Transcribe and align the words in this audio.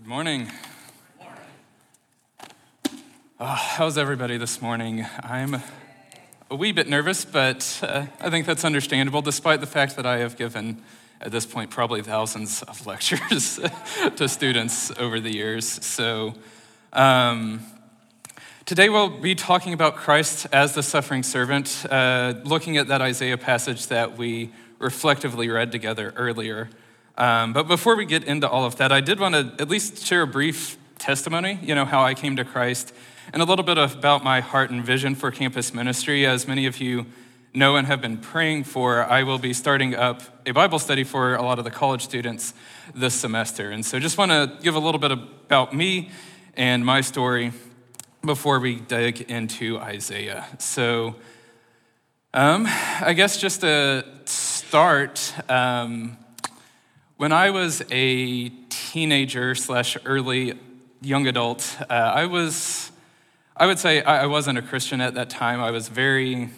Good 0.00 0.08
morning. 0.08 0.50
Oh, 3.38 3.44
how's 3.44 3.98
everybody 3.98 4.38
this 4.38 4.62
morning? 4.62 5.04
I'm 5.22 5.56
a 6.50 6.56
wee 6.56 6.72
bit 6.72 6.88
nervous, 6.88 7.26
but 7.26 7.78
uh, 7.82 8.06
I 8.18 8.30
think 8.30 8.46
that's 8.46 8.64
understandable, 8.64 9.20
despite 9.20 9.60
the 9.60 9.66
fact 9.66 9.96
that 9.96 10.06
I 10.06 10.20
have 10.20 10.38
given, 10.38 10.80
at 11.20 11.32
this 11.32 11.44
point, 11.44 11.68
probably 11.68 12.00
thousands 12.00 12.62
of 12.62 12.86
lectures 12.86 13.60
to 14.16 14.26
students 14.26 14.90
over 14.98 15.20
the 15.20 15.34
years. 15.34 15.66
So, 15.66 16.32
um, 16.94 17.60
today 18.64 18.88
we'll 18.88 19.20
be 19.20 19.34
talking 19.34 19.74
about 19.74 19.96
Christ 19.96 20.46
as 20.50 20.72
the 20.72 20.82
suffering 20.82 21.22
servant, 21.22 21.84
uh, 21.90 22.32
looking 22.44 22.78
at 22.78 22.88
that 22.88 23.02
Isaiah 23.02 23.36
passage 23.36 23.88
that 23.88 24.16
we 24.16 24.50
reflectively 24.78 25.50
read 25.50 25.70
together 25.70 26.14
earlier. 26.16 26.70
Um, 27.20 27.52
but 27.52 27.68
before 27.68 27.96
we 27.96 28.06
get 28.06 28.24
into 28.24 28.48
all 28.48 28.64
of 28.64 28.76
that, 28.76 28.92
I 28.92 29.02
did 29.02 29.20
want 29.20 29.34
to 29.34 29.52
at 29.60 29.68
least 29.68 30.06
share 30.06 30.22
a 30.22 30.26
brief 30.26 30.78
testimony, 30.98 31.58
you 31.62 31.74
know, 31.74 31.84
how 31.84 32.02
I 32.02 32.14
came 32.14 32.34
to 32.36 32.46
Christ, 32.46 32.94
and 33.34 33.42
a 33.42 33.44
little 33.44 33.62
bit 33.62 33.76
about 33.76 34.24
my 34.24 34.40
heart 34.40 34.70
and 34.70 34.82
vision 34.82 35.14
for 35.14 35.30
campus 35.30 35.74
ministry. 35.74 36.24
As 36.24 36.48
many 36.48 36.64
of 36.64 36.78
you 36.78 37.04
know 37.52 37.76
and 37.76 37.86
have 37.86 38.00
been 38.00 38.16
praying 38.16 38.64
for, 38.64 39.04
I 39.04 39.24
will 39.24 39.36
be 39.36 39.52
starting 39.52 39.94
up 39.94 40.22
a 40.46 40.52
Bible 40.52 40.78
study 40.78 41.04
for 41.04 41.34
a 41.34 41.42
lot 41.42 41.58
of 41.58 41.66
the 41.66 41.70
college 41.70 42.00
students 42.00 42.54
this 42.94 43.12
semester. 43.12 43.70
And 43.70 43.84
so 43.84 43.98
just 43.98 44.16
want 44.16 44.30
to 44.30 44.56
give 44.62 44.74
a 44.74 44.80
little 44.80 44.98
bit 44.98 45.12
about 45.12 45.76
me 45.76 46.08
and 46.56 46.86
my 46.86 47.02
story 47.02 47.52
before 48.24 48.60
we 48.60 48.76
dig 48.76 49.30
into 49.30 49.78
Isaiah. 49.78 50.46
So, 50.58 51.16
um, 52.32 52.66
I 52.66 53.12
guess 53.12 53.38
just 53.38 53.60
to 53.60 54.06
start, 54.24 55.34
um, 55.50 56.16
when 57.20 57.32
I 57.32 57.50
was 57.50 57.82
a 57.90 58.48
teenager 58.70 59.54
slash 59.54 59.98
early 60.06 60.54
young 61.02 61.26
adult, 61.26 61.76
uh, 61.82 61.92
I 61.92 62.24
was, 62.24 62.90
I 63.54 63.66
would 63.66 63.78
say 63.78 64.02
I 64.02 64.24
wasn't 64.24 64.56
a 64.56 64.62
Christian 64.62 65.02
at 65.02 65.12
that 65.16 65.28
time. 65.28 65.60
I 65.60 65.70
was 65.70 65.88
very 65.88 66.48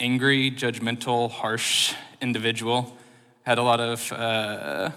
angry, 0.00 0.50
judgmental, 0.50 1.30
harsh 1.30 1.94
individual. 2.20 2.96
Had 3.44 3.58
a 3.58 3.62
lot 3.62 3.78
of 3.78 4.10
uh, 4.10 4.90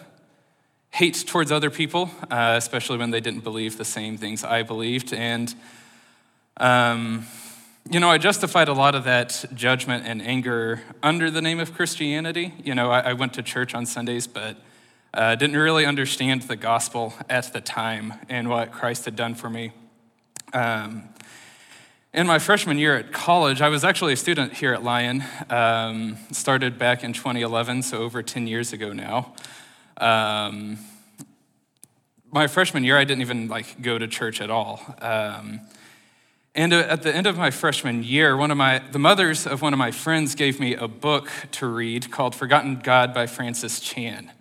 hate 0.89 1.23
towards 1.27 1.51
other 1.51 1.69
people, 1.69 2.09
uh, 2.31 2.55
especially 2.57 2.97
when 2.97 3.11
they 3.11 3.21
didn't 3.21 3.43
believe 3.43 3.77
the 3.77 3.85
same 3.85 4.17
things 4.17 4.43
I 4.43 4.63
believed. 4.63 5.13
And 5.13 5.53
um, 6.59 7.27
you 7.89 8.01
know, 8.01 8.09
I 8.09 8.17
justified 8.17 8.67
a 8.67 8.73
lot 8.73 8.95
of 8.95 9.05
that 9.05 9.45
judgment 9.53 10.05
and 10.05 10.21
anger 10.21 10.81
under 11.01 11.31
the 11.31 11.41
name 11.41 11.59
of 11.59 11.73
Christianity. 11.73 12.53
You 12.61 12.75
know, 12.75 12.91
I, 12.91 13.11
I 13.11 13.13
went 13.13 13.33
to 13.35 13.43
church 13.43 13.73
on 13.73 13.85
Sundays, 13.85 14.27
but 14.27 14.57
uh, 15.13 15.35
didn't 15.35 15.55
really 15.55 15.85
understand 15.85 16.43
the 16.43 16.57
gospel 16.57 17.13
at 17.29 17.53
the 17.53 17.61
time 17.61 18.15
and 18.27 18.49
what 18.49 18.71
Christ 18.71 19.05
had 19.05 19.15
done 19.15 19.35
for 19.35 19.49
me. 19.49 19.71
Um, 20.51 21.03
in 22.13 22.27
my 22.27 22.39
freshman 22.39 22.77
year 22.77 22.95
at 22.95 23.13
college, 23.13 23.61
I 23.61 23.69
was 23.69 23.85
actually 23.85 24.13
a 24.13 24.17
student 24.17 24.53
here 24.53 24.73
at 24.73 24.83
Lyon. 24.83 25.23
Um, 25.49 26.17
started 26.31 26.77
back 26.77 27.03
in 27.03 27.13
2011, 27.13 27.83
so 27.83 27.99
over 27.99 28.21
10 28.21 28.47
years 28.47 28.73
ago 28.73 28.91
now. 28.91 29.33
Um, 29.95 30.77
my 32.31 32.47
freshman 32.47 32.83
year, 32.83 32.97
I 32.97 33.05
didn't 33.05 33.21
even 33.21 33.47
like 33.47 33.81
go 33.81 33.97
to 33.97 34.07
church 34.07 34.41
at 34.41 34.49
all. 34.49 34.81
Um, 35.01 35.61
and 36.57 36.73
uh, 36.73 36.77
at 36.89 37.03
the 37.03 37.15
end 37.15 37.27
of 37.27 37.37
my 37.37 37.51
freshman 37.51 38.03
year, 38.03 38.35
one 38.35 38.49
of 38.49 38.57
my, 38.57 38.79
the 38.91 38.97
mothers 38.97 39.45
of 39.45 39.61
one 39.61 39.73
of 39.73 39.79
my 39.79 39.91
friends 39.91 40.33
gave 40.33 40.59
me 40.59 40.73
a 40.73 40.87
book 40.87 41.29
to 41.51 41.67
read 41.67 42.09
called 42.09 42.33
Forgotten 42.33 42.79
God 42.79 43.13
by 43.13 43.27
Francis 43.27 43.79
Chan. 43.79 44.31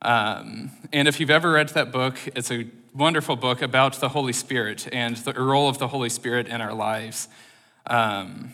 Um, 0.00 0.70
and 0.92 1.08
if 1.08 1.18
you've 1.18 1.30
ever 1.30 1.50
read 1.50 1.70
that 1.70 1.90
book, 1.90 2.16
it's 2.36 2.52
a 2.52 2.68
wonderful 2.94 3.34
book 3.34 3.60
about 3.60 3.94
the 3.94 4.10
Holy 4.10 4.32
Spirit 4.32 4.86
and 4.92 5.16
the 5.16 5.32
role 5.32 5.68
of 5.68 5.78
the 5.78 5.88
Holy 5.88 6.08
Spirit 6.08 6.46
in 6.46 6.60
our 6.60 6.72
lives. 6.72 7.26
Um, 7.88 8.52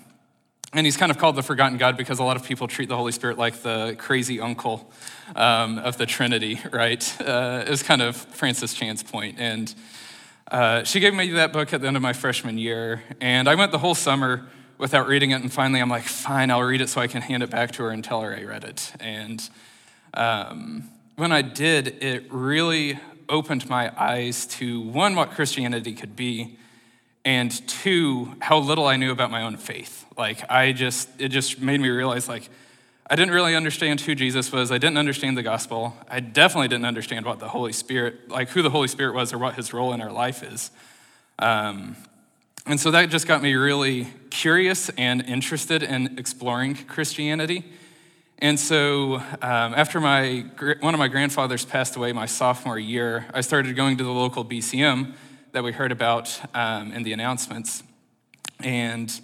and 0.73 0.87
he's 0.87 0.97
kind 0.97 1.13
of 1.13 1.19
called 1.19 1.37
the 1.37 1.43
forgotten 1.43 1.77
God 1.77 1.99
because 1.99 2.21
a 2.21 2.25
lot 2.25 2.37
of 2.39 2.45
people 2.45 2.69
treat 2.69 2.89
the 2.89 2.97
Holy 2.97 3.13
Spirit 3.13 3.37
like 3.37 3.61
the 3.63 3.97
crazy 3.99 4.41
uncle 4.41 4.91
um, 5.37 5.79
of 5.79 5.99
the 5.99 6.07
Trinity, 6.07 6.59
right? 6.73 7.21
Uh, 7.21 7.65
is 7.67 7.83
kind 7.83 8.01
of 8.01 8.17
Francis 8.17 8.73
Chan's 8.73 9.03
point. 9.03 9.37
And 9.39 9.75
uh, 10.51 10.85
she 10.85 11.01
gave 11.01 11.15
me 11.15 11.31
that 11.31 11.53
book 11.53 11.73
at 11.73 11.81
the 11.81 11.87
end 11.87 11.97
of 11.97 12.03
my 12.03 12.13
freshman 12.13 12.59
year, 12.59 13.03
and 13.21 13.49
I 13.49 13.55
went 13.55 13.73
the 13.73 13.79
whole 13.79 13.95
summer 13.95 14.47
without 14.79 15.07
reading 15.07 15.31
it. 15.31 15.41
And 15.41 15.53
finally, 15.53 15.81
I'm 15.81 15.89
like, 15.89 16.05
fine, 16.05 16.51
I'll 16.51 16.63
read 16.63 16.81
it 16.81 16.89
so 16.89 17.01
I 17.01 17.07
can 17.07 17.23
hand 17.23 17.43
it 17.43 17.51
back 17.51 17.73
to 17.73 17.85
her 17.85 17.91
and 17.91 18.05
tell 18.05 18.21
her 18.23 18.37
I 18.37 18.43
read 18.43 18.65
it. 18.65 18.93
And 19.01 19.49
um, 20.15 20.91
when 21.17 21.33
I 21.33 21.43
did, 21.43 22.03
it 22.03 22.33
really 22.33 22.99
opened 23.29 23.69
my 23.69 23.93
eyes 23.99 24.47
to 24.47 24.81
one, 24.81 25.15
what 25.15 25.31
Christianity 25.31 25.95
could 25.95 26.17
be, 26.17 26.59
and 27.25 27.51
two, 27.67 28.35
how 28.41 28.59
little 28.59 28.87
I 28.87 28.97
knew 28.97 29.11
about 29.11 29.31
my 29.31 29.43
own 29.43 29.57
faith. 29.57 30.05
Like, 30.19 30.51
I 30.51 30.73
just, 30.73 31.09
it 31.19 31.29
just 31.29 31.61
made 31.61 31.81
me 31.81 31.89
realize, 31.89 32.29
like, 32.29 32.51
I 33.09 33.17
didn't 33.17 33.35
really 33.35 33.55
understand 33.55 34.01
who 34.01 34.15
Jesus 34.15 34.51
was. 34.51 34.73
I 34.73 34.79
didn't 34.79 34.97
understand 34.97 35.37
the 35.37 35.43
gospel. 35.43 35.95
I 36.09 36.21
definitely 36.21 36.69
didn't 36.69 36.87
understand 36.87 37.27
what 37.27 37.39
the 37.39 37.49
Holy 37.49 37.73
Spirit, 37.73 38.31
like 38.31 38.49
who 38.49 38.63
the 38.63 38.71
Holy 38.71 38.89
Spirit 38.89 39.15
was 39.15 39.31
or 39.35 39.39
what 39.39 39.57
his 39.57 39.75
role 39.75 39.93
in 39.93 40.01
our 40.01 40.11
life 40.11 40.43
is. 40.43 40.71
Um, 41.39 41.97
and 42.65 42.81
so 42.81 42.91
that 42.93 43.11
just 43.11 43.27
got 43.27 43.43
me 43.43 43.55
really 43.55 44.09
curious 44.31 44.89
and 44.91 45.21
interested 45.21 45.83
in 45.83 46.19
exploring 46.19 46.77
Christianity. 46.77 47.65
And 48.39 48.59
so 48.59 49.17
um, 49.17 49.75
after 49.75 50.01
my, 50.01 50.47
one 50.81 50.95
of 50.95 50.99
my 50.99 51.09
grandfathers 51.09 51.67
passed 51.67 51.97
away 51.97 52.13
my 52.15 52.25
sophomore 52.25 52.79
year, 52.79 53.27
I 53.35 53.43
started 53.43 53.77
going 53.77 53.99
to 53.99 54.05
the 54.05 54.11
local 54.13 54.47
BCM 54.47 55.13
that 55.53 55.63
we 55.63 55.73
heard 55.73 55.93
about 55.93 56.41
um, 56.55 56.91
in 56.91 57.03
the 57.03 57.13
announcements. 57.13 57.83
And 58.61 59.21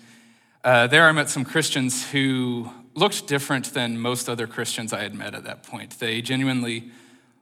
uh, 0.65 0.87
there 0.87 1.09
I 1.09 1.13
met 1.13 1.31
some 1.31 1.47
Christians 1.47 2.11
who 2.11 2.71
looked 2.95 3.27
different 3.27 3.73
than 3.75 3.99
most 3.99 4.29
other 4.29 4.47
Christians 4.47 4.93
I 4.93 5.03
had 5.03 5.15
met 5.15 5.35
at 5.35 5.45
that 5.45 5.63
point. 5.63 5.99
They 5.99 6.21
genuinely 6.21 6.91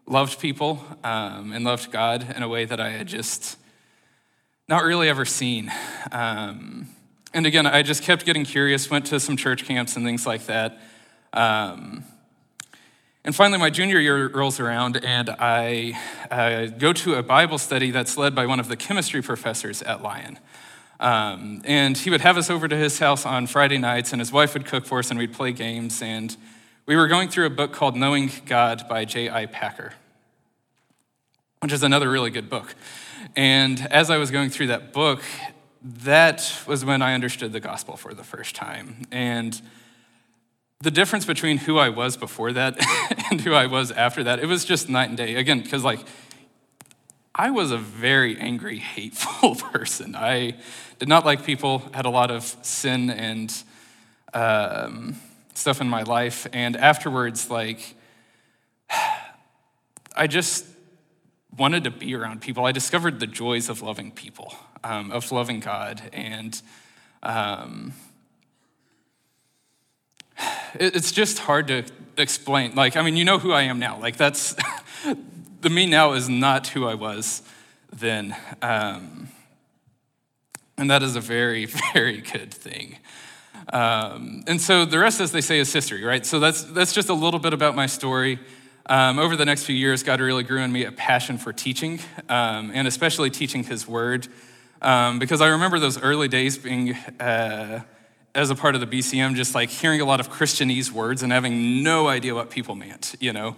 loved 0.07 0.41
people 0.41 0.85
um, 1.05 1.53
and 1.53 1.65
loved 1.65 1.91
God 1.91 2.35
in 2.35 2.43
a 2.43 2.49
way 2.49 2.65
that 2.65 2.81
I 2.81 2.91
had 2.91 3.07
just 3.07 3.57
not 4.69 4.85
really 4.85 5.09
ever 5.09 5.25
seen. 5.25 5.73
Um, 6.13 6.89
and 7.33 7.47
again, 7.47 7.67
I 7.67 7.83
just 7.83 8.03
kept 8.03 8.25
getting 8.25 8.45
curious, 8.45 8.91
went 8.91 9.07
to 9.07 9.21
some 9.21 9.37
church 9.37 9.65
camps 9.65 9.97
and 9.97 10.05
things 10.05 10.27
like 10.27 10.47
that. 10.47 10.79
Um, 11.33 12.05
and 13.25 13.35
finally, 13.35 13.59
my 13.59 13.69
junior 13.69 13.99
year 13.99 14.29
rolls 14.29 14.59
around, 14.61 15.05
and 15.05 15.29
I 15.29 15.99
uh, 16.31 16.67
go 16.67 16.93
to 16.95 17.17
a 17.17 17.23
Bible 17.23 17.59
study 17.59 17.91
that's 17.91 18.17
led 18.17 18.35
by 18.35 18.47
one 18.47 18.61
of 18.61 18.69
the 18.69 18.77
chemistry 18.77 19.21
professors 19.21 19.83
at 19.83 20.03
Lyon. 20.03 20.39
Um, 21.01 21.63
and 21.65 21.97
he 21.97 22.11
would 22.11 22.21
have 22.23 22.37
us 22.37 22.51
over 22.51 22.67
to 22.67 22.77
his 22.77 22.99
house 22.99 23.25
on 23.25 23.47
Friday 23.47 23.79
nights, 23.79 24.13
and 24.13 24.21
his 24.21 24.33
wife 24.33 24.55
would 24.55 24.67
cook 24.67 24.85
for 24.85 24.99
us, 24.99 25.11
and 25.11 25.19
we'd 25.19 25.33
play 25.33 25.53
games. 25.53 26.03
And 26.03 26.37
we 26.87 26.97
were 26.97 27.07
going 27.07 27.29
through 27.29 27.47
a 27.47 27.51
book 27.51 27.73
called 27.73 27.97
Knowing 27.97 28.31
God 28.47 28.89
by 28.89 29.05
J.I. 29.05 29.47
Packer, 29.47 29.95
which 31.61 31.73
is 31.73 31.83
another 31.83 32.11
really 32.11 32.31
good 32.31 32.51
book. 32.51 32.75
And 33.37 33.87
as 33.91 34.11
I 34.11 34.17
was 34.17 34.31
going 34.31 34.51
through 34.51 34.69
that 34.69 34.93
book, 34.93 35.23
that 35.83 36.63
was 36.67 36.85
when 36.85 37.03
I 37.03 37.15
understood 37.15 37.53
the 37.53 37.61
gospel 37.61 37.97
for 37.97 38.15
the 38.15 38.25
first 38.25 38.57
time. 38.57 39.03
And 39.13 39.61
the 40.81 40.91
difference 40.91 41.25
between 41.25 41.59
who 41.59 41.79
I 41.79 41.89
was 41.89 42.17
before 42.17 42.53
that 42.53 42.77
and 43.31 43.41
who 43.41 43.53
I 43.53 43.67
was 43.67 43.91
after 43.91 44.25
that, 44.25 44.41
it 44.41 44.47
was 44.47 44.65
just 44.65 44.89
night 44.89 45.09
and 45.09 45.17
day. 45.17 45.35
Again, 45.37 45.61
because 45.61 45.85
like 45.85 46.01
I 47.41 47.51
was 47.51 47.71
a 47.71 47.79
very 47.79 48.37
angry, 48.37 48.79
hateful 48.79 49.55
person. 49.73 50.17
I 50.17 50.57
did 50.99 51.09
not 51.09 51.25
like 51.25 51.45
people, 51.45 51.85
had 51.95 52.05
a 52.05 52.11
lot 52.11 52.33
of 52.33 52.43
sin 52.63 53.11
and 53.11 53.55
um, 54.35 55.15
stuff 55.55 55.81
in 55.81 55.89
my 55.89 56.03
life. 56.03 56.49
And 56.53 56.77
afterwards, 56.77 57.49
like, 57.49 57.95
I 60.17 60.27
just 60.27 60.67
wanted 61.57 61.85
to 61.85 61.93
be 61.93 62.13
around 62.17 62.41
people. 62.41 62.67
I 62.67 62.73
discovered 62.73 63.21
the 63.21 63.29
joys 63.29 63.69
of 63.69 63.83
loving 63.83 64.11
people, 64.11 64.53
um, 64.83 65.13
of 65.13 65.31
loving 65.31 65.61
God. 65.61 66.03
And 66.13 66.61
um, 67.23 67.93
it, 70.75 70.97
it's 70.97 71.13
just 71.13 71.39
hard 71.39 71.69
to 71.69 71.85
explain. 72.17 72.75
Like, 72.75 72.97
I 72.97 73.03
mean, 73.03 73.17
you 73.17 73.25
know 73.25 73.39
who 73.39 73.53
I 73.53 73.63
am 73.63 73.79
now. 73.79 73.97
Like, 74.01 74.17
that's 74.17 74.57
the 75.61 75.71
me 75.71 75.87
now 75.87 76.13
is 76.13 76.29
not 76.29 76.69
who 76.69 76.87
I 76.87 76.95
was 76.95 77.43
then. 77.93 78.37
Um, 78.63 79.29
and 80.77 80.91
that 80.91 81.03
is 81.03 81.17
a 81.17 81.21
very, 81.21 81.65
very 81.95 82.21
good 82.21 82.53
thing. 82.53 82.99
Um, 83.73 84.45
and 84.47 84.61
so 84.61 84.85
the 84.85 84.99
rest, 84.99 85.21
as 85.21 85.33
they 85.33 85.41
say, 85.41 85.59
is 85.59 85.73
history, 85.73 86.05
right? 86.05 86.25
So 86.25 86.41
that's, 86.41 86.63
that's 86.63 86.93
just 86.93 87.09
a 87.09 87.15
little 87.15 87.41
bit 87.41 87.53
about 87.53 87.75
my 87.75 87.87
story. 87.87 88.39
Um, 88.87 89.19
over 89.19 89.37
the 89.37 89.45
next 89.45 89.65
few 89.65 89.77
years, 89.77 90.03
God 90.03 90.21
really 90.21 90.45
grew 90.45 90.63
in 90.63 90.73
me 90.73 90.85
a 90.85 90.93
passion 90.93 91.37
for 91.37 91.53
teaching, 91.53 92.01
um, 92.31 92.71
and 92.73 92.89
especially 92.89 93.29
teaching 93.29 93.65
His 93.65 93.87
Word. 93.87 94.29
Um, 94.81 95.19
because 95.19 95.43
I 95.43 95.49
remember 95.49 95.79
those 95.79 96.01
early 96.01 96.29
days 96.29 96.57
being 96.57 96.95
uh, 97.21 97.81
as 98.39 98.51
a 98.51 98.55
part 98.55 98.77
of 98.77 98.81
the 98.81 98.87
BCM, 98.87 99.35
just 99.35 99.53
like 99.55 99.69
hearing 99.69 100.01
a 100.01 100.05
lot 100.05 100.21
of 100.21 100.31
Christianese 100.31 100.93
words 100.93 101.25
and 101.25 101.33
having 101.33 101.83
no 101.83 102.07
idea 102.07 102.37
what 102.37 102.51
people 102.51 102.77
meant, 102.77 103.17
you 103.19 103.33
know. 103.33 103.57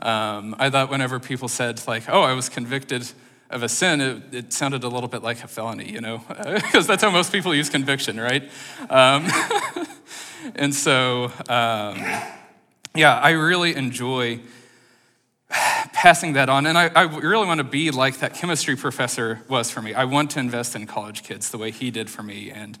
Um, 0.00 0.56
I 0.58 0.70
thought 0.70 0.90
whenever 0.90 1.20
people 1.20 1.48
said, 1.48 1.86
like, 1.86 2.04
oh, 2.08 2.22
I 2.22 2.32
was 2.32 2.48
convicted 2.48 3.06
of 3.50 3.62
a 3.62 3.68
sin, 3.68 4.00
it, 4.00 4.34
it 4.34 4.52
sounded 4.54 4.84
a 4.84 4.88
little 4.88 5.08
bit 5.08 5.22
like 5.22 5.44
a 5.44 5.48
felony, 5.48 5.92
you 5.92 6.00
know, 6.00 6.24
because 6.44 6.86
that's 6.86 7.02
how 7.02 7.10
most 7.10 7.30
people 7.30 7.54
use 7.54 7.68
conviction, 7.68 8.18
right? 8.18 8.44
Um, 8.88 9.28
and 10.56 10.74
so, 10.74 11.24
um, 11.50 12.02
yeah, 12.94 13.18
I 13.18 13.32
really 13.32 13.76
enjoy 13.76 14.40
passing 15.50 16.32
that 16.32 16.48
on. 16.48 16.64
And 16.64 16.78
I, 16.78 16.88
I 16.88 17.02
really 17.02 17.46
want 17.46 17.58
to 17.58 17.64
be 17.64 17.90
like 17.90 18.20
that 18.20 18.32
chemistry 18.32 18.76
professor 18.76 19.42
was 19.46 19.70
for 19.70 19.82
me. 19.82 19.92
I 19.92 20.04
want 20.04 20.30
to 20.30 20.40
invest 20.40 20.74
in 20.74 20.86
college 20.86 21.22
kids 21.22 21.50
the 21.50 21.58
way 21.58 21.70
he 21.70 21.90
did 21.90 22.08
for 22.08 22.22
me 22.22 22.50
and 22.50 22.78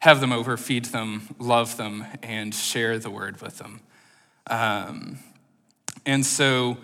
have 0.00 0.20
them 0.20 0.32
over, 0.32 0.56
feed 0.56 0.86
them, 0.86 1.34
love 1.38 1.76
them, 1.76 2.04
and 2.22 2.54
share 2.54 2.98
the 2.98 3.10
word 3.10 3.40
with 3.40 3.58
them. 3.58 3.80
Um, 4.48 5.18
and 6.06 6.24
so, 6.24 6.78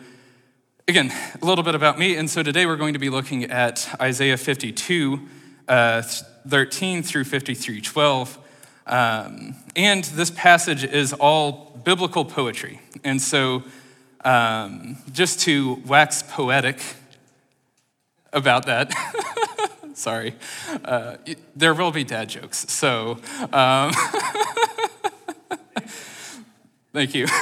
again, 0.88 1.12
a 1.40 1.44
little 1.44 1.64
bit 1.64 1.74
about 1.74 1.98
me. 1.98 2.16
And 2.16 2.28
so 2.28 2.42
today 2.42 2.66
we're 2.66 2.76
going 2.76 2.94
to 2.94 2.98
be 2.98 3.10
looking 3.10 3.44
at 3.44 3.88
Isaiah 4.00 4.36
52, 4.36 5.20
uh, 5.68 6.02
13 6.02 7.02
through 7.02 7.24
53, 7.24 7.80
12. 7.80 8.38
Um, 8.86 9.54
and 9.76 10.04
this 10.04 10.30
passage 10.30 10.84
is 10.84 11.12
all 11.12 11.80
biblical 11.84 12.24
poetry. 12.24 12.80
And 13.02 13.20
so, 13.20 13.62
um, 14.24 14.96
just 15.12 15.40
to 15.40 15.82
wax 15.86 16.22
poetic 16.22 16.80
about 18.32 18.66
that, 18.66 18.92
sorry, 19.98 20.34
uh, 20.84 21.16
there 21.56 21.74
will 21.74 21.90
be 21.90 22.04
dad 22.04 22.28
jokes. 22.28 22.70
So, 22.70 23.18
um, 23.52 23.92
thank 26.92 27.14
you. 27.14 27.26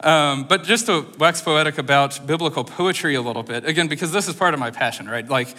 Um, 0.00 0.44
but 0.44 0.64
just 0.64 0.84
to 0.84 1.06
wax 1.18 1.40
poetic 1.40 1.78
about 1.78 2.26
biblical 2.26 2.62
poetry 2.62 3.14
a 3.14 3.22
little 3.22 3.42
bit, 3.42 3.64
again, 3.64 3.88
because 3.88 4.12
this 4.12 4.28
is 4.28 4.34
part 4.34 4.52
of 4.52 4.60
my 4.60 4.70
passion, 4.70 5.08
right? 5.08 5.26
Like 5.26 5.56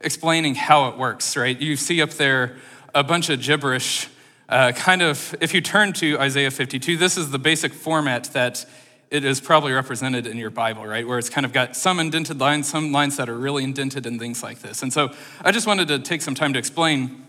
explaining 0.00 0.54
how 0.54 0.86
it 0.86 0.96
works, 0.96 1.36
right? 1.36 1.60
You 1.60 1.74
see 1.74 2.00
up 2.00 2.10
there 2.10 2.58
a 2.94 3.02
bunch 3.02 3.28
of 3.28 3.40
gibberish 3.40 4.08
uh, 4.48 4.70
kind 4.70 5.02
of, 5.02 5.34
if 5.40 5.52
you 5.52 5.60
turn 5.60 5.92
to 5.94 6.16
Isaiah 6.20 6.52
52, 6.52 6.96
this 6.96 7.16
is 7.16 7.32
the 7.32 7.40
basic 7.40 7.74
format 7.74 8.24
that 8.34 8.64
it 9.10 9.24
is 9.24 9.40
probably 9.40 9.72
represented 9.72 10.26
in 10.26 10.36
your 10.36 10.50
Bible, 10.50 10.86
right? 10.86 11.06
Where 11.06 11.18
it's 11.18 11.30
kind 11.30 11.46
of 11.46 11.52
got 11.52 11.76
some 11.76 11.98
indented 11.98 12.40
lines, 12.40 12.68
some 12.68 12.92
lines 12.92 13.16
that 13.16 13.28
are 13.28 13.36
really 13.36 13.64
indented, 13.64 14.06
and 14.06 14.20
things 14.20 14.42
like 14.42 14.60
this. 14.60 14.82
And 14.82 14.92
so 14.92 15.12
I 15.42 15.50
just 15.50 15.66
wanted 15.66 15.88
to 15.88 15.98
take 15.98 16.20
some 16.20 16.34
time 16.34 16.52
to 16.52 16.58
explain 16.58 17.24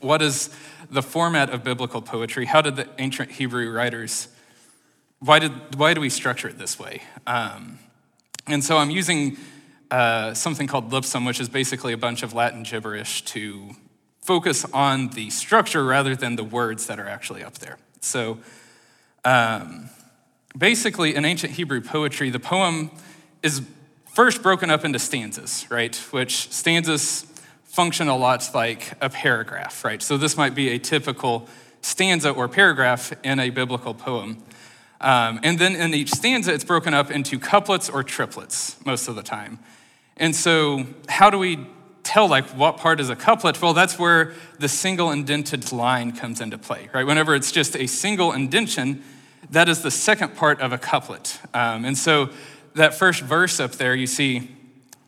what 0.00 0.22
is 0.22 0.50
the 0.90 1.02
format 1.02 1.50
of 1.50 1.64
biblical 1.64 2.00
poetry. 2.00 2.44
How 2.44 2.62
did 2.62 2.76
the 2.76 2.88
ancient 2.98 3.32
Hebrew 3.32 3.70
writers, 3.70 4.28
why, 5.18 5.40
did, 5.40 5.52
why 5.76 5.94
do 5.94 6.00
we 6.00 6.10
structure 6.10 6.48
it 6.48 6.58
this 6.58 6.78
way? 6.78 7.02
Um, 7.26 7.78
and 8.46 8.62
so 8.62 8.78
I'm 8.78 8.90
using 8.90 9.36
uh, 9.90 10.34
something 10.34 10.68
called 10.68 10.92
lipsum, 10.92 11.24
which 11.24 11.40
is 11.40 11.48
basically 11.48 11.92
a 11.92 11.96
bunch 11.96 12.22
of 12.22 12.34
Latin 12.34 12.62
gibberish 12.62 13.22
to 13.22 13.70
focus 14.20 14.64
on 14.72 15.08
the 15.10 15.30
structure 15.30 15.84
rather 15.84 16.14
than 16.14 16.36
the 16.36 16.44
words 16.44 16.86
that 16.86 17.00
are 17.00 17.08
actually 17.08 17.42
up 17.42 17.54
there. 17.58 17.78
So, 18.00 18.38
um, 19.24 19.88
basically, 20.56 21.14
in 21.14 21.24
ancient 21.24 21.54
Hebrew 21.54 21.80
poetry, 21.80 22.30
the 22.30 22.40
poem 22.40 22.90
is 23.42 23.62
first 24.14 24.42
broken 24.42 24.70
up 24.70 24.84
into 24.84 24.98
stanzas, 24.98 25.66
right? 25.70 25.94
Which 26.10 26.50
stanzas 26.52 27.26
function 27.64 28.08
a 28.08 28.16
lot 28.16 28.48
like 28.54 28.94
a 29.00 29.10
paragraph, 29.10 29.84
right? 29.84 30.02
So, 30.02 30.16
this 30.16 30.36
might 30.36 30.54
be 30.54 30.70
a 30.70 30.78
typical 30.78 31.48
stanza 31.82 32.30
or 32.30 32.48
paragraph 32.48 33.12
in 33.22 33.38
a 33.38 33.50
biblical 33.50 33.94
poem. 33.94 34.42
Um, 35.00 35.40
and 35.42 35.58
then 35.58 35.76
in 35.76 35.92
each 35.94 36.10
stanza, 36.10 36.52
it's 36.54 36.64
broken 36.64 36.94
up 36.94 37.10
into 37.10 37.38
couplets 37.38 37.90
or 37.90 38.02
triplets 38.02 38.76
most 38.86 39.08
of 39.08 39.14
the 39.14 39.22
time. 39.22 39.58
And 40.16 40.34
so, 40.34 40.86
how 41.08 41.28
do 41.28 41.38
we 41.38 41.66
tell 42.02 42.28
like 42.28 42.46
what 42.50 42.76
part 42.76 43.00
is 43.00 43.10
a 43.10 43.16
couplet, 43.16 43.60
well, 43.60 43.74
that's 43.74 43.98
where 43.98 44.32
the 44.60 44.68
single 44.68 45.10
indented 45.10 45.72
line 45.72 46.12
comes 46.12 46.40
into 46.40 46.56
play, 46.56 46.88
right? 46.94 47.04
Whenever 47.04 47.34
it's 47.34 47.50
just 47.50 47.76
a 47.76 47.86
single 47.86 48.32
indentation, 48.32 49.02
that 49.50 49.68
is 49.68 49.82
the 49.82 49.90
second 49.90 50.36
part 50.36 50.60
of 50.60 50.72
a 50.72 50.78
couplet. 50.78 51.40
Um, 51.54 51.84
and 51.84 51.96
so 51.96 52.30
that 52.74 52.94
first 52.94 53.22
verse 53.22 53.60
up 53.60 53.72
there, 53.72 53.94
you 53.94 54.06
see 54.06 54.50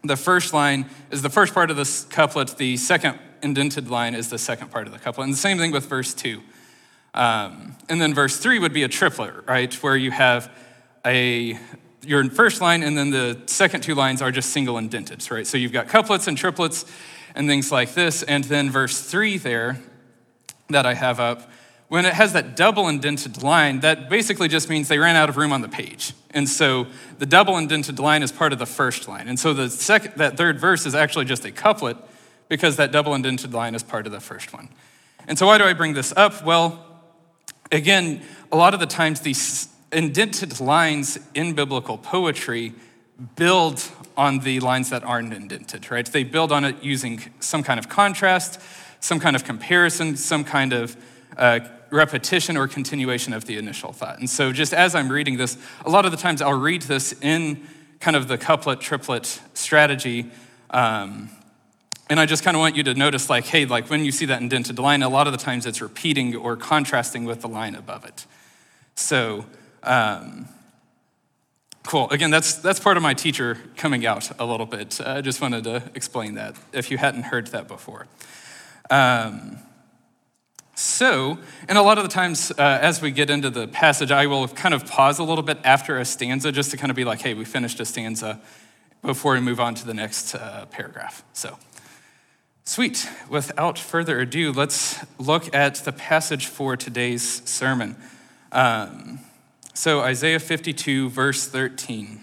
the 0.04 0.16
first 0.16 0.52
line 0.54 0.86
is 1.10 1.22
the 1.22 1.30
first 1.30 1.54
part 1.54 1.70
of 1.70 1.76
this 1.76 2.04
couplet, 2.04 2.56
the 2.56 2.76
second 2.76 3.18
indented 3.42 3.88
line 3.90 4.14
is 4.14 4.30
the 4.30 4.38
second 4.38 4.70
part 4.70 4.86
of 4.86 4.92
the 4.92 4.98
couplet. 4.98 5.24
And 5.24 5.32
the 5.32 5.38
same 5.38 5.58
thing 5.58 5.72
with 5.72 5.86
verse 5.86 6.14
two. 6.14 6.42
Um, 7.14 7.76
and 7.88 8.00
then 8.00 8.14
verse 8.14 8.38
three 8.38 8.58
would 8.58 8.72
be 8.72 8.84
a 8.84 8.88
triplet, 8.88 9.46
right? 9.46 9.72
Where 9.82 9.96
you 9.96 10.10
have 10.10 10.52
a 11.04 11.58
your 12.04 12.24
first 12.30 12.60
line, 12.60 12.82
and 12.82 12.96
then 12.96 13.10
the 13.10 13.42
second 13.46 13.82
two 13.82 13.94
lines 13.94 14.22
are 14.22 14.30
just 14.30 14.50
single 14.50 14.78
indented, 14.78 15.28
right? 15.30 15.46
So 15.46 15.58
you've 15.58 15.72
got 15.72 15.88
couplets 15.88 16.26
and 16.26 16.38
triplets 16.38 16.84
and 17.34 17.48
things 17.48 17.72
like 17.72 17.94
this. 17.94 18.22
And 18.22 18.44
then 18.44 18.70
verse 18.70 19.00
three 19.00 19.36
there 19.36 19.78
that 20.70 20.86
I 20.86 20.94
have 20.94 21.18
up, 21.20 21.50
when 21.88 22.04
it 22.04 22.14
has 22.14 22.34
that 22.34 22.54
double 22.54 22.86
indented 22.86 23.42
line, 23.42 23.80
that 23.80 24.10
basically 24.10 24.48
just 24.48 24.68
means 24.68 24.88
they 24.88 24.98
ran 24.98 25.16
out 25.16 25.28
of 25.28 25.36
room 25.36 25.52
on 25.52 25.62
the 25.62 25.68
page. 25.68 26.12
And 26.30 26.48
so 26.48 26.86
the 27.18 27.26
double 27.26 27.56
indented 27.56 27.98
line 27.98 28.22
is 28.22 28.30
part 28.30 28.52
of 28.52 28.58
the 28.58 28.66
first 28.66 29.08
line. 29.08 29.26
And 29.26 29.40
so 29.40 29.54
the 29.54 29.70
second, 29.70 30.12
that 30.16 30.36
third 30.36 30.58
verse 30.60 30.84
is 30.84 30.94
actually 30.94 31.24
just 31.24 31.44
a 31.46 31.50
couplet 31.50 31.96
because 32.48 32.76
that 32.76 32.92
double 32.92 33.14
indented 33.14 33.54
line 33.54 33.74
is 33.74 33.82
part 33.82 34.06
of 34.06 34.12
the 34.12 34.20
first 34.20 34.52
one. 34.52 34.68
And 35.26 35.38
so 35.38 35.46
why 35.46 35.58
do 35.58 35.64
I 35.64 35.72
bring 35.72 35.94
this 35.94 36.12
up? 36.16 36.44
Well, 36.44 36.84
again, 37.72 38.22
a 38.52 38.56
lot 38.56 38.74
of 38.74 38.80
the 38.80 38.86
times 38.86 39.20
these 39.20 39.68
indented 39.90 40.60
lines 40.60 41.18
in 41.34 41.54
biblical 41.54 41.96
poetry 41.96 42.74
build 43.36 43.82
on 44.16 44.40
the 44.40 44.60
lines 44.60 44.90
that 44.90 45.04
aren't 45.04 45.32
indented, 45.32 45.90
right? 45.90 46.06
They 46.06 46.22
build 46.22 46.52
on 46.52 46.64
it 46.64 46.82
using 46.82 47.22
some 47.40 47.62
kind 47.62 47.78
of 47.78 47.88
contrast, 47.88 48.60
some 49.00 49.20
kind 49.20 49.34
of 49.34 49.44
comparison, 49.44 50.16
some 50.16 50.44
kind 50.44 50.72
of 50.72 50.96
uh, 51.36 51.60
repetition 51.90 52.56
or 52.56 52.68
continuation 52.68 53.32
of 53.32 53.44
the 53.44 53.56
initial 53.56 53.92
thought. 53.92 54.18
And 54.18 54.28
so, 54.28 54.52
just 54.52 54.74
as 54.74 54.94
I'm 54.94 55.08
reading 55.10 55.36
this, 55.36 55.56
a 55.84 55.90
lot 55.90 56.04
of 56.04 56.10
the 56.10 56.16
times 56.16 56.42
I'll 56.42 56.58
read 56.58 56.82
this 56.82 57.12
in 57.20 57.66
kind 58.00 58.16
of 58.16 58.28
the 58.28 58.38
couplet 58.38 58.80
triplet 58.80 59.40
strategy. 59.54 60.30
Um, 60.70 61.30
and 62.10 62.18
I 62.18 62.26
just 62.26 62.42
kind 62.42 62.56
of 62.56 62.60
want 62.60 62.76
you 62.76 62.82
to 62.84 62.94
notice, 62.94 63.28
like, 63.28 63.44
hey, 63.44 63.66
like 63.66 63.90
when 63.90 64.04
you 64.04 64.12
see 64.12 64.26
that 64.26 64.40
indented 64.40 64.78
line, 64.78 65.02
a 65.02 65.08
lot 65.08 65.26
of 65.26 65.32
the 65.32 65.38
times 65.38 65.66
it's 65.66 65.80
repeating 65.80 66.34
or 66.34 66.56
contrasting 66.56 67.24
with 67.24 67.42
the 67.42 67.48
line 67.48 67.74
above 67.74 68.04
it. 68.04 68.26
So, 68.94 69.44
um, 69.82 70.48
cool. 71.86 72.08
Again, 72.10 72.30
that's, 72.30 72.54
that's 72.54 72.80
part 72.80 72.96
of 72.96 73.02
my 73.02 73.14
teacher 73.14 73.58
coming 73.76 74.06
out 74.06 74.30
a 74.38 74.46
little 74.46 74.66
bit. 74.66 75.00
I 75.00 75.20
just 75.20 75.40
wanted 75.40 75.64
to 75.64 75.90
explain 75.94 76.34
that 76.34 76.56
if 76.72 76.90
you 76.90 76.96
hadn't 76.98 77.24
heard 77.24 77.48
that 77.48 77.68
before. 77.68 78.06
Um, 78.90 79.58
so, 80.78 81.38
and 81.68 81.76
a 81.76 81.82
lot 81.82 81.98
of 81.98 82.04
the 82.04 82.08
times 82.08 82.52
uh, 82.52 82.62
as 82.62 83.02
we 83.02 83.10
get 83.10 83.30
into 83.30 83.50
the 83.50 83.66
passage, 83.66 84.12
I 84.12 84.28
will 84.28 84.46
kind 84.46 84.72
of 84.72 84.86
pause 84.86 85.18
a 85.18 85.24
little 85.24 85.42
bit 85.42 85.58
after 85.64 85.98
a 85.98 86.04
stanza 86.04 86.52
just 86.52 86.70
to 86.70 86.76
kind 86.76 86.88
of 86.88 86.94
be 86.94 87.04
like, 87.04 87.20
hey, 87.20 87.34
we 87.34 87.44
finished 87.44 87.80
a 87.80 87.84
stanza 87.84 88.40
before 89.02 89.32
we 89.32 89.40
move 89.40 89.58
on 89.58 89.74
to 89.74 89.84
the 89.84 89.92
next 89.92 90.36
uh, 90.36 90.66
paragraph. 90.70 91.24
So, 91.32 91.58
sweet. 92.62 93.08
Without 93.28 93.76
further 93.76 94.20
ado, 94.20 94.52
let's 94.52 95.04
look 95.18 95.52
at 95.52 95.74
the 95.74 95.90
passage 95.90 96.46
for 96.46 96.76
today's 96.76 97.42
sermon. 97.44 97.96
Um, 98.52 99.18
so, 99.74 100.02
Isaiah 100.02 100.38
52, 100.38 101.10
verse 101.10 101.48
13. 101.48 102.20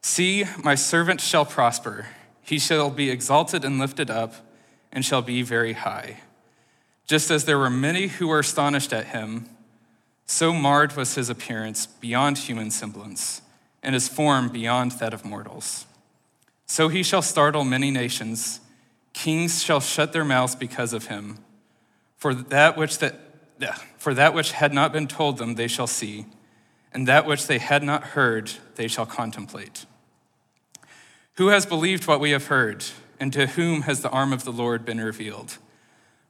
See, 0.00 0.44
my 0.62 0.76
servant 0.76 1.20
shall 1.20 1.44
prosper. 1.44 2.06
He 2.40 2.60
shall 2.60 2.88
be 2.88 3.10
exalted 3.10 3.64
and 3.64 3.80
lifted 3.80 4.10
up, 4.10 4.34
and 4.92 5.04
shall 5.04 5.22
be 5.22 5.42
very 5.42 5.72
high. 5.72 6.20
Just 7.10 7.28
as 7.32 7.44
there 7.44 7.58
were 7.58 7.70
many 7.70 8.06
who 8.06 8.28
were 8.28 8.38
astonished 8.38 8.92
at 8.92 9.06
him, 9.06 9.48
so 10.26 10.52
marred 10.52 10.94
was 10.94 11.16
his 11.16 11.28
appearance 11.28 11.88
beyond 11.88 12.38
human 12.38 12.70
semblance, 12.70 13.42
and 13.82 13.94
his 13.94 14.06
form 14.06 14.48
beyond 14.48 14.92
that 14.92 15.12
of 15.12 15.24
mortals. 15.24 15.86
So 16.66 16.86
he 16.86 17.02
shall 17.02 17.20
startle 17.20 17.64
many 17.64 17.90
nations. 17.90 18.60
Kings 19.12 19.60
shall 19.60 19.80
shut 19.80 20.12
their 20.12 20.24
mouths 20.24 20.54
because 20.54 20.92
of 20.92 21.08
him. 21.08 21.38
For 22.16 22.32
that 22.32 22.76
which 22.76 22.98
that 22.98 23.18
for 23.98 24.14
that 24.14 24.32
which 24.32 24.52
had 24.52 24.72
not 24.72 24.92
been 24.92 25.08
told 25.08 25.38
them 25.38 25.56
they 25.56 25.66
shall 25.66 25.88
see, 25.88 26.26
and 26.94 27.08
that 27.08 27.26
which 27.26 27.48
they 27.48 27.58
had 27.58 27.82
not 27.82 28.04
heard 28.04 28.52
they 28.76 28.86
shall 28.86 29.04
contemplate. 29.04 29.84
Who 31.38 31.48
has 31.48 31.66
believed 31.66 32.06
what 32.06 32.20
we 32.20 32.30
have 32.30 32.46
heard, 32.46 32.84
and 33.18 33.32
to 33.32 33.48
whom 33.48 33.82
has 33.82 34.00
the 34.00 34.10
arm 34.10 34.32
of 34.32 34.44
the 34.44 34.52
Lord 34.52 34.84
been 34.84 35.00
revealed? 35.00 35.58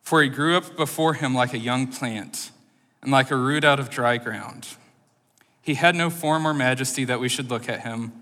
For 0.03 0.23
he 0.23 0.29
grew 0.29 0.57
up 0.57 0.77
before 0.77 1.15
him 1.15 1.35
like 1.35 1.55
a 1.55 1.59
young 1.59 1.87
plant, 1.87 2.51
and 3.03 3.11
like 3.11 3.31
a 3.31 3.37
root 3.37 3.65
out 3.65 3.81
of 3.81 3.91
dry 3.91 4.17
ground. 4.19 4.69
He 5.63 5.75
had 5.75 5.95
no 5.95 6.11
form 6.11 6.47
or 6.47 6.55
majesty 6.55 7.05
that 7.05 7.21
we 7.21 7.29
should 7.29 7.51
look 7.51 7.69
at 7.69 7.81
him, 7.81 8.13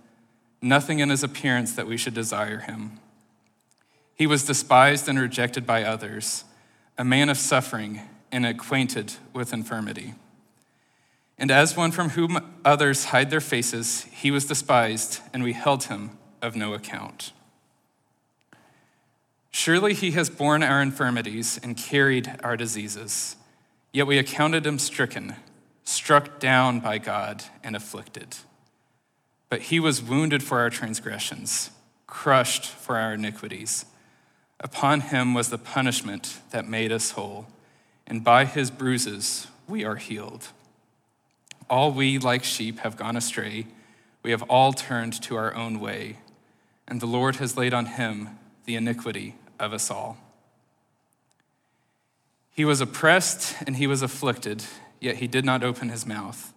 nothing 0.61 0.99
in 0.99 1.09
his 1.09 1.23
appearance 1.23 1.73
that 1.75 1.87
we 1.87 1.97
should 1.97 2.15
desire 2.15 2.59
him. 2.59 2.99
He 4.15 4.27
was 4.27 4.45
despised 4.45 5.09
and 5.09 5.19
rejected 5.19 5.67
by 5.67 5.85
others 5.85 6.45
a 6.99 7.05
man 7.05 7.29
of 7.29 7.39
suffering 7.39 8.03
and 8.33 8.45
acquainted 8.45 9.15
with 9.33 9.53
infirmity. 9.53 10.15
And 11.39 11.53
as 11.53 11.77
one 11.77 11.93
from 11.93 12.11
whom 12.11 12.39
others 12.65 13.07
hide 13.07 13.31
their 13.31 13.41
faces, 13.41 14.03
he 14.11 14.33
was 14.33 14.45
despised, 14.45 15.21
and 15.33 15.45
we 15.45 15.53
held 15.53 15.85
him 15.85 16.19
of 16.43 16.57
no 16.57 16.75
account. 16.75 17.33
Surely 19.51 19.95
he 19.95 20.13
has 20.13 20.31
borne 20.31 20.63
our 20.63 20.81
infirmities 20.83 21.59
and 21.63 21.77
carried 21.77 22.31
our 22.43 22.57
diseases, 22.57 23.37
yet 23.93 24.07
we 24.07 24.19
accounted 24.19 24.67
him 24.67 24.79
stricken, 24.79 25.37
struck 25.85 26.39
down 26.39 26.81
by 26.81 26.99
God, 26.99 27.45
and 27.65 27.75
afflicted. 27.75 28.37
But 29.49 29.63
he 29.63 29.81
was 29.81 30.03
wounded 30.03 30.43
for 30.43 30.61
our 30.61 30.71
transgressions, 30.71 31.71
crushed 32.07 32.67
for 32.67 32.97
our 32.97 33.15
iniquities. 33.15 33.87
Upon 34.61 35.01
him 35.01 35.35
was 35.35 35.51
the 35.51 35.59
punishment 35.59 36.39
that 36.51 36.69
made 36.69 36.93
us 36.93 37.13
whole, 37.13 37.47
and 38.07 38.23
by 38.23 38.45
his 38.45 38.71
bruises 38.71 39.47
we 39.67 39.85
are 39.85 39.97
healed. 39.97 40.49
All 41.71 41.93
we, 41.93 42.19
like 42.19 42.45
sheep, 42.45 42.79
have 42.81 42.97
gone 42.97 43.17
astray. 43.17 43.67
We 44.23 44.31
have 44.31 44.43
all 44.45 44.73
turned 44.73 45.21
to 45.23 45.37
our 45.37 45.55
own 45.55 45.81
way, 45.81 46.19
and 46.87 47.01
the 47.01 47.07
Lord 47.07 47.37
has 47.37 47.57
laid 47.57 47.73
on 47.73 47.87
him 47.87 48.39
the 48.69 48.77
iniquity 48.77 49.35
of 49.59 49.73
us 49.73 49.91
all. 49.91 50.19
He 52.51 52.67
was 52.67 52.83
oppressed 52.83 53.57
and 53.67 53.77
he 53.77 53.87
was 53.87 54.03
afflicted, 54.03 54.63
yet 55.01 55.17
he 55.17 55.27
did 55.27 55.43
not 55.43 55.65
open 55.65 55.89
his 55.89 56.05
mouth. 56.05 56.53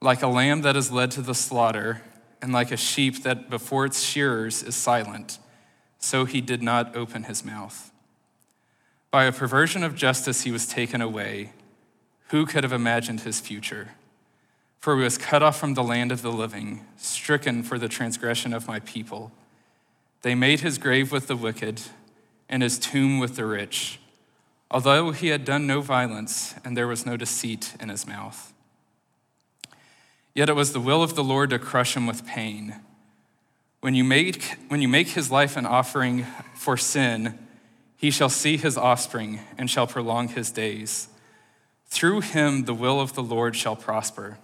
Like 0.00 0.22
a 0.22 0.28
lamb 0.28 0.62
that 0.62 0.76
is 0.76 0.90
led 0.90 1.10
to 1.10 1.20
the 1.20 1.34
slaughter, 1.34 2.00
and 2.40 2.54
like 2.54 2.72
a 2.72 2.76
sheep 2.78 3.22
that 3.24 3.50
before 3.50 3.84
its 3.84 4.02
shearers 4.02 4.62
is 4.62 4.76
silent, 4.76 5.38
so 5.98 6.24
he 6.24 6.40
did 6.40 6.62
not 6.62 6.96
open 6.96 7.24
his 7.24 7.44
mouth. 7.44 7.92
By 9.10 9.24
a 9.24 9.32
perversion 9.32 9.82
of 9.82 9.94
justice, 9.94 10.44
he 10.44 10.50
was 10.50 10.66
taken 10.66 11.02
away. 11.02 11.52
Who 12.28 12.46
could 12.46 12.64
have 12.64 12.72
imagined 12.72 13.20
his 13.20 13.40
future? 13.40 13.90
For 14.78 14.96
he 14.96 15.02
was 15.02 15.18
cut 15.18 15.42
off 15.42 15.60
from 15.60 15.74
the 15.74 15.84
land 15.84 16.12
of 16.12 16.22
the 16.22 16.32
living, 16.32 16.86
stricken 16.96 17.62
for 17.62 17.78
the 17.78 17.88
transgression 17.90 18.54
of 18.54 18.66
my 18.66 18.80
people. 18.80 19.32
They 20.26 20.34
made 20.34 20.58
his 20.58 20.76
grave 20.76 21.12
with 21.12 21.28
the 21.28 21.36
wicked 21.36 21.82
and 22.48 22.60
his 22.60 22.80
tomb 22.80 23.20
with 23.20 23.36
the 23.36 23.46
rich, 23.46 24.00
although 24.68 25.12
he 25.12 25.28
had 25.28 25.44
done 25.44 25.68
no 25.68 25.80
violence 25.80 26.56
and 26.64 26.76
there 26.76 26.88
was 26.88 27.06
no 27.06 27.16
deceit 27.16 27.76
in 27.78 27.90
his 27.90 28.08
mouth. 28.08 28.52
Yet 30.34 30.48
it 30.48 30.56
was 30.56 30.72
the 30.72 30.80
will 30.80 31.00
of 31.00 31.14
the 31.14 31.22
Lord 31.22 31.50
to 31.50 31.60
crush 31.60 31.96
him 31.96 32.08
with 32.08 32.26
pain. 32.26 32.74
When 33.82 33.94
you 33.94 34.02
make, 34.02 34.56
when 34.66 34.82
you 34.82 34.88
make 34.88 35.10
his 35.10 35.30
life 35.30 35.56
an 35.56 35.64
offering 35.64 36.26
for 36.56 36.76
sin, 36.76 37.38
he 37.96 38.10
shall 38.10 38.28
see 38.28 38.56
his 38.56 38.76
offspring 38.76 39.38
and 39.56 39.70
shall 39.70 39.86
prolong 39.86 40.26
his 40.26 40.50
days. 40.50 41.06
Through 41.84 42.22
him 42.22 42.64
the 42.64 42.74
will 42.74 43.00
of 43.00 43.14
the 43.14 43.22
Lord 43.22 43.54
shall 43.54 43.76
prosper. 43.76 44.38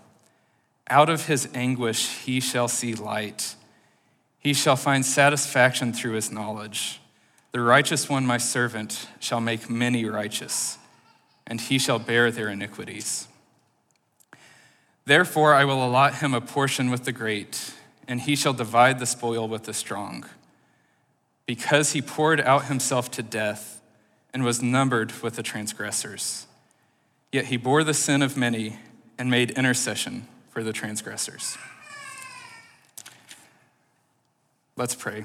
Out 0.88 1.08
of 1.08 1.26
his 1.26 1.48
anguish 1.54 2.06
he 2.18 2.38
shall 2.38 2.68
see 2.68 2.94
light. 2.94 3.56
He 4.42 4.54
shall 4.54 4.75
find 4.75 5.06
satisfaction 5.06 5.92
through 5.92 6.14
his 6.14 6.32
knowledge. 6.32 7.00
The 7.52 7.61
righteous 7.61 8.08
one, 8.08 8.26
my 8.26 8.38
servant, 8.38 9.06
shall 9.20 9.40
make 9.40 9.70
many 9.70 10.04
righteous, 10.04 10.78
and 11.46 11.61
he 11.61 11.78
shall 11.78 12.00
bear 12.00 12.32
their 12.32 12.49
iniquities. 12.49 13.28
Therefore, 15.04 15.54
I 15.54 15.64
will 15.64 15.84
allot 15.87 16.16
him 16.16 16.34
a 16.34 16.40
portion 16.40 16.90
with 16.90 17.04
the 17.04 17.12
great, 17.12 17.72
and 18.08 18.20
he 18.20 18.34
shall 18.34 18.52
divide 18.52 18.99
the 18.99 19.06
spoil 19.06 19.46
with 19.46 19.62
the 19.62 19.75
strong. 19.75 20.25
Because 21.46 21.92
he 21.92 22.02
poured 22.02 22.40
out 22.40 22.64
himself 22.64 23.12
to 23.12 23.22
death 23.22 23.80
and 24.34 24.42
was 24.42 24.61
numbered 24.61 25.12
with 25.22 25.37
the 25.37 25.42
transgressors. 25.44 26.46
Yet 27.30 27.46
he 27.46 27.56
bore 27.56 27.84
the 27.84 27.94
sin 27.94 28.22
of 28.22 28.37
many 28.37 28.78
and 29.18 29.30
made 29.30 29.52
intercession 29.52 30.26
for 30.50 30.64
the 30.64 30.72
transgressors. 30.72 31.56
Let's 34.75 34.95
pray. 34.95 35.25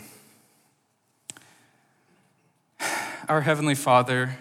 Our 3.30 3.40
Heavenly 3.40 3.76
Father, 3.76 4.38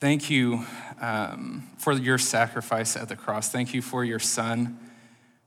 thank 0.00 0.30
you 0.30 0.64
um, 1.02 1.68
for 1.76 1.92
your 1.92 2.16
sacrifice 2.16 2.96
at 2.96 3.10
the 3.10 3.16
cross. 3.16 3.50
Thank 3.50 3.74
you 3.74 3.82
for 3.82 4.06
your 4.06 4.18
Son, 4.18 4.78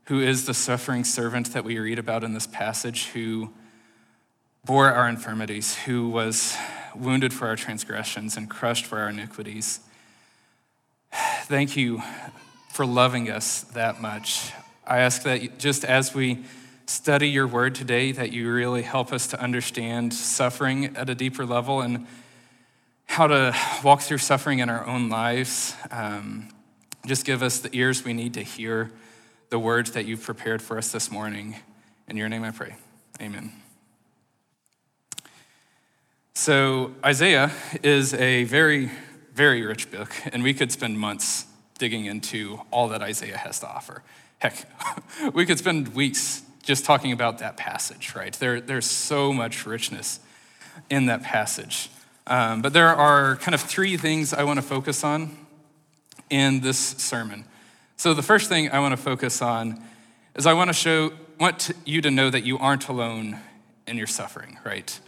who 0.04 0.20
is 0.20 0.46
the 0.46 0.54
suffering 0.54 1.04
servant 1.04 1.52
that 1.54 1.64
we 1.64 1.80
read 1.80 1.98
about 1.98 2.24
in 2.24 2.36
this 2.36 2.46
passage, 2.46 3.08
who 3.08 3.52
bore 4.64 4.92
our 4.92 5.10
infirmities, 5.10 5.76
who 5.76 6.08
was 6.08 6.56
wounded 6.94 7.34
for 7.34 7.48
our 7.48 7.56
transgressions 7.56 8.38
and 8.38 8.52
crushed 8.52 8.86
for 8.86 9.00
our 9.00 9.10
iniquities. 9.10 9.80
Thank 11.46 11.76
you 11.76 12.04
for 12.72 12.86
loving 12.86 13.32
us 13.32 13.62
that 13.62 14.00
much. 14.00 14.52
I 14.86 15.00
ask 15.00 15.24
that 15.24 15.58
just 15.58 15.84
as 15.84 16.14
we 16.14 16.46
study 16.90 17.30
your 17.30 17.46
word 17.46 17.76
today, 17.76 18.12
that 18.12 18.34
you 18.34 18.52
really 18.52 18.82
help 18.82 19.14
us 19.14 19.28
to 19.28 19.40
understand 19.40 20.12
suffering 20.12 20.98
at 20.98 21.08
a 21.08 21.14
deeper 21.14 21.46
level 21.46 21.82
and 21.82 22.08
how 23.06 23.28
to 23.28 23.56
walk 23.84 24.02
through 24.02 24.18
suffering 24.18 24.58
in 24.58 24.70
our 24.70 24.86
own 24.88 25.08
lives. 25.08 25.76
Um, 25.92 26.50
just 27.06 27.26
give 27.26 27.44
us 27.44 27.60
the 27.60 27.70
ears 27.74 28.04
we 28.04 28.14
need 28.14 28.34
to 28.34 28.42
hear 28.42 28.92
the 29.50 29.60
words 29.60 29.92
that 29.92 30.06
you've 30.06 30.24
prepared 30.24 30.64
for 30.64 30.80
us 30.80 30.92
this 30.92 31.12
morning. 31.12 31.58
In 32.08 32.18
your 32.18 32.28
name 32.28 32.44
I 32.44 32.50
pray. 32.50 32.76
Amen. 33.22 33.52
So, 36.34 36.96
Isaiah 37.06 37.52
is 37.84 38.16
a 38.16 38.46
very, 38.46 38.90
very 39.34 39.64
rich 39.64 39.92
book, 39.92 40.12
and 40.34 40.42
we 40.42 40.56
could 40.56 40.72
spend 40.72 40.98
months 40.98 41.46
digging 41.78 42.06
into 42.06 42.62
all 42.72 42.88
that 42.88 43.04
Isaiah 43.04 43.38
has 43.38 43.60
to 43.60 43.68
offer. 43.68 44.02
Heck, 44.40 44.66
we 45.34 45.46
could 45.46 45.60
spend 45.60 45.94
weeks 45.94 46.44
just 46.70 46.86
talking 46.86 47.12
about 47.12 47.40
that 47.40 47.58
passage, 47.58 48.14
right? 48.14 48.32
There, 48.34 48.62
there's 48.62 48.86
so 48.86 49.34
much 49.34 49.66
richness 49.66 50.20
in 50.88 51.08
that 51.08 51.24
passage. 51.24 51.90
Um, 52.28 52.62
but 52.62 52.74
there 52.74 52.90
are 52.90 53.38
kind 53.38 53.56
of 53.56 53.62
three 53.62 53.98
things 53.98 54.36
I 54.36 54.44
want 54.44 54.58
to 54.58 54.62
focus 54.62 55.04
on 55.04 55.36
in 56.30 56.60
this 56.60 56.78
sermon. 56.78 57.46
So 57.98 58.14
the 58.14 58.22
first 58.22 58.50
thing 58.50 58.70
I 58.70 58.78
want 58.82 58.92
to 58.92 59.02
focus 59.02 59.42
on 59.42 59.84
is 60.36 60.46
I 60.46 60.54
want 60.54 60.68
to 60.70 60.76
show, 60.76 61.12
want 61.40 61.72
you 61.86 62.04
to 62.04 62.12
know 62.12 62.30
that 62.30 62.44
you 62.44 62.60
aren't 62.60 62.88
alone 62.88 63.40
in 63.88 63.98
your 63.98 64.06
suffering, 64.06 64.60
right? 64.64 65.00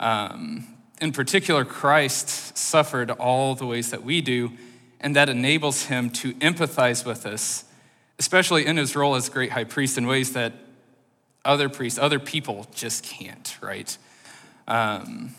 Um, 0.00 0.66
in 0.98 1.12
particular, 1.12 1.66
Christ 1.66 2.56
suffered 2.56 3.10
all 3.10 3.54
the 3.54 3.66
ways 3.66 3.90
that 3.90 4.02
we 4.02 4.22
do, 4.22 4.52
and 4.98 5.14
that 5.14 5.28
enables 5.28 5.84
him 5.84 6.08
to 6.08 6.32
empathize 6.36 7.04
with 7.04 7.26
us, 7.26 7.64
especially 8.18 8.64
in 8.64 8.78
his 8.78 8.96
role 8.96 9.14
as 9.14 9.28
great 9.28 9.50
high 9.52 9.64
priest 9.64 9.98
in 9.98 10.06
ways 10.06 10.32
that 10.32 10.54
other 11.44 11.68
priests, 11.68 11.98
other 11.98 12.18
people 12.18 12.66
just 12.74 13.04
can't, 13.04 13.56
right? 13.60 13.96
Um, 14.68 15.34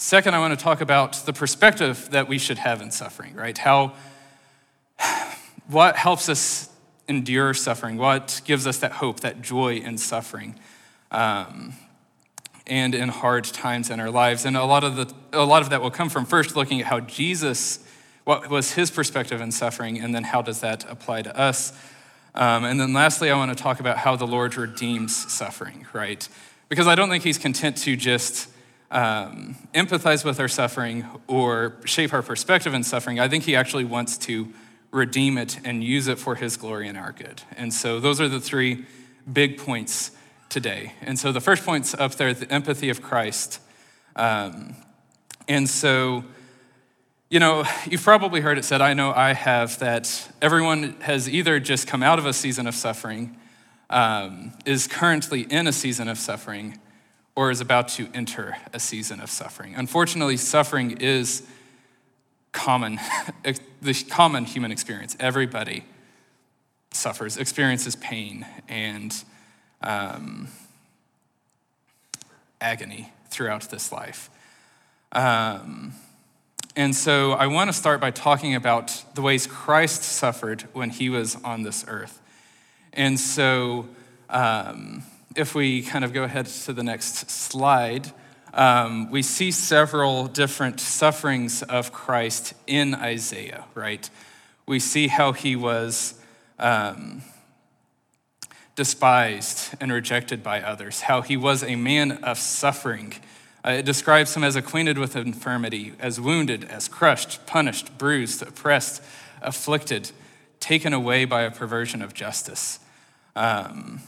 Second, 0.00 0.34
I 0.34 0.38
want 0.38 0.58
to 0.58 0.64
talk 0.64 0.80
about 0.80 1.12
the 1.26 1.32
perspective 1.34 2.08
that 2.12 2.26
we 2.26 2.38
should 2.38 2.56
have 2.56 2.80
in 2.80 2.90
suffering, 2.90 3.34
right? 3.34 3.56
How, 3.58 3.92
what 5.68 5.94
helps 5.94 6.30
us 6.30 6.70
endure 7.06 7.52
suffering? 7.52 7.98
What 7.98 8.40
gives 8.46 8.66
us 8.66 8.78
that 8.78 8.92
hope, 8.92 9.20
that 9.20 9.42
joy 9.42 9.74
in 9.74 9.98
suffering? 9.98 10.58
Um, 11.10 11.74
and 12.66 12.94
in 12.94 13.10
hard 13.10 13.44
times 13.44 13.90
in 13.90 14.00
our 14.00 14.10
lives. 14.10 14.46
And 14.46 14.56
a 14.56 14.64
lot 14.64 14.84
of 14.84 14.96
the 14.96 15.12
a 15.34 15.44
lot 15.44 15.60
of 15.60 15.68
that 15.68 15.82
will 15.82 15.90
come 15.90 16.08
from 16.08 16.24
first 16.24 16.56
looking 16.56 16.80
at 16.80 16.86
how 16.86 17.00
Jesus, 17.00 17.80
what 18.24 18.48
was 18.48 18.72
his 18.72 18.90
perspective 18.90 19.42
in 19.42 19.52
suffering, 19.52 20.00
and 20.00 20.14
then 20.14 20.24
how 20.24 20.40
does 20.40 20.60
that 20.60 20.90
apply 20.90 21.20
to 21.22 21.38
us? 21.38 21.74
Um, 22.34 22.64
and 22.64 22.80
then 22.80 22.92
lastly, 22.92 23.30
I 23.30 23.36
want 23.36 23.56
to 23.56 23.60
talk 23.60 23.80
about 23.80 23.98
how 23.98 24.16
the 24.16 24.26
Lord 24.26 24.56
redeems 24.56 25.14
suffering, 25.32 25.86
right? 25.92 26.28
Because 26.68 26.86
I 26.86 26.94
don't 26.94 27.08
think 27.08 27.24
he's 27.24 27.38
content 27.38 27.76
to 27.78 27.96
just 27.96 28.48
um, 28.90 29.56
empathize 29.74 30.24
with 30.24 30.40
our 30.40 30.48
suffering 30.48 31.06
or 31.26 31.76
shape 31.84 32.12
our 32.12 32.22
perspective 32.22 32.74
in 32.74 32.82
suffering. 32.82 33.20
I 33.20 33.28
think 33.28 33.44
he 33.44 33.56
actually 33.56 33.84
wants 33.84 34.18
to 34.18 34.52
redeem 34.90 35.38
it 35.38 35.58
and 35.64 35.84
use 35.84 36.08
it 36.08 36.18
for 36.18 36.34
his 36.34 36.56
glory 36.56 36.88
and 36.88 36.98
our 36.98 37.12
good. 37.12 37.42
And 37.56 37.72
so 37.72 38.00
those 38.00 38.20
are 38.20 38.28
the 38.28 38.40
three 38.40 38.84
big 39.32 39.58
points 39.58 40.12
today. 40.48 40.94
And 41.02 41.18
so 41.18 41.32
the 41.32 41.40
first 41.40 41.64
point's 41.64 41.94
up 41.94 42.16
there 42.16 42.34
the 42.34 42.52
empathy 42.52 42.90
of 42.90 43.00
Christ. 43.00 43.60
Um, 44.16 44.76
and 45.48 45.68
so, 45.68 46.24
you 47.30 47.38
know, 47.38 47.64
you've 47.88 48.02
probably 48.02 48.40
heard 48.40 48.58
it 48.58 48.64
said, 48.64 48.80
I 48.80 48.92
know 48.92 49.12
I 49.12 49.34
have, 49.34 49.78
that 49.78 50.28
everyone 50.42 50.96
has 51.00 51.28
either 51.28 51.60
just 51.60 51.86
come 51.86 52.02
out 52.02 52.18
of 52.18 52.26
a 52.26 52.32
season 52.32 52.66
of 52.66 52.74
suffering, 52.74 53.36
um, 53.88 54.52
is 54.66 54.88
currently 54.88 55.42
in 55.42 55.68
a 55.68 55.72
season 55.72 56.08
of 56.08 56.18
suffering, 56.18 56.80
or 57.36 57.52
is 57.52 57.60
about 57.60 57.86
to 57.86 58.08
enter 58.12 58.56
a 58.72 58.80
season 58.80 59.20
of 59.20 59.30
suffering. 59.30 59.76
Unfortunately, 59.76 60.36
suffering 60.36 60.98
is 60.98 61.44
common, 62.50 62.98
the 63.80 63.94
common 64.10 64.44
human 64.44 64.72
experience. 64.72 65.16
Everybody 65.20 65.84
suffers, 66.90 67.36
experiences 67.36 67.94
pain 67.94 68.44
and 68.68 69.22
um, 69.82 70.48
agony 72.60 73.12
throughout 73.30 73.70
this 73.70 73.92
life. 73.92 74.30
Um, 75.12 75.94
And 76.76 76.94
so 76.94 77.32
I 77.32 77.48
want 77.48 77.68
to 77.68 77.72
start 77.72 78.00
by 78.00 78.12
talking 78.12 78.54
about 78.54 79.04
the 79.14 79.22
ways 79.22 79.46
Christ 79.46 80.02
suffered 80.02 80.62
when 80.72 80.90
he 80.90 81.10
was 81.10 81.36
on 81.42 81.62
this 81.62 81.84
earth. 81.88 82.20
And 82.92 83.18
so 83.18 83.88
um, 84.28 85.02
if 85.34 85.54
we 85.54 85.82
kind 85.82 86.04
of 86.04 86.12
go 86.12 86.22
ahead 86.22 86.46
to 86.46 86.72
the 86.72 86.84
next 86.84 87.28
slide, 87.30 88.12
um, 88.54 89.10
we 89.10 89.22
see 89.22 89.50
several 89.50 90.26
different 90.26 90.80
sufferings 90.80 91.62
of 91.62 91.92
Christ 91.92 92.54
in 92.66 92.94
Isaiah, 92.94 93.64
right? 93.74 94.08
We 94.66 94.78
see 94.78 95.08
how 95.08 95.32
he 95.32 95.56
was 95.56 96.14
um, 96.58 97.22
despised 98.76 99.74
and 99.80 99.92
rejected 99.92 100.42
by 100.42 100.62
others, 100.62 101.02
how 101.02 101.22
he 101.22 101.36
was 101.36 101.62
a 101.62 101.76
man 101.76 102.12
of 102.24 102.38
suffering. 102.38 103.14
Uh, 103.64 103.72
it 103.72 103.84
describes 103.84 104.34
him 104.34 104.42
as 104.42 104.56
acquainted 104.56 104.98
with 104.98 105.16
infirmity, 105.16 105.92
as 105.98 106.20
wounded, 106.20 106.64
as 106.64 106.88
crushed, 106.88 107.46
punished, 107.46 107.98
bruised, 107.98 108.42
oppressed, 108.42 109.02
afflicted, 109.42 110.10
taken 110.60 110.92
away 110.92 111.24
by 111.24 111.42
a 111.42 111.50
perversion 111.50 112.00
of 112.00 112.14
justice. 112.14 112.78
Um, 113.36 114.00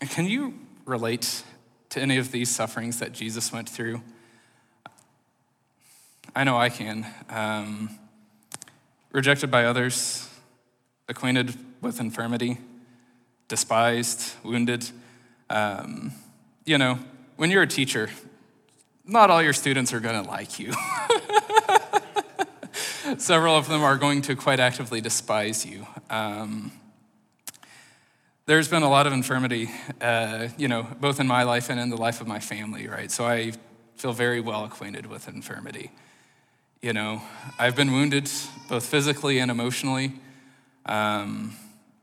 can 0.00 0.26
you 0.26 0.54
relate 0.84 1.42
to 1.90 2.00
any 2.00 2.18
of 2.18 2.30
these 2.30 2.48
sufferings 2.54 3.00
that 3.00 3.12
Jesus 3.12 3.52
went 3.52 3.68
through? 3.68 4.00
I 6.34 6.44
know 6.44 6.56
I 6.56 6.68
can. 6.68 7.06
Um, 7.30 7.90
rejected 9.10 9.50
by 9.50 9.64
others, 9.64 10.28
acquainted 11.08 11.54
with 11.80 11.98
infirmity, 12.00 12.58
despised, 13.48 14.34
wounded. 14.44 14.90
Um, 15.48 16.12
you 16.64 16.76
know, 16.76 16.98
when 17.36 17.50
you're 17.50 17.62
a 17.62 17.66
teacher, 17.66 18.10
not 19.06 19.30
all 19.30 19.42
your 19.42 19.52
students 19.52 19.92
are 19.92 20.00
going 20.00 20.22
to 20.22 20.28
like 20.28 20.58
you. 20.58 20.72
Several 23.18 23.56
of 23.56 23.68
them 23.68 23.82
are 23.82 23.96
going 23.96 24.22
to 24.22 24.34
quite 24.34 24.60
actively 24.60 25.00
despise 25.00 25.64
you. 25.64 25.86
Um, 26.10 26.72
there's 28.46 28.68
been 28.68 28.82
a 28.82 28.90
lot 28.90 29.06
of 29.06 29.12
infirmity, 29.12 29.70
uh, 30.00 30.48
you 30.56 30.68
know, 30.68 30.86
both 31.00 31.20
in 31.20 31.26
my 31.26 31.44
life 31.44 31.70
and 31.70 31.80
in 31.80 31.90
the 31.90 31.96
life 31.96 32.20
of 32.20 32.26
my 32.26 32.40
family, 32.40 32.88
right? 32.88 33.10
So 33.10 33.24
I 33.24 33.52
feel 33.96 34.12
very 34.12 34.40
well 34.40 34.64
acquainted 34.64 35.06
with 35.06 35.28
infirmity. 35.28 35.90
You 36.82 36.92
know, 36.92 37.22
I've 37.58 37.74
been 37.74 37.92
wounded 37.92 38.30
both 38.68 38.86
physically 38.86 39.38
and 39.38 39.50
emotionally. 39.50 40.12
Um, 40.84 41.56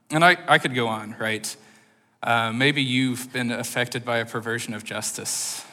and 0.09 0.23
I, 0.23 0.37
I 0.47 0.57
could 0.57 0.75
go 0.75 0.87
on, 0.87 1.15
right? 1.19 1.55
Uh, 2.21 2.51
maybe 2.51 2.81
you've 2.81 3.31
been 3.31 3.51
affected 3.51 4.03
by 4.03 4.17
a 4.17 4.25
perversion 4.25 4.73
of 4.73 4.83
justice, 4.83 5.63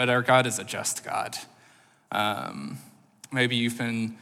but 0.00 0.08
our 0.08 0.22
God 0.22 0.46
is 0.46 0.58
a 0.58 0.64
just 0.64 1.04
God. 1.04 1.36
Um, 2.10 2.78
maybe 3.30 3.54
you've 3.54 3.76
been 3.76 4.16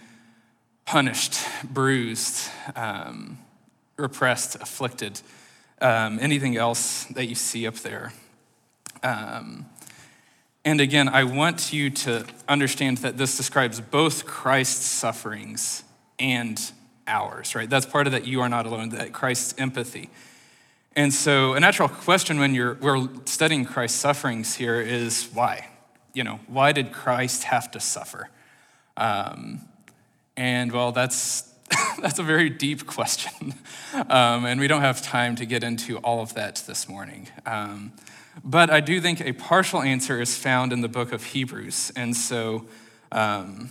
punished, 0.86 1.38
bruised, 1.62 2.50
um, 2.74 3.38
repressed, 3.96 4.56
afflicted 4.56 5.20
um, 5.80 6.18
anything 6.20 6.56
else 6.56 7.04
that 7.14 7.26
you 7.26 7.36
see 7.36 7.64
up 7.64 7.76
there. 7.76 8.12
Um, 9.04 9.66
and 10.64 10.80
again, 10.80 11.08
I 11.08 11.22
want 11.22 11.72
you 11.72 11.90
to 11.90 12.26
understand 12.48 12.98
that 12.98 13.16
this 13.16 13.36
describes 13.36 13.80
both 13.80 14.26
Christ's 14.26 14.84
sufferings 14.84 15.84
and 16.18 16.60
ours, 17.06 17.54
right? 17.54 17.70
That's 17.70 17.86
part 17.86 18.08
of 18.08 18.12
that 18.14 18.26
you 18.26 18.40
are 18.40 18.48
not 18.48 18.66
alone, 18.66 18.88
that 18.88 19.12
Christ's 19.12 19.54
empathy. 19.58 20.10
And 20.96 21.14
so, 21.14 21.54
a 21.54 21.60
natural 21.60 21.88
question 21.88 22.38
when 22.38 22.54
you're, 22.54 22.74
we're 22.74 23.08
studying 23.24 23.64
Christ's 23.64 24.00
sufferings 24.00 24.56
here 24.56 24.80
is 24.80 25.28
why? 25.32 25.68
You 26.12 26.24
know, 26.24 26.40
why 26.46 26.72
did 26.72 26.92
Christ 26.92 27.44
have 27.44 27.70
to 27.72 27.80
suffer? 27.80 28.30
Um, 28.96 29.60
and 30.36 30.72
well, 30.72 30.92
that's 30.92 31.48
That's 32.00 32.18
a 32.18 32.22
very 32.22 32.50
deep 32.50 32.86
question. 32.86 33.54
Um, 34.10 34.44
and 34.44 34.60
we 34.60 34.68
don't 34.68 34.82
have 34.82 35.00
time 35.00 35.34
to 35.36 35.46
get 35.46 35.64
into 35.64 35.96
all 35.98 36.20
of 36.20 36.34
that 36.34 36.62
this 36.66 36.88
morning. 36.88 37.28
Um, 37.46 37.92
but 38.44 38.68
I 38.70 38.80
do 38.80 39.00
think 39.00 39.20
a 39.22 39.32
partial 39.32 39.80
answer 39.80 40.20
is 40.20 40.36
found 40.36 40.74
in 40.74 40.82
the 40.82 40.88
book 40.88 41.10
of 41.10 41.24
Hebrews. 41.24 41.90
And 41.96 42.14
so 42.14 42.66
um, 43.10 43.70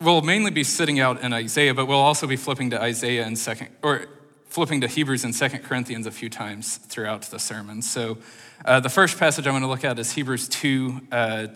we'll 0.00 0.22
mainly 0.22 0.50
be 0.50 0.64
sitting 0.64 0.98
out 0.98 1.22
in 1.22 1.32
Isaiah, 1.32 1.72
but 1.72 1.86
we'll 1.86 1.98
also 1.98 2.26
be 2.26 2.36
flipping 2.36 2.70
to 2.70 2.82
Isaiah 2.82 3.24
in 3.26 3.36
second, 3.36 3.68
or 3.80 4.06
flipping 4.50 4.80
to 4.80 4.88
Hebrews 4.88 5.22
and 5.22 5.32
Second 5.32 5.60
Corinthians 5.60 6.06
a 6.06 6.10
few 6.10 6.28
times 6.28 6.76
throughout 6.76 7.22
the 7.22 7.38
sermon. 7.38 7.82
So 7.82 8.18
uh, 8.64 8.80
the 8.80 8.88
first 8.88 9.16
passage 9.16 9.46
I 9.46 9.52
want 9.52 9.62
to 9.62 9.68
look 9.68 9.84
at 9.84 9.96
is 10.00 10.12
Hebrews 10.12 10.48
2, 10.48 11.00
uh, 11.12 11.46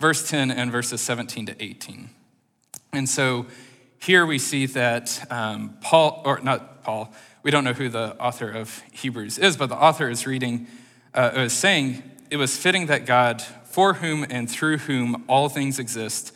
verse 0.00 0.28
10 0.28 0.50
and 0.50 0.72
verses 0.72 1.00
17 1.00 1.46
to 1.46 1.62
18. 1.62 2.10
And 2.92 3.08
so 3.08 3.46
here 4.00 4.26
we 4.26 4.40
see 4.40 4.66
that 4.66 5.24
um, 5.30 5.76
Paul, 5.80 6.22
or 6.24 6.40
not 6.40 6.82
Paul, 6.82 7.14
we 7.44 7.52
don't 7.52 7.62
know 7.62 7.72
who 7.72 7.88
the 7.88 8.16
author 8.18 8.50
of 8.50 8.82
Hebrews 8.90 9.38
is, 9.38 9.56
but 9.56 9.68
the 9.68 9.76
author 9.76 10.10
is 10.10 10.26
reading, 10.26 10.66
uh, 11.14 11.30
is 11.36 11.52
saying, 11.52 12.02
it 12.30 12.36
was 12.36 12.56
fitting 12.56 12.86
that 12.86 13.06
God, 13.06 13.42
for 13.42 13.94
whom 13.94 14.26
and 14.28 14.50
through 14.50 14.78
whom 14.78 15.24
all 15.28 15.48
things 15.48 15.78
exist, 15.78 16.34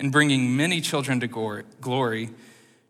in 0.00 0.10
bringing 0.10 0.56
many 0.56 0.80
children 0.80 1.20
to 1.20 1.28
glory, 1.28 2.30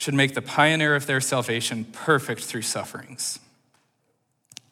should 0.03 0.15
make 0.15 0.35
the 0.35 0.43
pioneer 0.43 0.97
of 0.97 1.07
their 1.07 1.21
salvation 1.21 1.85
perfect 1.85 2.41
through 2.43 2.63
sufferings. 2.63 3.39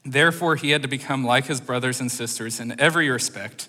Therefore, 0.04 0.56
he 0.56 0.70
had 0.70 0.82
to 0.82 0.88
become 0.88 1.22
like 1.24 1.46
his 1.46 1.60
brothers 1.60 2.00
and 2.00 2.10
sisters 2.10 2.58
in 2.58 2.74
every 2.80 3.08
respect, 3.08 3.68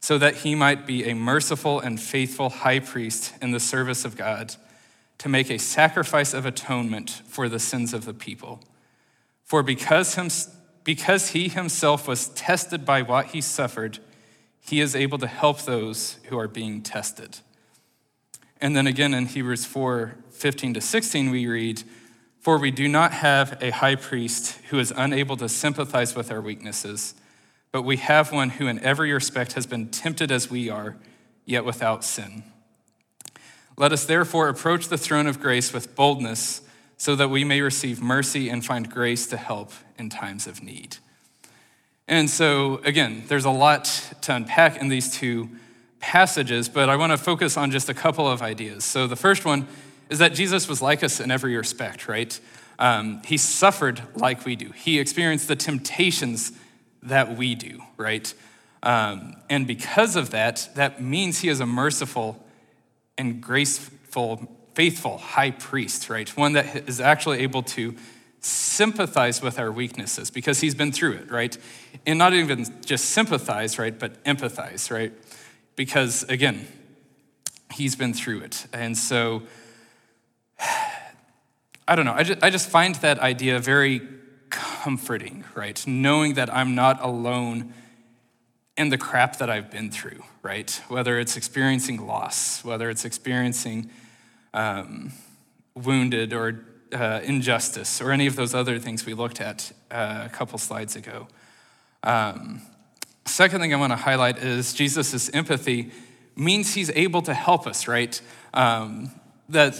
so 0.00 0.16
that 0.16 0.36
he 0.36 0.54
might 0.54 0.86
be 0.86 1.04
a 1.04 1.14
merciful 1.14 1.80
and 1.80 2.00
faithful 2.00 2.48
high 2.48 2.78
priest 2.78 3.34
in 3.42 3.50
the 3.50 3.60
service 3.60 4.06
of 4.06 4.16
God 4.16 4.54
to 5.18 5.28
make 5.28 5.50
a 5.50 5.58
sacrifice 5.58 6.32
of 6.32 6.46
atonement 6.46 7.10
for 7.26 7.46
the 7.50 7.58
sins 7.58 7.92
of 7.92 8.06
the 8.06 8.14
people. 8.14 8.62
For 9.44 9.62
because, 9.62 10.14
him, 10.14 10.30
because 10.82 11.32
he 11.32 11.50
himself 11.50 12.08
was 12.08 12.28
tested 12.28 12.86
by 12.86 13.02
what 13.02 13.26
he 13.26 13.42
suffered, 13.42 13.98
he 14.60 14.80
is 14.80 14.96
able 14.96 15.18
to 15.18 15.26
help 15.26 15.60
those 15.60 16.20
who 16.30 16.38
are 16.38 16.48
being 16.48 16.80
tested. 16.80 17.40
And 18.62 18.74
then 18.74 18.86
again 18.86 19.12
in 19.12 19.26
Hebrews 19.26 19.66
4 19.66 20.16
15 20.36 20.74
to 20.74 20.80
16, 20.80 21.30
we 21.30 21.46
read, 21.46 21.82
For 22.40 22.58
we 22.58 22.70
do 22.70 22.88
not 22.88 23.12
have 23.12 23.58
a 23.62 23.70
high 23.70 23.96
priest 23.96 24.60
who 24.70 24.78
is 24.78 24.92
unable 24.96 25.36
to 25.38 25.48
sympathize 25.48 26.14
with 26.14 26.30
our 26.30 26.40
weaknesses, 26.40 27.14
but 27.72 27.82
we 27.82 27.96
have 27.96 28.32
one 28.32 28.50
who 28.50 28.66
in 28.66 28.78
every 28.80 29.12
respect 29.12 29.54
has 29.54 29.66
been 29.66 29.88
tempted 29.88 30.30
as 30.30 30.50
we 30.50 30.70
are, 30.70 30.96
yet 31.44 31.64
without 31.64 32.04
sin. 32.04 32.42
Let 33.76 33.92
us 33.92 34.04
therefore 34.04 34.48
approach 34.48 34.88
the 34.88 34.98
throne 34.98 35.26
of 35.26 35.40
grace 35.40 35.72
with 35.72 35.94
boldness 35.94 36.62
so 36.96 37.14
that 37.16 37.28
we 37.28 37.44
may 37.44 37.60
receive 37.60 38.00
mercy 38.00 38.48
and 38.48 38.64
find 38.64 38.90
grace 38.90 39.26
to 39.28 39.36
help 39.36 39.72
in 39.98 40.08
times 40.08 40.46
of 40.46 40.62
need. 40.62 40.96
And 42.08 42.30
so, 42.30 42.80
again, 42.84 43.24
there's 43.28 43.44
a 43.44 43.50
lot 43.50 43.84
to 44.22 44.34
unpack 44.34 44.80
in 44.80 44.88
these 44.88 45.12
two 45.12 45.50
passages, 45.98 46.68
but 46.68 46.88
I 46.88 46.96
want 46.96 47.12
to 47.12 47.18
focus 47.18 47.56
on 47.56 47.70
just 47.70 47.88
a 47.88 47.94
couple 47.94 48.28
of 48.28 48.42
ideas. 48.42 48.84
So, 48.84 49.06
the 49.06 49.16
first 49.16 49.44
one 49.44 49.66
is 50.08 50.18
that 50.18 50.34
Jesus 50.34 50.68
was 50.68 50.80
like 50.80 51.02
us 51.02 51.20
in 51.20 51.30
every 51.30 51.56
respect, 51.56 52.08
right? 52.08 52.38
Um, 52.78 53.22
he 53.24 53.36
suffered 53.36 54.02
like 54.14 54.44
we 54.44 54.56
do, 54.56 54.70
he 54.70 54.98
experienced 54.98 55.48
the 55.48 55.56
temptations 55.56 56.52
that 57.02 57.36
we 57.36 57.54
do, 57.54 57.82
right? 57.96 58.32
Um, 58.82 59.34
and 59.48 59.66
because 59.66 60.16
of 60.16 60.30
that, 60.30 60.68
that 60.74 61.02
means 61.02 61.40
he 61.40 61.48
is 61.48 61.60
a 61.60 61.66
merciful 61.66 62.44
and 63.18 63.40
graceful, 63.40 64.56
faithful 64.74 65.18
high 65.18 65.50
priest, 65.50 66.10
right? 66.10 66.28
One 66.36 66.52
that 66.52 66.88
is 66.88 67.00
actually 67.00 67.40
able 67.40 67.62
to 67.62 67.96
sympathize 68.40 69.42
with 69.42 69.58
our 69.58 69.72
weaknesses 69.72 70.30
because 70.30 70.60
he's 70.60 70.74
been 70.74 70.92
through 70.92 71.14
it, 71.14 71.30
right? 71.30 71.56
And 72.06 72.18
not 72.18 72.32
even 72.32 72.66
just 72.84 73.06
sympathize, 73.06 73.78
right, 73.78 73.98
but 73.98 74.22
empathize, 74.24 74.90
right? 74.90 75.12
Because 75.74 76.22
again, 76.24 76.66
he's 77.72 77.96
been 77.96 78.14
through 78.14 78.40
it. 78.40 78.66
And 78.72 78.96
so, 78.96 79.42
I 81.88 81.94
don't 81.94 82.04
know, 82.04 82.14
I 82.14 82.22
just, 82.22 82.42
I 82.42 82.50
just 82.50 82.68
find 82.68 82.94
that 82.96 83.18
idea 83.18 83.58
very 83.58 84.00
comforting, 84.50 85.44
right? 85.54 85.84
Knowing 85.86 86.34
that 86.34 86.52
I'm 86.52 86.74
not 86.74 87.02
alone 87.02 87.74
in 88.76 88.90
the 88.90 88.98
crap 88.98 89.38
that 89.38 89.48
I've 89.48 89.70
been 89.70 89.90
through, 89.90 90.22
right? 90.42 90.70
Whether 90.88 91.18
it's 91.18 91.36
experiencing 91.36 92.06
loss, 92.06 92.64
whether 92.64 92.90
it's 92.90 93.04
experiencing 93.04 93.90
um, 94.52 95.12
wounded 95.74 96.32
or 96.32 96.64
uh, 96.92 97.20
injustice, 97.24 98.00
or 98.00 98.12
any 98.12 98.26
of 98.26 98.36
those 98.36 98.54
other 98.54 98.78
things 98.78 99.04
we 99.04 99.14
looked 99.14 99.40
at 99.40 99.72
uh, 99.90 100.22
a 100.26 100.28
couple 100.28 100.58
slides 100.58 100.94
ago. 100.94 101.26
Um, 102.02 102.62
second 103.24 103.60
thing 103.60 103.74
I 103.74 103.76
want 103.76 103.92
to 103.92 103.96
highlight 103.96 104.38
is 104.38 104.72
Jesus' 104.72 105.28
empathy 105.30 105.90
means 106.36 106.74
he's 106.74 106.90
able 106.90 107.22
to 107.22 107.34
help 107.34 107.66
us, 107.66 107.88
right? 107.88 108.20
Um, 108.54 109.10
that 109.48 109.74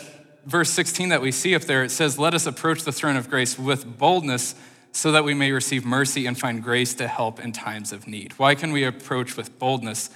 verse 0.47 0.71
16 0.71 1.11
that 1.11 1.21
we 1.21 1.33
see 1.33 1.55
up 1.55 1.63
there, 1.63 1.83
it 1.83 1.91
says, 1.91 2.19
Let 2.19 2.33
us 2.33 2.47
approach 2.47 2.85
the 2.85 2.93
throne 2.93 3.17
of 3.17 3.29
grace 3.29 3.59
with 3.59 3.99
boldness 3.99 4.55
so 4.93 5.13
that 5.13 5.25
we 5.25 5.35
may 5.35 5.53
receive 5.53 5.85
mercy 5.85 6.25
and 6.25 6.39
find 6.39 6.63
grace 6.63 6.95
to 6.95 7.07
help 7.07 7.39
in 7.39 7.53
times 7.53 7.93
of 7.93 8.07
need. 8.07 8.33
Why 8.39 8.55
can 8.55 8.73
we 8.73 8.85
approach 8.85 9.37
with 9.37 9.59
boldness? 9.59 10.09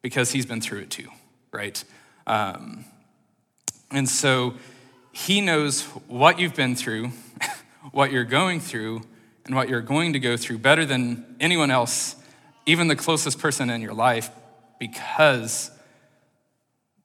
Because 0.00 0.32
he's 0.32 0.46
been 0.46 0.60
through 0.60 0.80
it 0.80 0.90
too, 0.90 1.08
right? 1.52 1.82
Um, 2.26 2.84
and 3.92 4.08
so 4.08 4.54
he 5.12 5.40
knows 5.40 5.82
what 6.08 6.40
you've 6.40 6.56
been 6.56 6.74
through, 6.74 7.12
what 7.92 8.10
you're 8.10 8.24
going 8.24 8.58
through, 8.58 9.02
and 9.44 9.54
what 9.54 9.68
you're 9.68 9.80
going 9.80 10.14
to 10.14 10.18
go 10.18 10.36
through 10.36 10.58
better 10.58 10.84
than 10.84 11.36
anyone 11.38 11.70
else, 11.70 12.16
even 12.66 12.88
the 12.88 12.96
closest 12.96 13.38
person 13.38 13.70
in 13.70 13.80
your 13.80 13.94
life, 13.94 14.30
because 14.80 15.70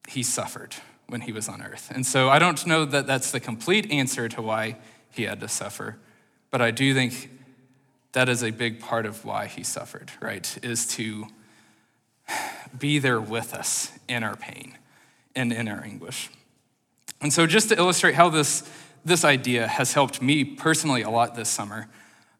he 0.08 0.24
suffered 0.24 0.74
when 1.08 1.22
he 1.22 1.32
was 1.32 1.48
on 1.48 1.62
earth. 1.62 1.91
And 1.93 2.06
so 2.06 2.30
I 2.30 2.39
don't 2.39 2.65
know 2.65 2.86
that 2.86 3.08
that's 3.08 3.32
the 3.32 3.39
complete 3.39 3.89
answer 3.91 4.28
to 4.30 4.41
why 4.41 4.78
he 5.12 5.24
had 5.24 5.39
to 5.39 5.48
suffer, 5.48 5.98
but 6.52 6.62
I 6.62 6.72
do 6.72 6.93
think 6.93 7.30
that 8.12 8.30
is 8.30 8.43
a 8.43 8.52
big 8.52 8.80
part 8.80 9.06
of 9.06 9.26
why 9.26 9.46
he 9.48 9.63
suffered, 9.63 10.12
right? 10.22 10.58
Is 10.63 10.88
to 10.96 11.28
be 12.78 13.00
there 13.00 13.22
with 13.22 13.54
us 13.54 13.91
in 14.08 14.24
our 14.24 14.36
pain 14.36 14.78
and 15.36 15.54
in 15.54 15.67
our 15.67 15.84
anguish. 15.84 16.30
And 17.22 17.32
so, 17.32 17.48
just 17.48 17.70
to 17.70 17.78
illustrate 17.78 18.15
how 18.15 18.30
this, 18.30 18.70
this 19.06 19.24
idea 19.24 19.67
has 19.67 19.93
helped 19.93 20.22
me 20.22 20.43
personally 20.43 21.02
a 21.02 21.10
lot 21.10 21.36
this 21.36 21.50
summer, 21.50 21.88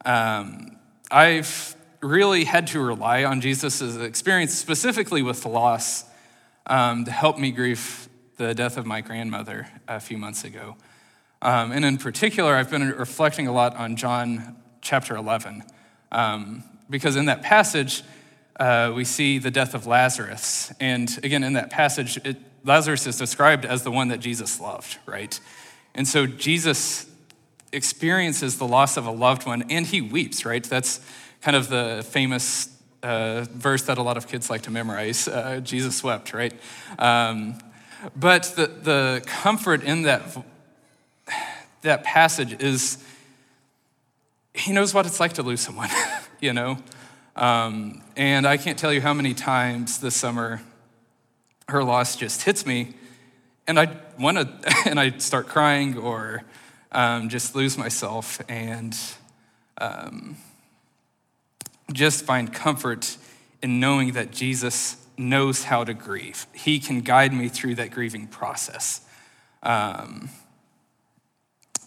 um, 0.06 0.78
I've 1.10 1.76
really 2.02 2.44
had 2.44 2.68
to 2.68 2.80
rely 2.80 3.24
on 3.24 3.42
Jesus' 3.42 3.98
experience, 3.98 4.54
specifically 4.54 5.22
with 5.22 5.46
loss, 5.46 6.06
um, 6.68 7.06
to 7.06 7.12
help 7.12 7.40
me 7.40 7.52
grieve 7.52 8.08
the 8.38 8.54
death 8.54 8.78
of 8.78 8.86
my 8.86 9.02
grandmother 9.02 9.68
a 9.88 10.00
few 10.00 10.18
months 10.18 10.44
ago. 10.44 10.76
Um, 11.42 11.72
and 11.72 11.84
in 11.84 11.98
particular, 11.98 12.56
I've 12.56 12.72
been 12.72 12.90
reflecting 12.90 13.48
a 13.48 13.52
lot 13.52 13.76
on 13.76 13.96
John 13.96 14.56
chapter 14.82 15.16
11, 15.16 15.64
um, 16.12 16.64
because 16.90 17.16
in 17.16 17.26
that 17.26 17.42
passage, 17.42 18.04
uh, 18.60 18.92
we 18.96 19.04
see 19.04 19.38
the 19.38 19.52
death 19.52 19.74
of 19.74 19.86
Lazarus. 19.86 20.72
And 20.80 21.20
again, 21.24 21.44
in 21.44 21.54
that 21.54 21.70
passage, 21.70 22.18
it, 22.24 22.38
Lazarus 22.64 23.06
is 23.06 23.18
described 23.18 23.66
as 23.66 23.84
the 23.84 23.92
one 23.92 24.08
that 24.08 24.20
Jesus 24.20 24.60
loved, 24.60 24.98
right? 25.06 25.40
And 25.94 26.08
so 26.08 26.26
Jesus 26.26 27.08
experiences 27.72 28.58
the 28.58 28.68
loss 28.68 28.98
of 28.98 29.06
a 29.06 29.12
loved 29.12 29.46
one 29.46 29.64
and 29.70 29.86
he 29.86 30.02
weeps, 30.02 30.46
right? 30.46 30.64
That's 30.64 31.02
kind 31.42 31.56
of 31.56 31.70
the 31.70 32.06
famous 32.08 32.70
uh, 33.04 33.46
verse 33.52 33.84
that 33.84 33.98
a 33.98 34.02
lot 34.02 34.18
of 34.18 34.28
kids 34.28 34.50
like 34.50 34.64
to 34.64 34.72
memorize 34.72 35.28
uh, 35.28 35.60
Jesus 35.64 36.04
wept, 36.04 36.34
right? 36.34 36.54
Um, 36.98 37.60
but 38.16 38.44
the, 38.56 38.68
the 38.68 39.24
comfort 39.26 39.84
in 39.84 40.04
that, 40.04 40.22
that 41.82 42.04
passage 42.04 42.62
is 42.62 43.04
he 44.54 44.72
knows 44.72 44.94
what 44.94 45.06
it's 45.06 45.20
like 45.20 45.34
to 45.34 45.44
lose 45.44 45.62
someone, 45.62 45.90
you 46.40 46.54
know? 46.54 46.78
Um, 47.36 48.02
and 48.16 48.48
I 48.48 48.58
can't 48.58 48.78
tell 48.78 48.92
you 48.92 49.02
how 49.02 49.14
many 49.14 49.34
times 49.34 50.00
this 50.00 50.16
summer 50.16 50.62
her 51.70 51.84
loss 51.84 52.16
just 52.16 52.44
hits 52.44 52.66
me, 52.66 52.96
and 53.68 53.78
I 53.80 53.96
want 54.18 54.38
to, 54.38 54.74
and 54.86 55.00
I 55.00 55.18
start 55.18 55.48
crying 55.48 55.98
or 55.98 56.44
um, 56.92 57.30
just 57.30 57.56
lose 57.56 57.78
myself 57.78 58.42
and 58.48 58.98
um, 59.80 60.38
just 61.92 62.26
find 62.26 62.52
comfort 62.52 63.18
in 63.62 63.80
knowing 63.80 64.14
that 64.14 64.32
Jesus 64.32 64.98
knows 65.18 65.64
how 65.64 65.84
to 65.84 65.94
grieve. 65.94 66.48
He 66.54 66.80
can 66.80 67.02
guide 67.02 67.34
me 67.34 67.50
through 67.50 67.76
that 67.76 67.92
grieving 67.92 68.28
process. 68.28 69.02
Um, 69.64 70.30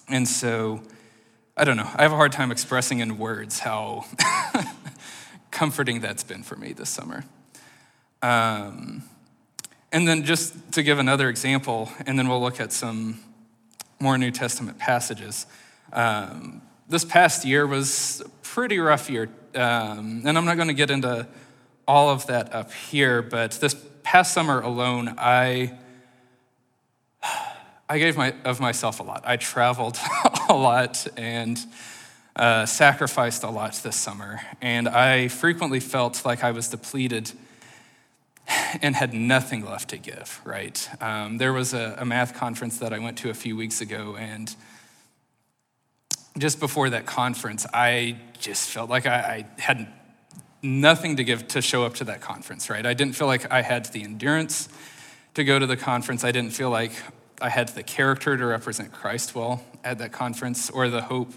and 0.09 0.27
so, 0.27 0.83
I 1.57 1.65
don't 1.65 1.77
know, 1.77 1.89
I 1.95 2.03
have 2.03 2.13
a 2.13 2.17
hard 2.17 2.33
time 2.33 2.51
expressing 2.51 2.99
in 2.99 3.19
words 3.19 3.61
how 3.61 4.05
comforting 5.51 6.01
that's 6.01 6.25
been 6.25 6.43
for 6.43 6.57
me 6.57 6.73
this 6.73 6.91
summer. 6.91 7.25
Um, 8.23 9.05
and 9.93 10.07
then, 10.07 10.25
just 10.25 10.73
to 10.73 10.83
give 10.83 10.99
another 10.99 11.29
example, 11.29 11.91
and 12.07 12.19
then 12.19 12.29
we'll 12.29 12.41
look 12.41 12.61
at 12.61 12.73
some 12.73 13.21
more 13.99 14.17
New 14.17 14.31
Testament 14.31 14.79
passages. 14.79 15.47
Um, 15.93 16.63
this 16.89 17.05
past 17.05 17.45
year 17.45 17.67
was 17.67 18.23
a 18.25 18.29
pretty 18.43 18.79
rough 18.79 19.11
year, 19.11 19.29
um, 19.55 20.23
and 20.25 20.39
I'm 20.39 20.45
not 20.45 20.57
going 20.57 20.69
to 20.69 20.75
get 20.75 20.91
into 20.91 21.27
all 21.91 22.09
of 22.09 22.29
that 22.29 22.55
up 22.55 22.73
here, 22.73 23.21
but 23.21 23.51
this 23.61 23.75
past 24.05 24.33
summer 24.33 24.61
alone, 24.61 25.13
I. 25.19 25.77
I 27.89 27.99
gave 27.99 28.17
my, 28.17 28.33
of 28.45 28.61
myself 28.61 29.01
a 29.01 29.03
lot. 29.03 29.25
I 29.27 29.37
traveled 29.37 29.99
a 30.49 30.55
lot 30.55 31.09
and 31.17 31.59
uh, 32.37 32.65
sacrificed 32.65 33.43
a 33.43 33.51
lot 33.51 33.73
this 33.83 33.97
summer. 33.97 34.41
And 34.63 34.89
I 34.89 35.27
frequently 35.27 35.81
felt 35.81 36.25
like 36.25 36.45
I 36.45 36.53
was 36.53 36.69
depleted 36.69 37.33
and 38.81 38.95
had 38.95 39.13
nothing 39.13 39.65
left 39.65 39.91
to 39.91 39.99
give, 39.99 40.41
right? 40.45 40.89
Um, 41.03 41.39
there 41.39 41.53
was 41.53 41.75
a, 41.75 41.97
a, 41.99 42.05
math 42.05 42.35
conference 42.35 42.79
that 42.79 42.93
I 42.93 43.01
went 43.01 43.19
to 43.19 43.31
a 43.31 43.35
few 43.35 43.57
weeks 43.57 43.81
ago, 43.81 44.15
and 44.17 44.55
just 46.39 46.61
before 46.61 46.91
that 46.91 47.07
conference, 47.07 47.67
I 47.75 48.19
just 48.39 48.71
felt 48.71 48.89
like 48.89 49.07
I, 49.07 49.47
I 49.59 49.61
had 49.61 49.93
nothing 50.63 51.17
to 51.17 51.25
give 51.25 51.49
to 51.49 51.63
show 51.63 51.85
up 51.85 51.95
to 51.95 52.05
that 52.05 52.21
conference, 52.21 52.69
right? 52.71 52.85
I 52.85 52.95
didn't 52.95 53.15
feel 53.15 53.27
like 53.27 53.51
I 53.51 53.63
had 53.63 53.87
the 53.87 54.03
endurance 54.03 54.69
to 55.35 55.45
go 55.45 55.59
to 55.59 55.67
the 55.67 55.77
conference. 55.77 56.25
I 56.25 56.33
didn't 56.33 56.53
feel 56.53 56.71
like 56.71 56.93
I 57.41 57.49
had 57.49 57.69
the 57.69 57.83
character 57.83 58.37
to 58.37 58.47
represent 58.47 58.93
Christ 58.93 59.35
well 59.35 59.65
at 59.83 59.99
that 59.99 60.13
conference 60.13 60.69
or 60.71 60.89
the 60.89 61.03
hope 61.03 61.33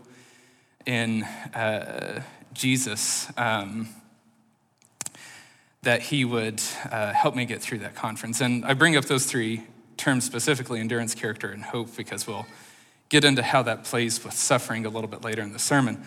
in 0.85 1.23
uh, 1.53 2.21
Jesus. 2.53 3.31
Um, 3.37 3.89
that 5.83 6.01
he 6.01 6.25
would 6.25 6.61
uh, 6.89 7.11
help 7.13 7.35
me 7.35 7.45
get 7.45 7.61
through 7.61 7.79
that 7.79 7.93
conference. 7.93 8.41
And 8.41 8.65
I 8.65 8.73
bring 8.73 8.95
up 8.95 9.05
those 9.05 9.25
three 9.25 9.63
terms 9.97 10.23
specifically 10.23 10.79
endurance, 10.79 11.13
character, 11.13 11.49
and 11.49 11.63
hope 11.63 11.95
because 11.95 12.25
we'll 12.25 12.47
get 13.09 13.23
into 13.23 13.43
how 13.43 13.61
that 13.63 13.83
plays 13.83 14.23
with 14.23 14.33
suffering 14.33 14.85
a 14.85 14.89
little 14.89 15.09
bit 15.09 15.23
later 15.23 15.41
in 15.41 15.53
the 15.53 15.59
sermon. 15.59 16.03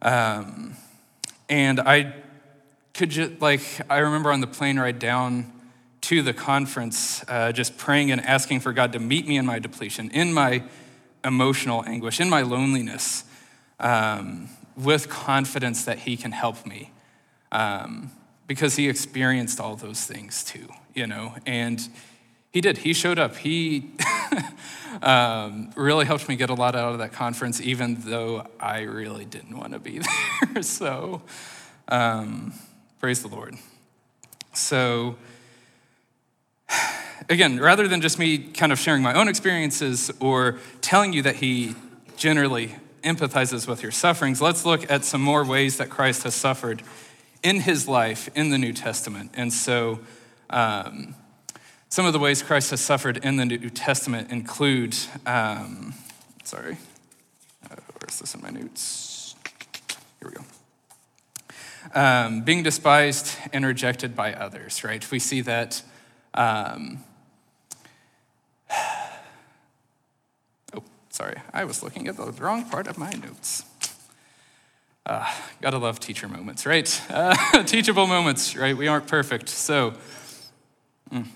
Um, 0.00 0.76
and 1.48 1.78
I 1.78 2.14
could 2.94 3.14
you, 3.14 3.36
like, 3.40 3.62
I 3.90 3.98
remember 3.98 4.32
on 4.32 4.40
the 4.40 4.46
plane 4.46 4.78
ride 4.78 4.98
down 4.98 5.52
to 6.02 6.22
the 6.22 6.32
conference, 6.32 7.24
uh, 7.28 7.52
just 7.52 7.76
praying 7.76 8.10
and 8.10 8.20
asking 8.20 8.60
for 8.60 8.72
God 8.72 8.92
to 8.92 8.98
meet 8.98 9.26
me 9.26 9.36
in 9.36 9.46
my 9.46 9.58
depletion, 9.58 10.10
in 10.10 10.32
my 10.32 10.62
emotional 11.24 11.84
anguish, 11.84 12.20
in 12.20 12.28
my 12.28 12.42
loneliness, 12.42 13.24
um, 13.78 14.48
with 14.76 15.08
confidence 15.08 15.84
that 15.84 16.00
He 16.00 16.16
can 16.16 16.32
help 16.32 16.66
me. 16.66 16.90
Um, 17.50 18.10
because 18.52 18.76
he 18.76 18.88
experienced 18.88 19.60
all 19.60 19.76
those 19.76 20.04
things 20.04 20.44
too, 20.44 20.68
you 20.94 21.06
know, 21.06 21.34
and 21.46 21.88
he 22.52 22.60
did. 22.60 22.78
He 22.78 22.92
showed 22.92 23.18
up. 23.18 23.36
He 23.36 23.92
um, 25.02 25.70
really 25.74 26.04
helped 26.04 26.28
me 26.28 26.36
get 26.36 26.50
a 26.50 26.54
lot 26.54 26.74
out 26.74 26.92
of 26.92 26.98
that 26.98 27.12
conference, 27.12 27.62
even 27.62 27.96
though 28.00 28.46
I 28.60 28.82
really 28.82 29.24
didn't 29.24 29.56
want 29.56 29.72
to 29.72 29.78
be 29.78 30.00
there. 30.52 30.62
so, 30.62 31.22
um, 31.88 32.52
praise 33.02 33.20
the 33.20 33.26
Lord. 33.26 33.56
So, 34.54 35.16
again, 37.28 37.58
rather 37.58 37.88
than 37.88 38.00
just 38.00 38.16
me 38.16 38.38
kind 38.38 38.70
of 38.70 38.78
sharing 38.78 39.02
my 39.02 39.12
own 39.14 39.26
experiences 39.26 40.12
or 40.20 40.60
telling 40.82 41.12
you 41.12 41.20
that 41.22 41.34
he 41.34 41.74
generally 42.16 42.76
empathizes 43.02 43.66
with 43.66 43.82
your 43.82 43.90
sufferings, 43.90 44.40
let's 44.40 44.64
look 44.64 44.88
at 44.88 45.04
some 45.04 45.20
more 45.20 45.44
ways 45.44 45.78
that 45.78 45.90
Christ 45.90 46.22
has 46.22 46.36
suffered 46.36 46.84
in 47.42 47.58
his 47.62 47.88
life 47.88 48.30
in 48.36 48.50
the 48.50 48.58
New 48.58 48.72
Testament. 48.72 49.32
And 49.34 49.52
so, 49.52 49.98
um, 50.50 51.16
some 51.88 52.06
of 52.06 52.12
the 52.12 52.20
ways 52.20 52.40
Christ 52.40 52.70
has 52.70 52.80
suffered 52.80 53.16
in 53.24 53.34
the 53.34 53.44
New 53.44 53.68
Testament 53.70 54.30
include, 54.30 54.96
um, 55.26 55.94
sorry, 56.44 56.76
uh, 57.68 57.74
where's 57.98 58.20
this 58.20 58.36
in 58.36 58.42
my 58.42 58.50
notes? 58.50 59.34
Here 60.20 60.28
we 60.28 60.36
go. 60.36 60.44
Um, 61.94 62.40
being 62.42 62.62
despised 62.62 63.36
and 63.52 63.66
rejected 63.66 64.16
by 64.16 64.32
others, 64.32 64.82
right? 64.82 65.08
We 65.10 65.18
see 65.18 65.42
that. 65.42 65.82
Um, 66.32 67.04
oh, 70.74 70.82
sorry, 71.10 71.36
I 71.52 71.64
was 71.64 71.82
looking 71.82 72.08
at 72.08 72.16
the 72.16 72.32
wrong 72.32 72.64
part 72.64 72.86
of 72.86 72.96
my 72.96 73.10
notes. 73.10 73.64
Uh, 75.04 75.28
gotta 75.60 75.78
love 75.78 75.98
teacher 75.98 76.28
moments, 76.28 76.64
right? 76.64 77.02
Uh, 77.10 77.62
teachable 77.66 78.06
moments, 78.06 78.56
right? 78.56 78.76
We 78.76 78.86
aren't 78.86 79.08
perfect. 79.08 79.48
So, 79.48 79.94
mm. 81.12 81.26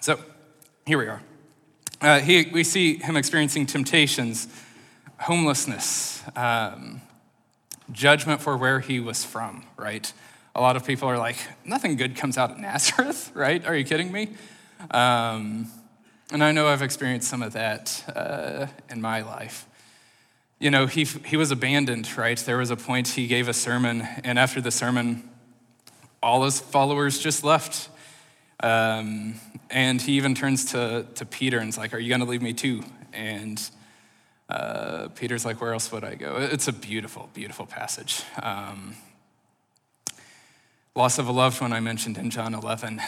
so 0.00 0.18
here 0.84 0.98
we 0.98 1.06
are. 1.06 1.22
Uh, 2.00 2.18
he, 2.20 2.50
we 2.52 2.64
see 2.64 2.96
him 2.96 3.16
experiencing 3.16 3.64
temptations, 3.64 4.48
homelessness, 5.20 6.22
um, 6.34 7.00
judgment 7.92 8.40
for 8.40 8.56
where 8.56 8.80
he 8.80 9.00
was 9.00 9.24
from, 9.24 9.64
right? 9.76 10.12
A 10.54 10.60
lot 10.60 10.76
of 10.76 10.86
people 10.86 11.08
are 11.08 11.18
like, 11.18 11.36
nothing 11.64 11.96
good 11.96 12.16
comes 12.16 12.38
out 12.38 12.50
of 12.50 12.58
Nazareth, 12.58 13.30
right? 13.34 13.64
Are 13.66 13.76
you 13.76 13.84
kidding 13.84 14.12
me? 14.12 14.28
Um, 14.90 15.68
and 16.32 16.42
I 16.42 16.52
know 16.52 16.68
I've 16.68 16.82
experienced 16.82 17.28
some 17.28 17.42
of 17.42 17.52
that 17.52 18.04
uh, 18.14 18.66
in 18.90 19.00
my 19.00 19.22
life 19.22 19.66
you 20.64 20.70
know, 20.70 20.86
he, 20.86 21.04
he 21.04 21.36
was 21.36 21.50
abandoned, 21.50 22.16
right? 22.16 22.38
There 22.38 22.56
was 22.56 22.70
a 22.70 22.76
point 22.76 23.08
he 23.08 23.26
gave 23.26 23.48
a 23.48 23.52
sermon, 23.52 24.08
and 24.24 24.38
after 24.38 24.62
the 24.62 24.70
sermon, 24.70 25.28
all 26.22 26.44
his 26.44 26.58
followers 26.58 27.18
just 27.18 27.44
left. 27.44 27.90
Um, 28.60 29.34
and 29.68 30.00
he 30.00 30.12
even 30.12 30.34
turns 30.34 30.72
to, 30.72 31.06
to 31.16 31.26
Peter 31.26 31.58
and 31.58 31.68
is 31.68 31.76
like, 31.76 31.92
Are 31.92 31.98
you 31.98 32.08
going 32.08 32.20
to 32.20 32.26
leave 32.26 32.40
me 32.40 32.54
too? 32.54 32.82
And 33.12 33.60
uh, 34.54 35.08
Peter's 35.16 35.44
like, 35.44 35.60
Where 35.60 35.72
else 35.72 35.90
would 35.90 36.04
I 36.04 36.14
go? 36.14 36.36
It's 36.38 36.68
a 36.68 36.72
beautiful, 36.72 37.28
beautiful 37.34 37.66
passage. 37.66 38.22
Um, 38.40 38.94
loss 40.94 41.18
of 41.18 41.26
a 41.26 41.32
loved 41.32 41.60
one, 41.60 41.72
I 41.72 41.80
mentioned 41.80 42.16
in 42.18 42.30
John 42.30 42.54
11, 42.54 43.00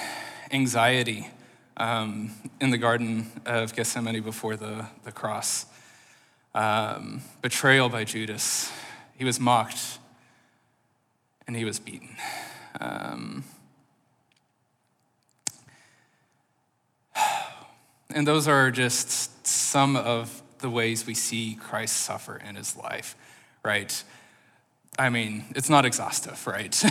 anxiety 0.50 1.28
um, 1.76 2.32
in 2.60 2.70
the 2.70 2.78
Garden 2.78 3.30
of 3.44 3.76
Gethsemane 3.76 4.22
before 4.22 4.56
the, 4.56 4.86
the 5.04 5.12
cross, 5.12 5.66
um, 6.52 7.22
betrayal 7.42 7.88
by 7.88 8.02
Judas. 8.02 8.72
He 9.16 9.24
was 9.24 9.38
mocked 9.38 9.98
and 11.46 11.54
he 11.54 11.64
was 11.64 11.78
beaten. 11.78 12.16
Um, 12.80 13.44
and 18.10 18.26
those 18.26 18.48
are 18.48 18.72
just 18.72 19.46
some 19.46 19.94
of 19.94 20.42
the 20.58 20.70
ways 20.70 21.06
we 21.06 21.14
see 21.14 21.54
Christ 21.60 21.96
suffer 21.96 22.36
in 22.36 22.56
his 22.56 22.76
life, 22.76 23.16
right? 23.62 24.02
I 24.98 25.10
mean, 25.10 25.44
it's 25.54 25.68
not 25.68 25.84
exhaustive, 25.84 26.46
right? 26.46 26.72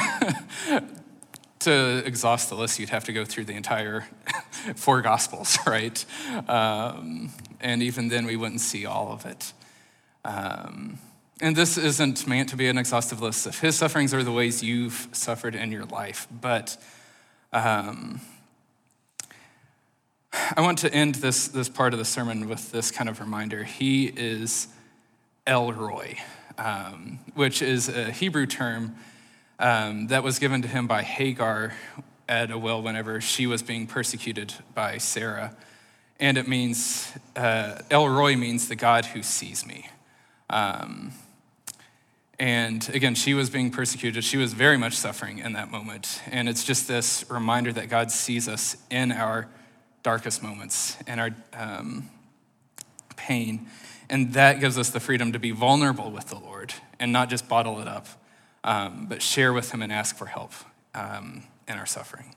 to 1.60 2.04
exhaust 2.06 2.49
the 2.49 2.56
list, 2.56 2.80
you'd 2.80 2.89
have 2.89 3.04
to 3.06 3.13
go 3.13 3.25
through 3.25 3.45
the 3.45 3.54
entire 3.54 4.06
four 4.75 5.01
Gospels, 5.01 5.58
right? 5.67 6.06
Um, 6.47 7.32
and 7.60 7.82
even 7.82 8.10
then, 8.10 8.25
we 8.25 8.36
wouldn't 8.36 8.62
see 8.62 8.86
all 8.86 9.12
of 9.12 9.25
it. 9.25 9.54
Um, 10.23 10.99
and 11.41 11.56
this 11.56 11.78
isn't 11.78 12.28
meant 12.28 12.49
to 12.49 12.56
be 12.56 12.67
an 12.67 12.78
exhaustive 12.78 13.21
list 13.21 13.45
of 13.45 13.60
his 13.60 13.75
sufferings 13.75 14.13
or 14.13 14.23
the 14.23 14.32
ways 14.32 14.63
you've 14.63 15.10
suffered 15.12 15.56
in 15.56 15.71
your 15.71 15.86
life, 15.86 16.28
but 16.32 16.78
um, 17.51 18.21
I 20.58 20.62
want 20.62 20.80
to 20.80 20.93
end 20.93 21.15
this, 21.15 21.48
this 21.48 21.69
part 21.69 21.93
of 21.93 22.00
the 22.00 22.06
sermon 22.06 22.50
with 22.50 22.71
this 22.71 22.91
kind 22.91 23.10
of 23.10 23.19
reminder. 23.19 23.63
He 23.63 24.08
is 24.08 24.67
El 25.48 25.71
Roi, 25.71 26.17
um, 26.58 27.19
which 27.36 27.62
is 27.62 27.88
a 27.88 28.12
Hebrew 28.12 28.45
term 28.45 28.95
um, 29.60 30.08
that 30.08 30.24
was 30.24 30.39
given 30.39 30.62
to 30.62 30.67
him 30.67 30.88
by 30.88 31.04
Hagar 31.04 31.74
at 32.28 32.52
a 32.52 32.58
well 32.58 32.82
whenever 32.82 33.21
she 33.21 33.48
was 33.48 33.62
being 33.62 33.88
persecuted 33.88 34.54
by 34.74 34.98
Sarah. 34.98 35.56
And 36.19 36.38
it 36.38 36.48
means, 36.48 37.12
uh, 37.36 37.80
El 37.89 38.10
Roi 38.10 38.36
means 38.36 38.67
the 38.67 38.76
God 38.76 39.06
who 39.06 39.24
sees 39.24 39.65
me. 39.65 39.89
Um, 40.50 41.13
and 42.38 42.88
again, 42.93 43.15
she 43.15 43.34
was 43.34 43.50
being 43.50 43.71
persecuted. 43.71 44.24
She 44.24 44.38
was 44.38 44.52
very 44.52 44.78
much 44.78 44.93
suffering 44.93 45.38
in 45.38 45.54
that 45.54 45.71
moment. 45.71 46.21
And 46.30 46.50
it's 46.50 46.65
just 46.65 46.88
this 46.88 47.24
reminder 47.30 47.71
that 47.74 47.88
God 47.89 48.12
sees 48.12 48.50
us 48.50 48.76
in 48.89 49.13
our 49.13 49.48
darkest 50.05 50.43
moments 50.43 50.97
and 51.07 51.19
our 51.19 51.31
um, 51.53 52.07
pain. 53.17 53.65
And 54.07 54.33
that 54.33 54.59
gives 54.59 54.77
us 54.77 54.91
the 54.91 54.99
freedom 54.99 55.33
to 55.33 55.39
be 55.39 55.49
vulnerable 55.49 56.11
with 56.11 56.29
the 56.29 56.37
Lord 56.37 56.75
and 56.99 57.11
not 57.11 57.31
just 57.31 57.49
bottle 57.49 57.81
it 57.81 57.87
up 57.87 58.07
um, 58.63 59.07
but 59.07 59.21
share 59.21 59.51
with 59.51 59.71
Him 59.71 59.81
and 59.81 59.91
ask 59.91 60.15
for 60.15 60.27
help 60.27 60.51
um, 60.93 61.43
in 61.67 61.77
our 61.77 61.85
suffering. 61.87 62.35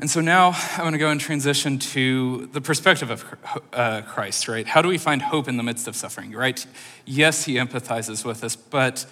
And 0.00 0.10
so 0.10 0.20
now 0.20 0.52
I 0.76 0.82
want 0.82 0.94
to 0.94 0.98
go 0.98 1.10
and 1.10 1.20
transition 1.20 1.78
to 1.78 2.48
the 2.52 2.60
perspective 2.60 3.10
of 3.10 3.24
uh, 3.72 4.02
Christ, 4.02 4.48
right? 4.48 4.66
How 4.66 4.82
do 4.82 4.88
we 4.88 4.98
find 4.98 5.22
hope 5.22 5.46
in 5.46 5.56
the 5.56 5.62
midst 5.62 5.86
of 5.86 5.94
suffering, 5.94 6.32
right? 6.32 6.66
Yes, 7.04 7.44
He 7.44 7.54
empathizes 7.54 8.24
with 8.24 8.42
us, 8.42 8.56
but 8.56 9.06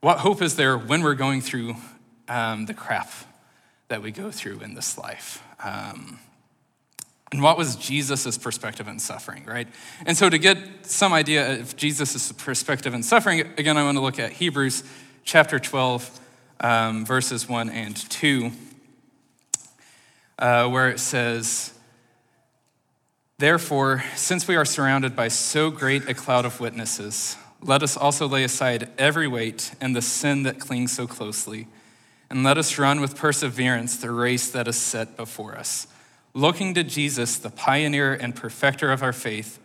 what 0.00 0.18
hope 0.18 0.40
is 0.40 0.56
there 0.56 0.78
when 0.78 1.02
we're 1.02 1.14
going 1.14 1.42
through 1.42 1.76
um, 2.28 2.64
the 2.64 2.74
crap 2.74 3.10
that 3.88 4.02
we 4.02 4.10
go 4.10 4.30
through 4.30 4.60
in 4.60 4.74
this 4.74 4.96
life? 4.96 5.42
Um, 5.62 6.18
and 7.30 7.42
what 7.42 7.58
was 7.58 7.76
Jesus' 7.76 8.38
perspective 8.38 8.88
in 8.88 8.98
suffering, 8.98 9.44
right? 9.44 9.68
And 10.06 10.16
so, 10.16 10.30
to 10.30 10.38
get 10.38 10.58
some 10.86 11.12
idea 11.12 11.60
of 11.60 11.76
Jesus' 11.76 12.32
perspective 12.32 12.94
in 12.94 13.02
suffering, 13.02 13.40
again, 13.58 13.76
I 13.76 13.84
want 13.84 13.98
to 13.98 14.02
look 14.02 14.18
at 14.18 14.32
Hebrews 14.32 14.82
chapter 15.24 15.58
12, 15.58 16.20
um, 16.60 17.04
verses 17.04 17.46
1 17.46 17.68
and 17.68 17.94
2, 17.94 18.50
uh, 20.38 20.68
where 20.68 20.88
it 20.88 21.00
says, 21.00 21.74
Therefore, 23.36 24.02
since 24.16 24.48
we 24.48 24.56
are 24.56 24.64
surrounded 24.64 25.14
by 25.14 25.28
so 25.28 25.70
great 25.70 26.08
a 26.08 26.14
cloud 26.14 26.46
of 26.46 26.60
witnesses, 26.60 27.36
let 27.60 27.82
us 27.82 27.96
also 27.96 28.26
lay 28.26 28.42
aside 28.42 28.88
every 28.96 29.28
weight 29.28 29.72
and 29.80 29.94
the 29.94 30.02
sin 30.02 30.44
that 30.44 30.58
clings 30.58 30.92
so 30.92 31.06
closely, 31.06 31.66
and 32.30 32.44
let 32.44 32.58
us 32.58 32.78
run 32.78 33.00
with 33.00 33.16
perseverance 33.16 33.96
the 33.96 34.10
race 34.10 34.50
that 34.50 34.68
is 34.68 34.76
set 34.76 35.16
before 35.16 35.56
us 35.56 35.86
looking 36.38 36.74
to 36.74 36.84
Jesus, 36.84 37.36
the 37.36 37.50
pioneer 37.50 38.14
and 38.14 38.34
perfecter 38.34 38.92
of 38.92 39.02
our 39.02 39.12
faith, 39.12 39.58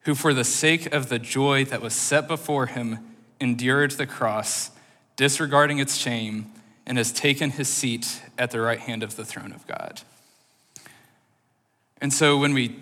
who 0.00 0.14
for 0.14 0.32
the 0.32 0.44
sake 0.44 0.92
of 0.94 1.08
the 1.08 1.18
joy 1.18 1.64
that 1.64 1.82
was 1.82 1.94
set 1.94 2.26
before 2.26 2.66
him 2.66 2.98
endured 3.40 3.90
the 3.92 4.06
cross, 4.06 4.70
disregarding 5.16 5.78
its 5.78 5.96
shame, 5.96 6.50
and 6.86 6.96
has 6.96 7.12
taken 7.12 7.50
his 7.50 7.68
seat 7.68 8.22
at 8.38 8.50
the 8.50 8.60
right 8.60 8.78
hand 8.78 9.02
of 9.02 9.16
the 9.16 9.24
throne 9.24 9.52
of 9.52 9.66
God. 9.66 10.00
And 12.00 12.12
so 12.12 12.38
when 12.38 12.54
we 12.54 12.76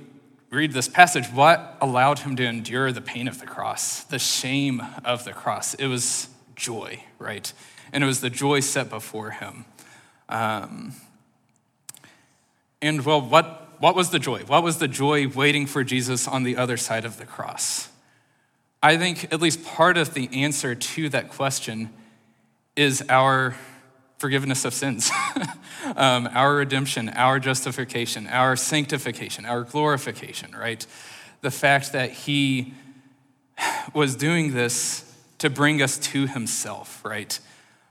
read 0.51 0.73
this 0.73 0.89
passage, 0.89 1.27
what 1.27 1.77
allowed 1.81 2.21
him 2.21 2.37
to 2.37 2.45
endure 2.45 2.93
the 2.93 3.01
pain 3.01 3.27
of 3.27 3.41
the 3.41 3.47
cross, 3.47 4.05
the 4.05 4.19
shame 4.19 4.83
of 5.05 5.25
the 5.25 5.33
cross? 5.33 5.75
It 5.75 5.87
was 5.87 6.29
joy, 6.55 7.03
right? 7.19 7.53
And 7.95 8.05
it 8.05 8.07
was 8.07 8.21
the 8.21 8.29
joy 8.29 8.61
set 8.61 8.91
before 8.91 9.31
him. 9.31 9.65
Um, 10.29 10.93
and 12.83 13.03
well, 13.07 13.23
what, 13.23 13.81
what 13.81 13.95
was 13.95 14.11
the 14.11 14.19
joy? 14.19 14.41
What 14.41 14.63
was 14.63 14.79
the 14.79 14.89
joy 14.89 15.29
waiting 15.29 15.65
for 15.65 15.85
Jesus 15.85 16.29
on 16.29 16.43
the 16.43 16.57
other 16.57 16.77
side 16.77 17.07
of 17.07 17.17
the 17.17 17.25
cross? 17.25 17.89
I 18.83 18.99
think 18.99 19.33
at 19.33 19.41
least 19.41 19.65
part 19.65 19.97
of 19.97 20.13
the 20.13 20.29
answer 20.43 20.75
to 20.75 21.09
that 21.09 21.31
question 21.31 21.89
is 22.77 23.03
our 23.09 23.57
forgiveness 24.19 24.65
of 24.65 24.75
sins, 24.75 25.11
um, 25.97 26.29
our 26.33 26.57
redemption, 26.57 27.09
our 27.11 27.39
justification, 27.39 28.27
our 28.27 28.57
sanctification, 28.57 29.47
our 29.47 29.63
glorification, 29.63 30.53
right? 30.53 30.85
The 31.43 31.51
fact 31.51 31.93
that 31.93 32.11
He 32.11 32.75
was 33.95 34.17
doing 34.17 34.53
this 34.53 35.11
to 35.39 35.49
bring 35.49 35.81
us 35.81 35.97
to 35.99 36.27
Himself, 36.27 37.05
right? 37.05 37.39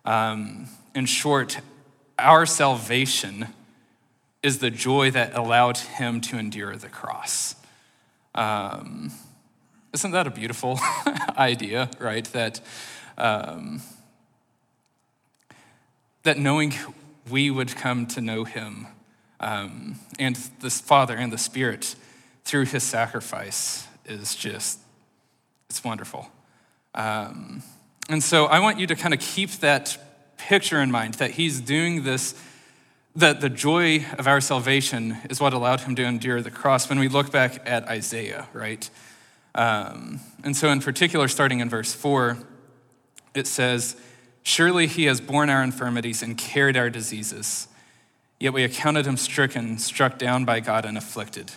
Um, 0.06 0.68
in 0.94 1.06
short, 1.06 1.60
our 2.20 2.46
salvation 2.46 3.48
is 4.42 4.60
the 4.60 4.70
joy 4.70 5.10
that 5.12 5.36
allowed 5.36 5.78
him 5.78 6.20
to 6.22 6.38
endure 6.38 6.76
the 6.76 6.89
cross. 6.89 7.56
Um, 8.36 9.12
isn't 9.94 10.12
that 10.12 10.28
a 10.28 10.32
beautiful 10.32 10.80
idea, 11.38 11.89
right? 12.00 12.26
That, 12.26 12.60
um, 13.18 13.82
that 16.24 16.38
knowing 16.38 16.74
we 17.30 17.50
would 17.50 17.76
come 17.76 18.06
to 18.08 18.22
know 18.22 18.44
him 18.44 18.88
um, 19.39 20.00
and 20.20 20.36
the 20.62 20.70
Father 20.70 21.16
and 21.16 21.32
the 21.32 21.38
Spirit 21.38 21.96
through 22.46 22.66
his 22.66 22.84
sacrifice 22.84 23.88
is 24.06 24.36
just, 24.36 24.80
it's 25.70 25.84
wonderful. 25.84 26.30
And 28.13 28.21
so 28.21 28.45
I 28.45 28.60
want 28.60 28.78
you 28.78 28.86
to 28.86 28.95
kind 28.95 29.12
of 29.12 29.19
keep 29.19 29.49
that 29.62 29.97
picture 30.38 30.80
in 30.80 30.91
mind 30.91 31.15
that 31.15 31.32
he's 31.32 31.60
doing 31.60 32.04
this 32.04 32.36
that 33.15 33.41
the 33.41 33.49
joy 33.49 34.06
of 34.19 34.28
our 34.28 34.39
salvation 34.39 35.17
is 35.32 35.41
what 35.41 35.52
allowed 35.52 35.82
him 35.82 35.95
to 35.95 36.04
endure 36.04 36.39
the 36.39 36.52
cross 36.52 36.88
when 36.88 36.99
we 36.99 37.08
look 37.08 37.32
back 37.32 37.67
at 37.67 37.88
Isaiah, 37.88 38.47
right? 38.54 38.88
Um, 39.56 40.19
and 40.43 40.56
so, 40.56 40.69
in 40.69 40.80
particular, 40.80 41.28
starting 41.28 41.60
in 41.60 41.71
verse 41.71 41.95
4, 41.95 42.38
it 43.34 43.47
says, 43.47 43.95
Surely 44.43 44.86
he 44.86 45.06
has 45.06 45.19
borne 45.19 45.49
our 45.49 45.63
infirmities 45.63 46.21
and 46.21 46.38
carried 46.38 46.78
our 46.78 46.91
diseases, 46.91 47.67
yet 48.39 48.54
we 48.54 48.63
accounted 48.63 49.08
him 49.08 49.17
stricken, 49.17 49.80
struck 49.80 50.19
down 50.19 50.45
by 50.45 50.60
God, 50.60 50.86
and 50.86 50.99
afflicted. 50.99 51.54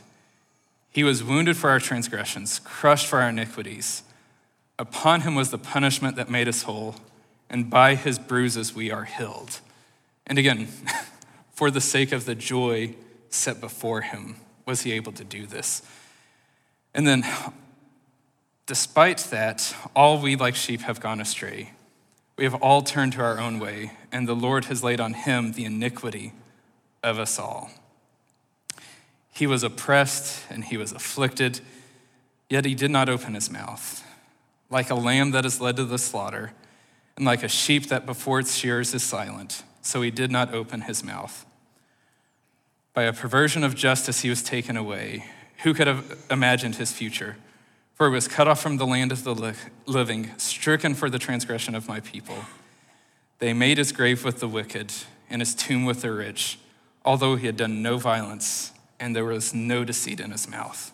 He 0.88 1.04
was 1.04 1.22
wounded 1.22 1.58
for 1.58 1.68
our 1.68 1.80
transgressions, 1.80 2.60
crushed 2.60 3.08
for 3.08 3.20
our 3.20 3.28
iniquities. 3.28 4.04
Upon 4.78 5.22
him 5.22 5.34
was 5.34 5.50
the 5.50 5.58
punishment 5.58 6.16
that 6.16 6.28
made 6.28 6.48
us 6.48 6.62
whole, 6.62 6.96
and 7.48 7.70
by 7.70 7.94
his 7.94 8.18
bruises 8.18 8.74
we 8.74 8.90
are 8.90 9.04
healed. 9.04 9.60
And 10.26 10.38
again, 10.38 10.68
for 11.52 11.70
the 11.70 11.80
sake 11.80 12.12
of 12.12 12.26
the 12.26 12.34
joy 12.34 12.94
set 13.30 13.60
before 13.60 14.02
him, 14.02 14.36
was 14.66 14.82
he 14.82 14.92
able 14.92 15.12
to 15.12 15.24
do 15.24 15.46
this. 15.46 15.82
And 16.92 17.06
then, 17.06 17.24
despite 18.66 19.18
that, 19.30 19.74
all 19.94 20.20
we 20.20 20.36
like 20.36 20.56
sheep 20.56 20.82
have 20.82 21.00
gone 21.00 21.20
astray. 21.20 21.72
We 22.36 22.44
have 22.44 22.54
all 22.54 22.82
turned 22.82 23.12
to 23.14 23.22
our 23.22 23.38
own 23.38 23.58
way, 23.58 23.92
and 24.12 24.28
the 24.28 24.36
Lord 24.36 24.66
has 24.66 24.84
laid 24.84 25.00
on 25.00 25.14
him 25.14 25.52
the 25.52 25.64
iniquity 25.64 26.32
of 27.02 27.18
us 27.18 27.38
all. 27.38 27.70
He 29.32 29.46
was 29.46 29.62
oppressed 29.62 30.44
and 30.50 30.64
he 30.64 30.76
was 30.76 30.92
afflicted, 30.92 31.60
yet 32.48 32.64
he 32.64 32.74
did 32.74 32.90
not 32.90 33.08
open 33.08 33.34
his 33.34 33.50
mouth. 33.50 34.02
Like 34.70 34.90
a 34.90 34.94
lamb 34.94 35.30
that 35.30 35.44
is 35.44 35.60
led 35.60 35.76
to 35.76 35.84
the 35.84 35.98
slaughter, 35.98 36.52
and 37.16 37.24
like 37.24 37.42
a 37.42 37.48
sheep 37.48 37.86
that 37.86 38.06
before 38.06 38.40
its 38.40 38.54
shears 38.54 38.94
is 38.94 39.02
silent, 39.02 39.62
so 39.80 40.02
he 40.02 40.10
did 40.10 40.30
not 40.30 40.52
open 40.52 40.82
his 40.82 41.04
mouth. 41.04 41.46
By 42.92 43.04
a 43.04 43.12
perversion 43.12 43.62
of 43.62 43.74
justice, 43.74 44.22
he 44.22 44.30
was 44.30 44.42
taken 44.42 44.76
away. 44.76 45.26
Who 45.62 45.74
could 45.74 45.86
have 45.86 46.18
imagined 46.30 46.76
his 46.76 46.92
future? 46.92 47.36
For 47.94 48.08
he 48.08 48.14
was 48.14 48.28
cut 48.28 48.48
off 48.48 48.60
from 48.60 48.76
the 48.76 48.86
land 48.86 49.12
of 49.12 49.24
the 49.24 49.54
living, 49.86 50.30
stricken 50.36 50.94
for 50.94 51.08
the 51.08 51.18
transgression 51.18 51.74
of 51.74 51.88
my 51.88 52.00
people. 52.00 52.44
They 53.38 53.52
made 53.52 53.78
his 53.78 53.92
grave 53.92 54.24
with 54.24 54.40
the 54.40 54.48
wicked 54.48 54.92
and 55.30 55.40
his 55.40 55.54
tomb 55.54 55.84
with 55.84 56.02
the 56.02 56.12
rich, 56.12 56.58
although 57.04 57.36
he 57.36 57.46
had 57.46 57.56
done 57.56 57.82
no 57.82 57.98
violence 57.98 58.72
and 58.98 59.14
there 59.14 59.24
was 59.24 59.54
no 59.54 59.84
deceit 59.84 60.20
in 60.20 60.30
his 60.30 60.48
mouth. 60.48 60.92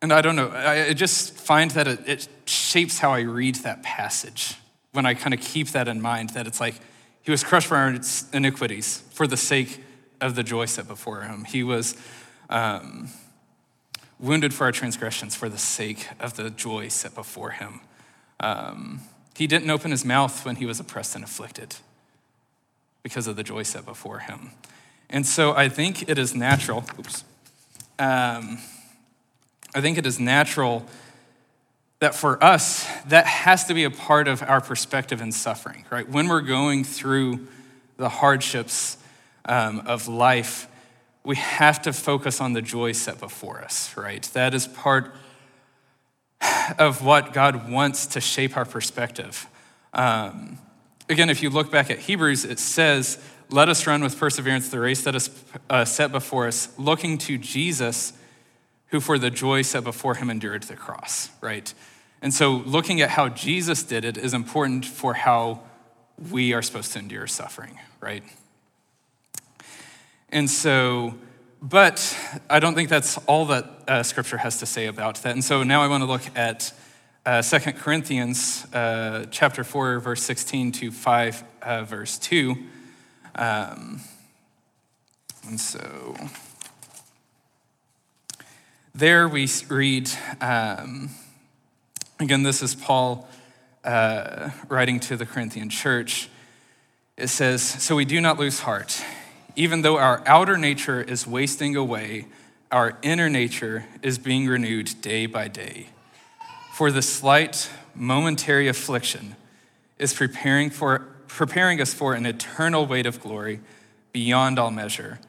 And 0.00 0.12
I 0.12 0.20
don't 0.20 0.36
know, 0.36 0.50
I 0.50 0.92
just 0.92 1.34
find 1.34 1.70
that 1.72 1.88
it, 1.88 2.28
shapes 2.46 2.98
how 2.98 3.12
I 3.12 3.20
read 3.20 3.56
that 3.56 3.82
passage 3.82 4.54
when 4.92 5.04
I 5.04 5.12
kind 5.12 5.34
of 5.34 5.40
keep 5.40 5.68
that 5.68 5.86
in 5.86 6.00
mind 6.00 6.30
that 6.30 6.46
it's 6.46 6.60
like 6.60 6.76
he 7.22 7.30
was 7.30 7.44
crushed 7.44 7.66
for 7.66 7.76
our 7.76 7.94
iniquities 8.32 9.02
for 9.10 9.26
the 9.26 9.36
sake 9.36 9.82
of 10.20 10.34
the 10.34 10.42
joy 10.42 10.64
set 10.64 10.88
before 10.88 11.22
him. 11.22 11.44
He 11.44 11.62
was 11.62 11.94
um, 12.48 13.08
wounded 14.18 14.54
for 14.54 14.64
our 14.64 14.72
transgressions 14.72 15.34
for 15.34 15.48
the 15.48 15.58
sake 15.58 16.08
of 16.18 16.36
the 16.36 16.48
joy 16.48 16.88
set 16.88 17.14
before 17.14 17.50
him. 17.50 17.80
Um, 18.40 19.02
he 19.36 19.46
didn't 19.46 19.70
open 19.70 19.90
his 19.90 20.04
mouth 20.04 20.44
when 20.44 20.56
he 20.56 20.66
was 20.66 20.80
oppressed 20.80 21.14
and 21.14 21.22
afflicted 21.22 21.76
because 23.02 23.26
of 23.26 23.36
the 23.36 23.42
joy 23.42 23.62
set 23.62 23.84
before 23.84 24.20
him. 24.20 24.52
And 25.10 25.26
so 25.26 25.54
I 25.54 25.68
think 25.68 26.08
it 26.08 26.18
is 26.18 26.34
natural. 26.34 26.84
Oops. 26.98 27.24
Um, 27.98 28.58
I 29.78 29.80
think 29.80 29.96
it 29.96 30.06
is 30.06 30.18
natural 30.18 30.84
that 32.00 32.12
for 32.12 32.42
us, 32.42 32.84
that 33.06 33.26
has 33.26 33.66
to 33.66 33.74
be 33.74 33.84
a 33.84 33.90
part 33.92 34.26
of 34.26 34.42
our 34.42 34.60
perspective 34.60 35.20
in 35.20 35.30
suffering, 35.30 35.84
right? 35.88 36.08
When 36.08 36.26
we're 36.26 36.40
going 36.40 36.82
through 36.82 37.46
the 37.96 38.08
hardships 38.08 38.96
um, 39.44 39.78
of 39.86 40.08
life, 40.08 40.66
we 41.22 41.36
have 41.36 41.80
to 41.82 41.92
focus 41.92 42.40
on 42.40 42.54
the 42.54 42.60
joy 42.60 42.90
set 42.90 43.20
before 43.20 43.60
us, 43.60 43.96
right? 43.96 44.24
That 44.32 44.52
is 44.52 44.66
part 44.66 45.14
of 46.78 47.04
what 47.04 47.32
God 47.32 47.70
wants 47.70 48.06
to 48.08 48.20
shape 48.20 48.56
our 48.56 48.64
perspective. 48.64 49.46
Um, 49.94 50.58
again, 51.08 51.30
if 51.30 51.40
you 51.40 51.50
look 51.50 51.70
back 51.70 51.88
at 51.88 52.00
Hebrews, 52.00 52.44
it 52.44 52.58
says, 52.58 53.22
Let 53.48 53.68
us 53.68 53.86
run 53.86 54.02
with 54.02 54.18
perseverance 54.18 54.70
the 54.70 54.80
race 54.80 55.04
that 55.04 55.14
is 55.14 55.30
uh, 55.70 55.84
set 55.84 56.10
before 56.10 56.48
us, 56.48 56.76
looking 56.80 57.16
to 57.18 57.38
Jesus, 57.38 58.12
who 58.88 59.00
for 59.00 59.18
the 59.18 59.30
joy 59.30 59.62
set 59.62 59.84
before 59.84 60.14
him 60.14 60.30
endured 60.30 60.62
the 60.64 60.76
cross, 60.76 61.30
right? 61.40 61.72
And 62.20 62.32
so 62.34 62.52
looking 62.52 63.00
at 63.00 63.10
how 63.10 63.28
Jesus 63.28 63.82
did 63.82 64.04
it 64.04 64.16
is 64.16 64.34
important 64.34 64.84
for 64.84 65.14
how 65.14 65.60
we 66.30 66.52
are 66.52 66.62
supposed 66.62 66.92
to 66.92 66.98
endure 66.98 67.26
suffering, 67.26 67.78
right? 68.00 68.24
And 70.30 70.50
so, 70.50 71.14
but 71.62 72.16
I 72.50 72.58
don't 72.58 72.74
think 72.74 72.88
that's 72.88 73.18
all 73.26 73.46
that 73.46 73.64
uh, 73.86 74.02
scripture 74.02 74.38
has 74.38 74.58
to 74.58 74.66
say 74.66 74.86
about 74.86 75.16
that. 75.22 75.32
And 75.32 75.44
so 75.44 75.62
now 75.62 75.82
I 75.82 75.86
want 75.86 76.02
to 76.02 76.06
look 76.06 76.22
at 76.36 76.72
uh, 77.24 77.42
2 77.42 77.72
Corinthians 77.72 78.66
uh, 78.72 79.26
chapter 79.30 79.62
4, 79.62 80.00
verse 80.00 80.22
16 80.22 80.72
to 80.72 80.90
5, 80.90 81.44
uh, 81.62 81.84
verse 81.84 82.18
2. 82.18 82.56
Um, 83.34 84.00
and 85.46 85.60
so 85.60 86.16
there 88.98 89.28
we 89.28 89.48
read, 89.68 90.10
um, 90.40 91.08
again, 92.18 92.42
this 92.42 92.64
is 92.64 92.74
Paul 92.74 93.28
uh, 93.84 94.50
writing 94.68 94.98
to 95.00 95.16
the 95.16 95.24
Corinthian 95.24 95.70
church. 95.70 96.28
It 97.16 97.28
says, 97.28 97.62
So 97.62 97.94
we 97.94 98.04
do 98.04 98.20
not 98.20 98.40
lose 98.40 98.58
heart. 98.60 99.00
Even 99.54 99.82
though 99.82 99.98
our 99.98 100.20
outer 100.26 100.58
nature 100.58 101.00
is 101.00 101.28
wasting 101.28 101.76
away, 101.76 102.26
our 102.72 102.98
inner 103.02 103.30
nature 103.30 103.86
is 104.02 104.18
being 104.18 104.48
renewed 104.48 105.00
day 105.00 105.26
by 105.26 105.46
day. 105.46 105.90
For 106.72 106.90
the 106.90 107.02
slight 107.02 107.70
momentary 107.94 108.66
affliction 108.66 109.36
is 110.00 110.12
preparing, 110.12 110.70
for, 110.70 111.06
preparing 111.28 111.80
us 111.80 111.94
for 111.94 112.14
an 112.14 112.26
eternal 112.26 112.84
weight 112.84 113.06
of 113.06 113.20
glory 113.20 113.60
beyond 114.10 114.58
all 114.58 114.72
measure, 114.72 115.20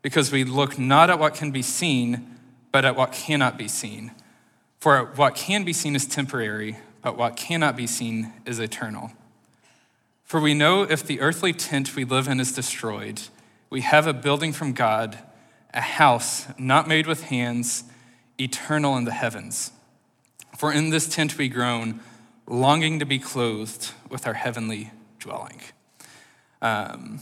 because 0.00 0.32
we 0.32 0.42
look 0.42 0.76
not 0.76 1.08
at 1.08 1.20
what 1.20 1.34
can 1.34 1.52
be 1.52 1.62
seen, 1.62 2.32
but 2.72 2.84
at 2.84 2.96
what 2.96 3.12
cannot 3.12 3.56
be 3.56 3.68
seen. 3.68 4.10
For 4.80 5.04
what 5.14 5.36
can 5.36 5.62
be 5.62 5.72
seen 5.72 5.94
is 5.94 6.06
temporary, 6.06 6.78
but 7.02 7.16
what 7.16 7.36
cannot 7.36 7.76
be 7.76 7.86
seen 7.86 8.32
is 8.44 8.58
eternal. 8.58 9.12
For 10.24 10.40
we 10.40 10.54
know 10.54 10.82
if 10.82 11.04
the 11.04 11.20
earthly 11.20 11.52
tent 11.52 11.94
we 11.94 12.04
live 12.04 12.26
in 12.26 12.40
is 12.40 12.52
destroyed, 12.52 13.20
we 13.68 13.82
have 13.82 14.06
a 14.06 14.14
building 14.14 14.52
from 14.52 14.72
God, 14.72 15.18
a 15.74 15.80
house 15.80 16.46
not 16.58 16.88
made 16.88 17.06
with 17.06 17.24
hands, 17.24 17.84
eternal 18.40 18.96
in 18.96 19.04
the 19.04 19.12
heavens. 19.12 19.72
For 20.56 20.72
in 20.72 20.90
this 20.90 21.06
tent 21.06 21.36
we 21.36 21.48
groan, 21.48 22.00
longing 22.46 22.98
to 22.98 23.06
be 23.06 23.18
clothed 23.18 23.92
with 24.08 24.26
our 24.26 24.34
heavenly 24.34 24.90
dwelling. 25.18 25.60
Um, 26.60 27.20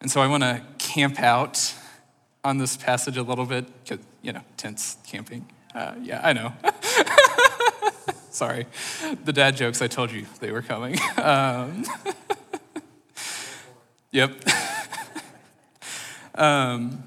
and 0.00 0.10
so 0.10 0.20
I 0.20 0.26
want 0.26 0.42
to 0.42 0.62
camp 0.78 1.20
out 1.20 1.74
on 2.44 2.58
this 2.58 2.76
passage 2.76 3.16
a 3.16 3.22
little 3.22 3.46
bit, 3.46 3.66
because, 3.84 4.04
you 4.20 4.32
know, 4.32 4.42
tents, 4.56 4.96
camping. 5.06 5.46
Uh, 5.74 5.94
yeah, 6.02 6.20
I 6.22 6.32
know. 6.32 6.52
Sorry. 8.30 8.66
The 9.24 9.32
dad 9.32 9.56
jokes, 9.56 9.82
I 9.82 9.88
told 9.88 10.10
you 10.10 10.26
they 10.40 10.50
were 10.50 10.62
coming. 10.62 10.98
Um, 11.22 11.84
yep. 14.10 14.32
Um, 16.34 17.04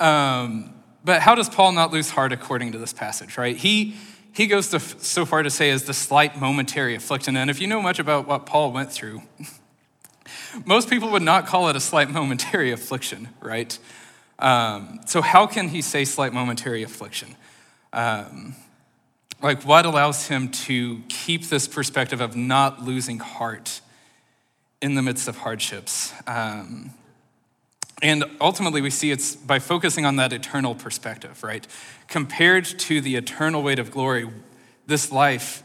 um, 0.00 0.74
but 1.04 1.20
how 1.20 1.34
does 1.34 1.48
Paul 1.48 1.72
not 1.72 1.92
lose 1.92 2.10
heart 2.10 2.32
according 2.32 2.72
to 2.72 2.78
this 2.78 2.92
passage, 2.92 3.36
right? 3.36 3.56
He, 3.56 3.96
he 4.32 4.46
goes 4.46 4.68
to, 4.68 4.80
so 4.80 5.26
far 5.26 5.42
to 5.42 5.50
say 5.50 5.70
as 5.70 5.84
the 5.84 5.94
slight 5.94 6.40
momentary 6.40 6.94
affliction. 6.94 7.36
And 7.36 7.50
if 7.50 7.60
you 7.60 7.66
know 7.66 7.82
much 7.82 7.98
about 7.98 8.26
what 8.26 8.46
Paul 8.46 8.72
went 8.72 8.92
through, 8.92 9.22
most 10.64 10.90
people 10.90 11.10
would 11.10 11.22
not 11.22 11.46
call 11.46 11.68
it 11.68 11.76
a 11.76 11.80
slight 11.80 12.10
momentary 12.10 12.72
affliction, 12.72 13.28
right? 13.40 13.78
Um, 14.38 15.00
so, 15.06 15.20
how 15.20 15.46
can 15.46 15.68
he 15.68 15.82
say 15.82 16.04
slight 16.04 16.32
momentary 16.32 16.82
affliction? 16.82 17.34
Um, 17.92 18.54
like 19.42 19.62
what 19.62 19.86
allows 19.86 20.28
him 20.28 20.50
to 20.50 21.02
keep 21.08 21.44
this 21.44 21.68
perspective 21.68 22.20
of 22.20 22.36
not 22.36 22.82
losing 22.82 23.18
heart 23.18 23.80
in 24.80 24.94
the 24.94 25.02
midst 25.02 25.28
of 25.28 25.38
hardships 25.38 26.12
um, 26.26 26.90
and 28.00 28.24
ultimately 28.40 28.80
we 28.80 28.90
see 28.90 29.10
it's 29.10 29.34
by 29.34 29.58
focusing 29.58 30.04
on 30.04 30.16
that 30.16 30.32
eternal 30.32 30.74
perspective 30.74 31.42
right 31.42 31.66
compared 32.06 32.64
to 32.64 33.00
the 33.00 33.16
eternal 33.16 33.62
weight 33.62 33.78
of 33.78 33.90
glory 33.90 34.28
this 34.86 35.10
life 35.10 35.62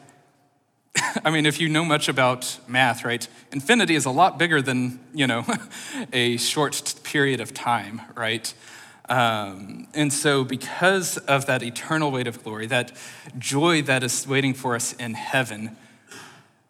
i 1.26 1.30
mean 1.32 1.46
if 1.46 1.60
you 1.60 1.70
know 1.70 1.84
much 1.84 2.08
about 2.08 2.60
math 2.68 3.04
right 3.04 3.28
infinity 3.52 3.96
is 3.96 4.06
a 4.06 4.12
lot 4.12 4.38
bigger 4.38 4.62
than 4.62 5.00
you 5.14 5.28
know 5.28 5.46
a 6.14 6.38
short 6.38 6.96
period 7.04 7.40
of 7.40 7.54
time 7.54 8.02
right 8.16 8.54
um, 9.10 9.88
and 9.94 10.14
so, 10.14 10.44
because 10.44 11.18
of 11.18 11.46
that 11.48 11.62
eternal 11.62 12.10
weight 12.10 12.28
of 12.28 12.44
glory, 12.44 12.68
that 12.68 12.94
joy 13.38 13.82
that 13.84 14.02
is 14.02 14.26
waiting 14.28 14.54
for 14.54 14.76
us 14.76 14.94
in 14.94 15.14
heaven, 15.14 15.76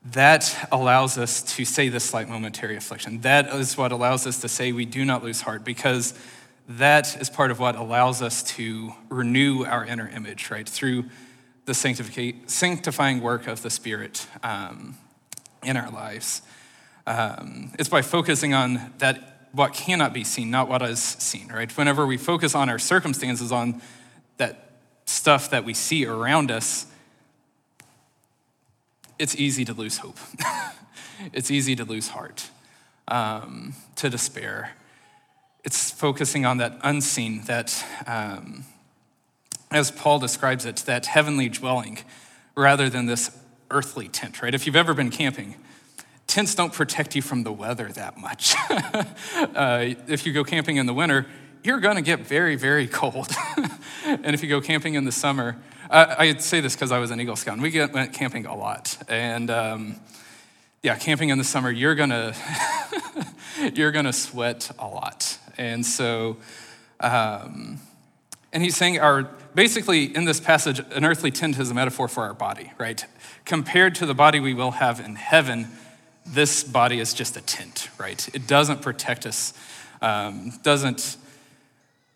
that 0.06 0.68
allows 0.72 1.18
us 1.18 1.44
to 1.56 1.64
say 1.64 1.90
this 1.90 2.04
slight 2.04 2.28
momentary 2.28 2.76
affliction. 2.76 3.22
That 3.22 3.54
is 3.54 3.78
what 3.78 3.92
allows 3.92 4.26
us 4.26 4.42
to 4.42 4.50
say 4.50 4.72
we 4.72 4.86
do 4.86 5.06
not 5.06 5.24
lose 5.24 5.42
heart, 5.42 5.64
because 5.64 6.14
that 6.68 7.22
is 7.22 7.30
part 7.30 7.52
of 7.52 7.60
what 7.60 7.76
allows 7.76 8.22
us 8.22 8.42
to 8.56 8.94
renew 9.10 9.64
our 9.66 9.86
inner 9.86 10.08
image, 10.08 10.50
right? 10.50 10.68
Through 10.68 11.06
the 11.66 11.74
sanctifying 11.74 13.22
work 13.22 13.48
of 13.48 13.62
the 13.62 13.70
Spirit 13.70 14.28
um, 14.44 14.98
in 15.64 15.78
our 15.78 15.90
lives. 15.90 16.42
Um, 17.08 17.72
it's 17.80 17.90
by 17.90 18.02
focusing 18.02 18.54
on 18.54 18.94
that 18.98 19.50
what 19.54 19.74
cannot 19.74 20.14
be 20.14 20.24
seen, 20.24 20.50
not 20.50 20.68
what 20.68 20.82
is 20.82 21.02
seen, 21.02 21.48
right? 21.50 21.76
Whenever 21.78 22.06
we 22.06 22.18
focus 22.18 22.56
on 22.56 22.70
our 22.70 22.80
circumstances, 22.80 23.52
on 23.52 23.82
that 24.38 24.72
stuff 25.06 25.52
that 25.52 25.64
we 25.64 25.74
see 25.74 26.06
around 26.06 26.50
us, 26.50 26.88
it's 29.20 29.36
easy 29.36 29.64
to 29.66 29.74
lose 29.74 30.00
hope. 30.00 30.18
it's 31.34 31.52
easy 31.52 31.76
to 31.76 31.86
lose 31.86 32.10
heart, 32.10 32.50
um, 33.08 33.76
to 33.98 34.10
despair. 34.10 34.72
It's 35.64 35.92
focusing 35.92 36.46
on 36.46 36.58
that 36.58 36.80
unseen, 36.84 37.44
that, 37.46 37.86
um, 38.08 38.66
as 39.74 39.92
Paul 39.92 40.20
describes 40.20 40.66
it, 40.66 40.78
that 40.78 41.08
heavenly 41.08 41.50
dwelling 41.50 42.00
rather 42.56 42.90
than 42.90 43.06
this 43.06 43.38
earthly 43.72 44.08
tent, 44.08 44.42
right? 44.42 44.54
If 44.54 44.66
you've 44.66 44.76
ever 44.76 44.94
been 44.94 45.10
camping, 45.10 45.56
tents 46.28 46.56
don't 46.56 46.74
protect 46.74 47.16
you 47.16 47.22
from 47.22 47.44
the 47.44 47.52
weather 47.52 47.90
that 47.90 48.18
much. 48.18 48.56
uh, 48.70 49.96
if 50.08 50.26
you 50.26 50.34
go 50.34 50.44
camping 50.44 50.78
in 50.78 50.86
the 50.86 50.94
winter, 50.94 51.26
you're 51.64 51.80
going 51.80 51.96
to 51.96 52.02
get 52.02 52.20
very, 52.20 52.56
very 52.56 52.88
cold. 52.88 53.30
and 54.06 54.34
if 54.34 54.44
you 54.44 54.50
go 54.50 54.62
camping 54.62 54.96
in 54.96 55.06
the 55.06 55.12
summer, 55.12 55.58
I, 55.90 56.36
say 56.38 56.60
this 56.60 56.76
because 56.76 56.92
I 56.92 56.98
was 56.98 57.12
an 57.12 57.22
Eagle 57.22 57.36
Scout, 57.36 57.54
and 57.54 57.62
we 57.62 57.70
get, 57.70 57.94
went 57.94 58.14
camping 58.14 58.46
a 58.46 58.56
lot. 58.56 58.98
And 59.08 59.52
um, 59.52 60.00
yeah, 60.82 60.96
camping 60.98 61.30
in 61.30 61.38
the 61.38 61.44
summer, 61.44 61.70
you're 61.70 61.96
gonna 61.96 62.34
you're 63.74 63.92
gonna 63.92 64.14
sweat 64.14 64.72
a 64.80 64.88
lot. 64.88 65.38
And 65.58 65.86
so, 65.86 66.38
um, 67.00 67.80
and 68.54 68.64
he's 68.64 68.78
saying 68.78 69.00
our 69.00 69.24
basically 69.56 70.16
in 70.16 70.26
this 70.26 70.40
passage, 70.40 70.80
an 70.80 71.04
earthly 71.04 71.32
tent 71.32 71.60
is 71.60 71.70
a 71.70 71.74
metaphor 71.74 72.08
for 72.08 72.24
our 72.24 72.34
body, 72.34 72.72
right? 72.78 73.06
Compared 73.46 73.96
to 73.96 74.06
the 74.06 74.14
body 74.14 74.40
we 74.40 74.54
will 74.54 74.72
have 74.72 75.00
in 75.00 75.16
heaven, 75.16 75.68
this 76.26 76.64
body 76.64 77.00
is 77.00 77.14
just 77.14 77.36
a 77.36 77.42
tent, 77.42 77.90
right? 77.98 78.30
It 78.34 78.48
doesn't 78.48 78.82
protect 78.82 79.26
us, 79.26 79.54
um, 80.02 80.54
doesn't 80.64 81.18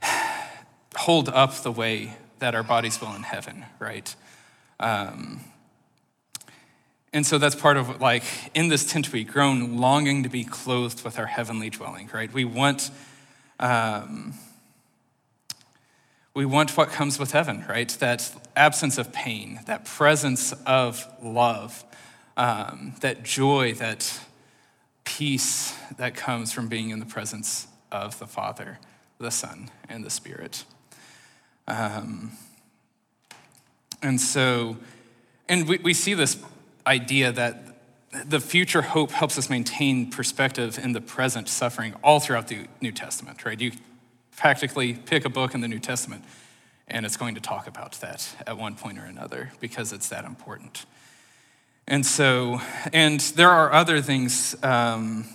hold 0.96 1.30
up 1.30 1.56
the 1.64 1.72
way 1.72 2.14
that 2.40 2.56
our 2.56 2.64
bodies 2.64 3.02
will 3.02 3.14
in 3.16 3.24
heaven, 3.24 3.66
right? 3.80 4.16
Um, 4.80 5.42
and 7.14 7.26
so 7.26 7.40
that's 7.40 7.56
part 7.56 7.78
of 7.78 8.00
like 8.00 8.24
in 8.54 8.68
this 8.68 8.86
tent 8.86 9.12
we 9.12 9.24
groan, 9.24 9.78
longing 9.78 10.22
to 10.24 10.30
be 10.30 10.44
clothed 10.44 11.04
with 11.04 11.18
our 11.18 11.26
heavenly 11.26 11.72
dwelling, 11.72 12.10
right? 12.14 12.32
We 12.32 12.46
want. 12.46 12.92
Um, 13.60 14.36
we 16.38 16.46
want 16.46 16.78
what 16.78 16.90
comes 16.90 17.18
with 17.18 17.32
heaven, 17.32 17.66
right? 17.68 17.90
That 17.98 18.32
absence 18.56 19.00
of 19.00 19.12
pain, 19.12 19.60
that 19.66 19.86
presence 19.86 20.54
of 20.68 21.04
love, 21.20 21.84
um, 22.38 22.94
that 23.02 23.24
joy, 23.24 23.74
that 23.74 24.20
peace 25.04 25.76
that 25.98 26.14
comes 26.14 26.54
from 26.54 26.68
being 26.68 26.92
in 26.92 27.00
the 27.00 27.08
presence 27.08 27.66
of 27.92 28.20
the 28.20 28.28
Father, 28.28 28.78
the 29.18 29.32
Son, 29.32 29.72
and 29.90 30.06
the 30.06 30.12
Spirit. 30.12 30.64
Um, 31.68 32.34
and 34.04 34.22
so, 34.22 34.78
and 35.50 35.68
we, 35.68 35.80
we 35.80 35.96
see 35.96 36.14
this 36.14 36.38
idea 36.86 37.32
that 37.32 37.80
the 38.28 38.40
future 38.40 38.84
hope 38.84 39.10
helps 39.10 39.40
us 39.40 39.50
maintain 39.50 40.12
perspective 40.12 40.78
in 40.78 40.92
the 40.92 41.02
present 41.02 41.50
suffering 41.50 41.96
all 42.04 42.20
throughout 42.20 42.48
the 42.48 42.68
New 42.80 42.92
Testament, 42.92 43.44
right? 43.44 43.60
You 43.60 43.72
practically 44.38 44.94
pick 44.94 45.26
a 45.26 45.30
book 45.30 45.54
in 45.54 45.60
the 45.60 45.68
New 45.68 45.80
Testament 45.80 46.24
and 46.88 47.06
it's 47.06 47.18
going 47.18 47.36
to 47.36 47.42
talk 47.42 47.68
about 47.68 47.94
that 47.94 48.28
at 48.48 48.58
one 48.58 48.76
point 48.76 48.98
or 48.98 49.04
another 49.04 49.52
because 49.60 49.92
it's 49.92 50.08
that 50.10 50.24
important. 50.24 50.86
And 51.88 52.06
so, 52.06 52.62
and 52.94 53.20
there 53.20 53.50
are 53.50 53.74
other 53.74 54.02
things 54.02 54.56
um, 54.64 55.26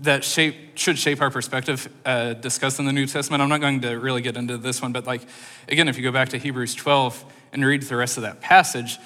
that 0.00 0.24
shape, 0.24 0.76
should 0.76 0.98
shape 0.98 1.20
our 1.20 1.30
perspective 1.30 1.88
uh, 2.04 2.34
discussed 2.34 2.78
in 2.78 2.84
the 2.84 2.92
New 2.92 3.06
Testament. 3.06 3.42
I'm 3.42 3.48
not 3.48 3.60
going 3.60 3.80
to 3.82 3.94
really 3.94 4.22
get 4.22 4.36
into 4.36 4.58
this 4.58 4.82
one, 4.82 4.92
but 4.92 5.06
like, 5.06 5.22
again, 5.68 5.88
if 5.88 5.96
you 5.96 6.02
go 6.02 6.12
back 6.12 6.30
to 6.30 6.38
Hebrews 6.38 6.74
12 6.74 7.24
and 7.52 7.64
read 7.64 7.82
the 7.82 7.96
rest 7.96 8.16
of 8.16 8.22
that 8.22 8.40
passage, 8.40 8.98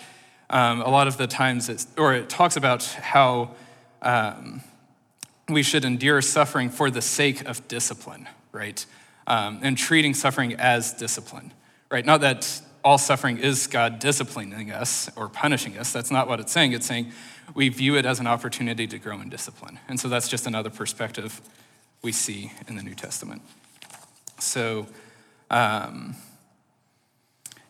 um, 0.51 0.80
a 0.80 0.89
lot 0.89 1.07
of 1.07 1.18
the 1.18 1.26
times, 1.26 1.68
it's, 1.68 1.86
or 1.97 2.14
it 2.14 2.28
talks 2.28 2.57
about 2.57 2.84
how 2.84 3.51
um, 4.01 4.62
we 5.49 5.62
should 5.62 5.84
endure 5.84 6.22
suffering 6.22 6.70
for 6.70 6.91
the 6.91 7.03
sake 7.03 7.47
of 7.49 7.66
discipline, 7.68 8.28
right? 8.59 8.84
Um, 9.26 9.61
and 9.62 9.78
treating 9.78 10.14
suffering 10.14 10.54
as 10.54 10.92
discipline, 10.92 11.52
right? 11.90 12.04
Not 12.04 12.20
that 12.22 12.61
all 12.84 12.98
suffering 12.98 13.38
is 13.38 13.66
God 13.66 13.98
disciplining 13.98 14.70
us 14.70 15.11
or 15.16 15.28
punishing 15.28 15.78
us. 15.78 15.92
That's 15.92 16.11
not 16.11 16.28
what 16.28 16.40
it's 16.40 16.52
saying. 16.52 16.72
It's 16.72 16.86
saying 16.86 17.12
we 17.54 17.68
view 17.68 17.96
it 17.96 18.04
as 18.04 18.20
an 18.20 18.26
opportunity 18.26 18.86
to 18.86 18.98
grow 18.98 19.20
in 19.20 19.28
discipline. 19.28 19.78
And 19.88 19.98
so 19.98 20.09
that's 20.09 20.28
just 20.28 20.46
another 20.46 20.70
perspective 20.70 21.40
we 22.02 22.12
see 22.12 22.52
in 22.66 22.76
the 22.76 22.82
New 22.82 22.94
Testament. 22.94 23.42
So, 24.38 24.86
um, 25.50 26.16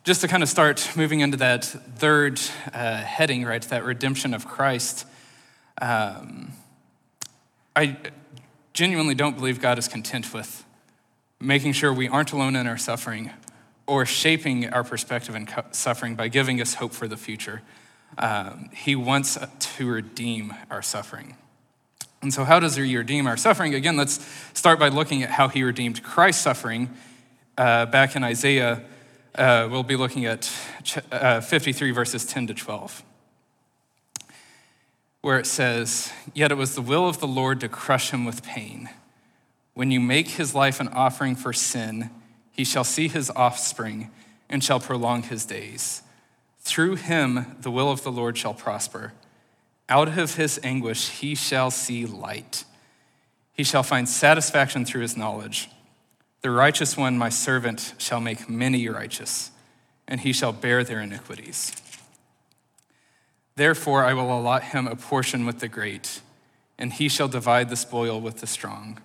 just 0.03 0.21
to 0.21 0.27
kind 0.27 0.41
of 0.41 0.49
start 0.49 0.91
moving 0.95 1.19
into 1.19 1.37
that 1.37 1.65
third 1.65 2.39
uh, 2.73 2.97
heading, 2.97 3.43
right, 3.45 3.61
that 3.63 3.83
redemption 3.83 4.33
of 4.33 4.47
Christ, 4.47 5.05
um, 5.81 6.53
I 7.75 7.97
genuinely 8.73 9.13
don't 9.13 9.35
believe 9.35 9.61
God 9.61 9.77
is 9.77 9.87
content 9.87 10.33
with 10.33 10.63
making 11.41 11.73
sure 11.73 11.93
we 11.93 12.07
aren't 12.07 12.31
alone 12.31 12.55
in 12.55 12.67
our 12.67 12.77
suffering 12.77 13.31
or 13.87 14.05
shaping 14.05 14.69
our 14.69 14.83
perspective 14.83 15.35
in 15.35 15.47
suffering 15.71 16.15
by 16.15 16.27
giving 16.27 16.61
us 16.61 16.75
hope 16.75 16.93
for 16.93 17.07
the 17.07 17.17
future. 17.17 17.61
Um, 18.17 18.69
he 18.73 18.95
wants 18.95 19.37
to 19.59 19.89
redeem 19.89 20.53
our 20.69 20.81
suffering. 20.81 21.35
And 22.21 22.33
so, 22.33 22.43
how 22.43 22.59
does 22.59 22.75
he 22.75 22.97
redeem 22.97 23.27
our 23.27 23.37
suffering? 23.37 23.73
Again, 23.73 23.95
let's 23.95 24.25
start 24.53 24.77
by 24.77 24.89
looking 24.89 25.23
at 25.23 25.29
how 25.29 25.47
he 25.47 25.63
redeemed 25.63 26.03
Christ's 26.03 26.43
suffering. 26.43 26.89
Uh, 27.57 27.85
back 27.85 28.15
in 28.15 28.23
Isaiah, 28.23 28.83
uh, 29.35 29.67
we'll 29.71 29.83
be 29.83 29.95
looking 29.95 30.25
at 30.25 30.51
uh, 31.11 31.39
53 31.39 31.91
verses 31.91 32.25
10 32.25 32.47
to 32.47 32.53
12, 32.53 33.03
where 35.21 35.39
it 35.39 35.45
says, 35.45 36.11
Yet 36.33 36.51
it 36.51 36.55
was 36.55 36.75
the 36.75 36.81
will 36.81 37.07
of 37.07 37.19
the 37.19 37.27
Lord 37.27 37.61
to 37.61 37.69
crush 37.69 38.11
him 38.11 38.25
with 38.25 38.43
pain. 38.43 38.89
When 39.79 39.91
you 39.91 40.01
make 40.01 40.31
his 40.31 40.53
life 40.53 40.81
an 40.81 40.89
offering 40.89 41.37
for 41.37 41.53
sin, 41.53 42.09
he 42.51 42.65
shall 42.65 42.83
see 42.83 43.07
his 43.07 43.31
offspring 43.33 44.11
and 44.49 44.61
shall 44.61 44.81
prolong 44.81 45.23
his 45.23 45.45
days. 45.45 46.01
Through 46.59 46.97
him, 46.97 47.55
the 47.61 47.71
will 47.71 47.89
of 47.89 48.03
the 48.03 48.11
Lord 48.11 48.37
shall 48.37 48.53
prosper. 48.53 49.13
Out 49.87 50.09
of 50.09 50.35
his 50.35 50.59
anguish, 50.63 51.07
he 51.07 51.33
shall 51.33 51.71
see 51.71 52.05
light. 52.05 52.65
He 53.53 53.63
shall 53.63 53.81
find 53.81 54.09
satisfaction 54.09 54.83
through 54.83 55.03
his 55.03 55.15
knowledge. 55.15 55.69
The 56.41 56.51
righteous 56.51 56.97
one, 56.97 57.17
my 57.17 57.29
servant, 57.29 57.93
shall 57.97 58.19
make 58.19 58.49
many 58.49 58.89
righteous, 58.89 59.51
and 60.09 60.19
he 60.19 60.33
shall 60.33 60.51
bear 60.51 60.83
their 60.83 60.99
iniquities. 60.99 61.71
Therefore, 63.55 64.03
I 64.03 64.13
will 64.13 64.37
allot 64.37 64.61
him 64.65 64.87
a 64.87 64.97
portion 64.97 65.45
with 65.45 65.59
the 65.59 65.69
great, 65.69 66.19
and 66.77 66.91
he 66.91 67.07
shall 67.07 67.29
divide 67.29 67.69
the 67.69 67.77
spoil 67.77 68.19
with 68.19 68.41
the 68.41 68.47
strong, 68.47 68.99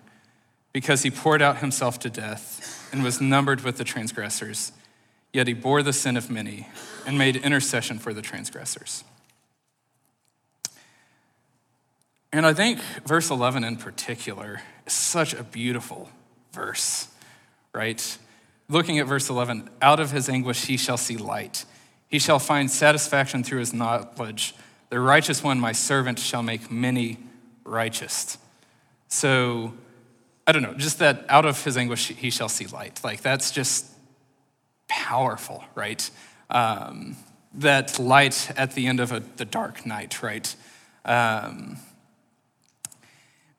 because 0.75 1.03
he 1.03 1.09
poured 1.09 1.41
out 1.41 1.59
himself 1.59 1.99
to 1.99 2.09
death 2.09 2.89
and 2.91 3.01
was 3.01 3.21
numbered 3.21 3.61
with 3.61 3.77
the 3.77 3.83
transgressors. 3.85 4.73
Yet 5.31 5.47
he 5.47 5.53
bore 5.53 5.81
the 5.81 5.93
sin 5.93 6.17
of 6.17 6.29
many 6.29 6.67
and 7.07 7.17
made 7.17 7.37
intercession 7.37 7.97
for 7.97 8.13
the 8.13 8.21
transgressors. 8.21 9.05
And 12.33 12.45
I 12.45 12.53
think 12.53 12.79
verse 13.05 13.29
11 13.29 13.63
in 13.63 13.77
particular 13.77 14.63
is 14.85 14.91
such 14.91 15.33
a 15.33 15.43
beautiful 15.43 16.09
verse, 16.51 17.07
right? 17.73 18.17
Looking 18.67 18.99
at 18.99 19.07
verse 19.07 19.29
11, 19.29 19.69
out 19.81 20.01
of 20.01 20.11
his 20.11 20.27
anguish 20.27 20.65
he 20.65 20.75
shall 20.75 20.97
see 20.97 21.15
light. 21.15 21.63
He 22.09 22.19
shall 22.19 22.37
find 22.37 22.69
satisfaction 22.69 23.45
through 23.45 23.59
his 23.59 23.73
knowledge. 23.73 24.53
The 24.89 24.99
righteous 24.99 25.41
one, 25.41 25.57
my 25.57 25.71
servant, 25.71 26.19
shall 26.19 26.43
make 26.43 26.69
many 26.69 27.19
righteous. 27.63 28.37
So, 29.07 29.73
I 30.47 30.51
don't 30.51 30.61
know, 30.61 30.73
just 30.73 30.99
that 30.99 31.25
out 31.27 31.45
of 31.45 31.63
his 31.63 31.75
anguish 31.77 32.07
he 32.07 32.29
shall 32.29 32.49
see 32.49 32.67
light. 32.67 33.03
Like, 33.03 33.21
that's 33.21 33.51
just 33.51 33.87
powerful, 34.87 35.63
right? 35.73 36.09
Um, 36.49 37.15
that 37.55 37.97
light 37.97 38.51
at 38.55 38.73
the 38.73 38.85
end 38.87 38.99
of 38.99 39.11
a, 39.11 39.21
the 39.37 39.45
dark 39.45 39.85
night, 39.85 40.21
right? 40.21 40.55
Um, 41.03 41.77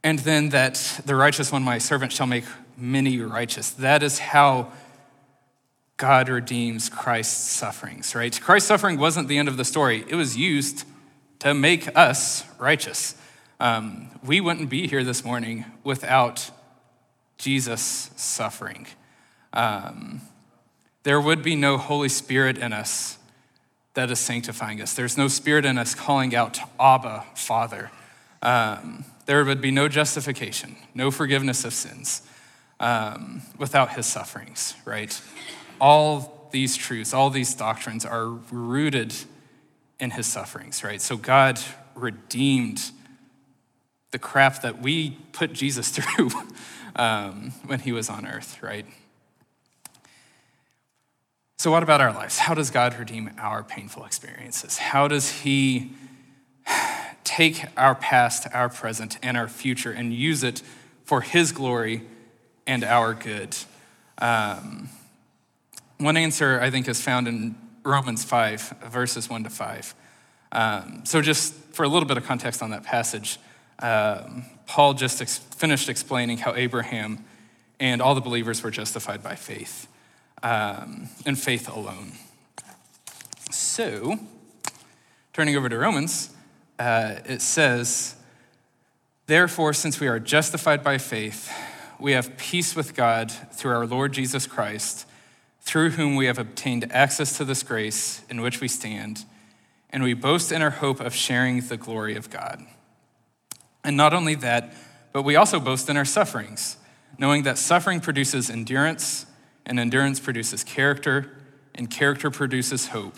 and 0.04 0.20
then 0.20 0.50
that 0.50 1.00
the 1.04 1.16
righteous 1.16 1.50
one, 1.50 1.64
my 1.64 1.78
servant, 1.78 2.12
shall 2.12 2.26
make 2.26 2.44
many 2.76 3.18
righteous. 3.18 3.70
That 3.70 4.02
is 4.02 4.18
how 4.20 4.72
God 5.96 6.28
redeems 6.28 6.88
Christ's 6.88 7.50
sufferings, 7.50 8.14
right? 8.14 8.38
Christ's 8.40 8.68
suffering 8.68 8.98
wasn't 8.98 9.28
the 9.28 9.38
end 9.38 9.48
of 9.48 9.56
the 9.56 9.64
story, 9.64 10.04
it 10.08 10.14
was 10.14 10.36
used 10.36 10.84
to 11.40 11.54
make 11.54 11.88
us 11.96 12.44
righteous. 12.58 13.14
Um, 13.58 14.10
we 14.22 14.40
wouldn't 14.40 14.68
be 14.68 14.86
here 14.86 15.02
this 15.02 15.24
morning 15.24 15.64
without 15.82 16.50
Jesus 17.38 18.10
suffering. 18.16 18.86
Um, 19.52 20.22
there 21.02 21.20
would 21.20 21.42
be 21.42 21.54
no 21.54 21.78
Holy 21.78 22.08
Spirit 22.08 22.58
in 22.58 22.72
us 22.72 23.18
that 23.94 24.10
is 24.10 24.18
sanctifying 24.18 24.80
us. 24.82 24.94
There's 24.94 25.16
no 25.16 25.28
Spirit 25.28 25.64
in 25.64 25.78
us 25.78 25.94
calling 25.94 26.34
out 26.34 26.54
to 26.54 26.62
Abba, 26.78 27.24
Father. 27.34 27.90
Um, 28.42 29.04
there 29.26 29.44
would 29.44 29.60
be 29.60 29.70
no 29.70 29.88
justification, 29.88 30.76
no 30.94 31.10
forgiveness 31.10 31.64
of 31.64 31.72
sins 31.72 32.22
um, 32.78 33.42
without 33.58 33.94
his 33.94 34.06
sufferings, 34.06 34.74
right? 34.84 35.20
All 35.80 36.48
these 36.52 36.76
truths, 36.76 37.12
all 37.12 37.30
these 37.30 37.54
doctrines 37.54 38.04
are 38.04 38.26
rooted 38.26 39.14
in 39.98 40.10
his 40.10 40.26
sufferings, 40.26 40.84
right? 40.84 41.00
So 41.00 41.16
God 41.16 41.58
redeemed 41.94 42.90
the 44.10 44.18
crap 44.18 44.62
that 44.62 44.80
we 44.80 45.18
put 45.32 45.52
Jesus 45.52 45.88
through 45.96 46.30
um, 46.96 47.52
when 47.66 47.80
he 47.80 47.92
was 47.92 48.10
on 48.10 48.26
earth, 48.26 48.62
right? 48.62 48.86
So, 51.58 51.70
what 51.70 51.82
about 51.82 52.00
our 52.02 52.12
lives? 52.12 52.38
How 52.38 52.54
does 52.54 52.70
God 52.70 52.98
redeem 52.98 53.30
our 53.38 53.62
painful 53.62 54.04
experiences? 54.04 54.76
How 54.76 55.08
does 55.08 55.30
He 55.40 55.92
take 57.24 57.64
our 57.78 57.94
past, 57.94 58.46
our 58.52 58.68
present, 58.68 59.18
and 59.22 59.38
our 59.38 59.48
future 59.48 59.90
and 59.90 60.12
use 60.12 60.44
it 60.44 60.62
for 61.04 61.22
His 61.22 61.52
glory 61.52 62.02
and 62.66 62.84
our 62.84 63.14
good? 63.14 63.56
Um, 64.18 64.90
one 65.98 66.18
answer 66.18 66.60
I 66.60 66.70
think 66.70 66.88
is 66.88 67.00
found 67.00 67.26
in 67.26 67.56
Romans 67.84 68.22
5, 68.22 68.74
verses 68.90 69.30
1 69.30 69.44
to 69.44 69.50
5. 69.50 69.94
Um, 70.52 71.02
so, 71.04 71.22
just 71.22 71.54
for 71.72 71.84
a 71.84 71.88
little 71.88 72.06
bit 72.06 72.18
of 72.18 72.24
context 72.24 72.62
on 72.62 72.70
that 72.70 72.82
passage, 72.82 73.38
um, 73.78 74.44
Paul 74.66 74.94
just 74.94 75.20
ex- 75.20 75.38
finished 75.38 75.88
explaining 75.88 76.38
how 76.38 76.54
Abraham 76.54 77.24
and 77.78 78.00
all 78.00 78.14
the 78.14 78.20
believers 78.20 78.62
were 78.62 78.70
justified 78.70 79.22
by 79.22 79.34
faith, 79.34 79.86
um, 80.42 81.08
and 81.24 81.38
faith 81.38 81.68
alone. 81.68 82.12
So, 83.50 84.18
turning 85.32 85.56
over 85.56 85.68
to 85.68 85.78
Romans, 85.78 86.30
uh, 86.78 87.16
it 87.26 87.42
says, 87.42 88.16
Therefore, 89.26 89.72
since 89.72 90.00
we 90.00 90.08
are 90.08 90.18
justified 90.18 90.82
by 90.82 90.98
faith, 90.98 91.50
we 91.98 92.12
have 92.12 92.36
peace 92.36 92.76
with 92.76 92.94
God 92.94 93.30
through 93.30 93.72
our 93.72 93.86
Lord 93.86 94.12
Jesus 94.12 94.46
Christ, 94.46 95.06
through 95.60 95.90
whom 95.90 96.16
we 96.16 96.26
have 96.26 96.38
obtained 96.38 96.90
access 96.92 97.36
to 97.38 97.44
this 97.44 97.62
grace 97.62 98.22
in 98.30 98.40
which 98.40 98.60
we 98.60 98.68
stand, 98.68 99.24
and 99.90 100.02
we 100.02 100.14
boast 100.14 100.52
in 100.52 100.62
our 100.62 100.70
hope 100.70 101.00
of 101.00 101.14
sharing 101.14 101.60
the 101.60 101.76
glory 101.76 102.16
of 102.16 102.30
God. 102.30 102.64
And 103.86 103.96
not 103.96 104.12
only 104.12 104.34
that, 104.34 104.74
but 105.12 105.22
we 105.22 105.36
also 105.36 105.60
boast 105.60 105.88
in 105.88 105.96
our 105.96 106.04
sufferings, 106.04 106.76
knowing 107.18 107.44
that 107.44 107.56
suffering 107.56 108.00
produces 108.00 108.50
endurance, 108.50 109.26
and 109.64 109.78
endurance 109.78 110.18
produces 110.18 110.64
character, 110.64 111.38
and 111.72 111.88
character 111.88 112.28
produces 112.28 112.88
hope. 112.88 113.16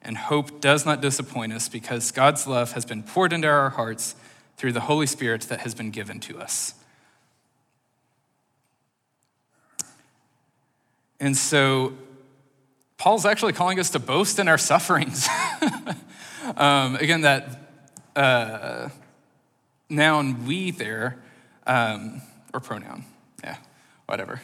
And 0.00 0.16
hope 0.16 0.60
does 0.60 0.86
not 0.86 1.00
disappoint 1.00 1.52
us 1.52 1.68
because 1.68 2.12
God's 2.12 2.46
love 2.46 2.72
has 2.72 2.84
been 2.84 3.02
poured 3.02 3.32
into 3.32 3.48
our 3.48 3.70
hearts 3.70 4.14
through 4.56 4.70
the 4.70 4.82
Holy 4.82 5.06
Spirit 5.06 5.42
that 5.42 5.60
has 5.60 5.74
been 5.74 5.90
given 5.90 6.20
to 6.20 6.38
us. 6.38 6.74
And 11.18 11.36
so, 11.36 11.94
Paul's 12.98 13.26
actually 13.26 13.52
calling 13.52 13.80
us 13.80 13.90
to 13.90 13.98
boast 13.98 14.38
in 14.38 14.46
our 14.46 14.58
sufferings. 14.58 15.28
um, 16.56 16.94
again, 16.94 17.22
that 17.22 17.72
uh, 18.14 18.90
noun 19.88 20.46
we 20.46 20.70
there, 20.70 21.18
um, 21.66 22.22
or 22.52 22.60
pronoun, 22.60 23.04
yeah, 23.42 23.56
whatever. 24.06 24.40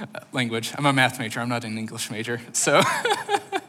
Uh, 0.00 0.20
language. 0.32 0.72
I'm 0.76 0.84
a 0.84 0.92
math 0.92 1.18
major, 1.18 1.40
I'm 1.40 1.48
not 1.48 1.64
an 1.64 1.78
English 1.78 2.10
major. 2.10 2.40
So, 2.52 2.82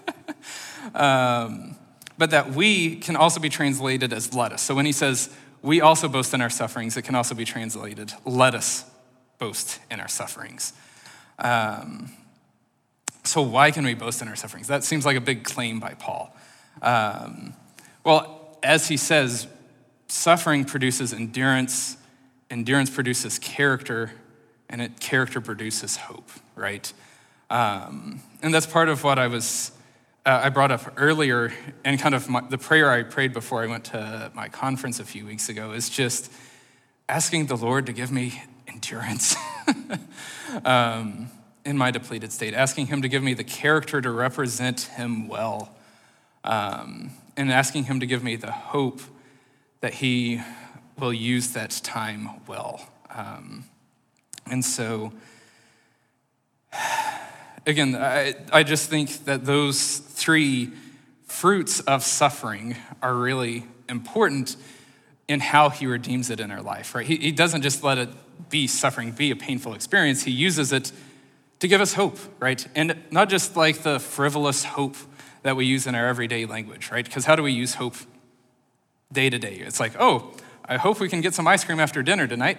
um, 0.94 1.76
but 2.18 2.32
that 2.32 2.52
we 2.52 2.98
can 2.98 3.16
also 3.16 3.40
be 3.40 3.50
translated 3.50 4.12
as 4.12 4.34
let 4.34 4.52
us. 4.52 4.62
So 4.62 4.76
when 4.76 4.86
he 4.86 4.92
says, 4.92 5.30
we 5.62 5.82
also 5.82 6.08
boast 6.08 6.34
in 6.34 6.42
our 6.42 6.50
sufferings, 6.50 6.98
it 6.98 7.04
can 7.04 7.16
also 7.16 7.34
be 7.34 7.46
translated, 7.46 8.14
let 8.26 8.56
us 8.56 8.86
boast 9.40 9.80
in 9.90 10.00
our 10.00 10.08
sufferings. 10.08 10.74
Um, 11.40 12.12
so, 13.24 13.42
why 13.42 13.72
can 13.72 13.86
we 13.86 13.94
boast 13.94 14.22
in 14.22 14.28
our 14.28 14.36
sufferings? 14.36 14.68
That 14.68 14.84
seems 14.84 15.06
like 15.06 15.18
a 15.18 15.22
big 15.22 15.44
claim 15.44 15.80
by 15.80 15.94
Paul. 15.94 16.34
Um, 16.82 17.54
well, 18.04 18.58
as 18.64 18.88
he 18.88 18.98
says, 18.98 19.48
suffering 20.08 20.66
produces 20.66 21.14
endurance, 21.14 21.98
endurance 22.50 22.90
produces 22.90 23.40
character, 23.40 24.12
and 24.70 24.82
it, 24.82 25.00
character 25.00 25.42
produces 25.42 25.98
hope, 25.98 26.30
right? 26.56 26.92
Um, 27.50 28.22
and 28.42 28.54
that's 28.54 28.66
part 28.66 28.90
of 28.90 29.04
what 29.04 29.20
I 29.20 29.28
was, 29.28 29.72
uh, 30.26 30.42
I 30.44 30.50
brought 30.50 30.72
up 30.72 30.94
earlier, 30.98 31.54
and 31.84 32.00
kind 32.00 32.16
of 32.16 32.30
my, 32.30 32.42
the 32.42 32.58
prayer 32.58 32.92
I 32.92 33.04
prayed 33.04 33.34
before 33.34 33.64
I 33.64 33.68
went 33.68 33.86
to 33.86 34.32
my 34.34 34.50
conference 34.50 35.00
a 35.00 35.06
few 35.06 35.26
weeks 35.26 35.50
ago 35.50 35.72
is 35.72 35.90
just 35.90 36.32
asking 37.08 37.46
the 37.46 37.58
Lord 37.58 37.86
to 37.86 37.94
give 37.94 38.12
me 38.12 38.42
endurance. 38.68 39.36
um, 40.66 41.30
in 41.66 41.78
my 41.78 41.92
depleted 41.92 42.32
state, 42.32 42.54
asking 42.54 42.88
Him 42.88 43.02
to 43.02 43.10
give 43.10 43.22
me 43.22 43.34
the 43.34 43.44
character 43.44 44.00
to 44.00 44.10
represent 44.10 44.82
Him 44.82 45.28
well, 45.28 45.76
um, 46.46 47.12
and 47.36 47.52
asking 47.52 47.84
Him 47.84 48.00
to 48.00 48.06
give 48.06 48.24
me 48.24 48.38
the 48.38 48.52
hope 48.52 49.02
that 49.82 49.96
He 49.96 50.42
will 51.00 51.14
use 51.14 51.50
that 51.52 51.72
time 51.84 52.30
well. 52.48 52.90
Um, 53.10 53.66
and 54.50 54.64
so, 54.64 55.14
again, 57.66 57.96
I, 57.96 58.36
I 58.52 58.64
just 58.64 58.90
think 58.90 59.26
that 59.26 59.46
those 59.46 59.98
three 59.98 60.72
fruits 61.24 61.82
of 61.82 62.04
suffering 62.04 62.76
are 63.02 63.14
really 63.14 63.66
important 63.90 64.56
in 65.28 65.40
how 65.40 65.70
he 65.70 65.86
redeems 65.86 66.30
it 66.30 66.40
in 66.40 66.52
our 66.52 66.62
life, 66.62 66.96
right? 66.96 67.06
He, 67.06 67.18
he 67.18 67.32
doesn't 67.32 67.62
just 67.62 67.84
let 67.84 67.98
it 67.98 68.10
be 68.50 68.66
suffering, 68.66 69.12
be 69.12 69.32
a 69.32 69.36
painful 69.36 69.74
experience. 69.74 70.24
He 70.24 70.32
uses 70.32 70.72
it 70.72 70.92
to 71.60 71.68
give 71.68 71.82
us 71.82 71.94
hope, 71.94 72.18
right? 72.40 72.66
And 72.76 72.96
not 73.12 73.30
just 73.30 73.58
like 73.58 73.80
the 73.80 74.00
frivolous 74.00 74.64
hope 74.64 74.96
that 75.44 75.56
we 75.56 75.66
use 75.66 75.86
in 75.86 75.96
our 75.96 76.08
everyday 76.08 76.46
language, 76.46 76.92
right? 76.92 77.04
Because 77.04 77.26
how 77.26 77.36
do 77.36 77.44
we 77.44 77.52
use 77.52 77.76
hope 77.76 77.96
day 79.12 79.30
to 79.30 79.40
day? 79.40 79.56
It's 79.56 79.80
like, 79.80 79.94
oh, 80.00 80.34
I 80.66 80.78
hope 80.78 81.00
we 81.00 81.08
can 81.08 81.22
get 81.22 81.34
some 81.34 81.48
ice 81.48 81.64
cream 81.64 81.80
after 81.80 82.04
dinner 82.04 82.28
tonight, 82.28 82.58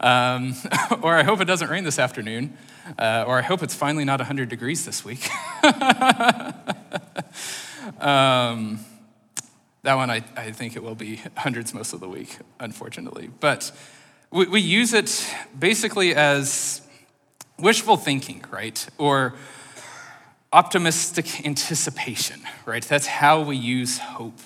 um, 0.00 0.54
or 1.02 1.16
I 1.16 1.22
hope 1.22 1.40
it 1.40 1.46
doesn't 1.46 1.70
rain 1.70 1.84
this 1.84 1.98
afternoon, 1.98 2.56
uh, 2.98 3.24
or 3.26 3.38
I 3.38 3.42
hope 3.42 3.62
it's 3.62 3.74
finally 3.74 4.04
not 4.04 4.20
100 4.20 4.48
degrees 4.48 4.84
this 4.84 5.04
week. 5.04 5.26
um, 8.00 8.80
that 9.82 9.94
one, 9.94 10.10
I, 10.10 10.22
I 10.36 10.50
think 10.50 10.76
it 10.76 10.82
will 10.82 10.94
be 10.94 11.22
hundreds 11.36 11.72
most 11.72 11.92
of 11.92 12.00
the 12.00 12.08
week, 12.08 12.36
unfortunately. 12.60 13.30
But 13.40 13.72
we, 14.30 14.46
we 14.46 14.60
use 14.60 14.92
it 14.92 15.26
basically 15.58 16.14
as 16.14 16.82
wishful 17.58 17.96
thinking, 17.96 18.44
right? 18.50 18.86
Or 18.98 19.34
optimistic 20.52 21.46
anticipation, 21.46 22.40
right? 22.66 22.82
That's 22.82 23.06
how 23.06 23.40
we 23.42 23.56
use 23.56 23.98
hope 23.98 24.40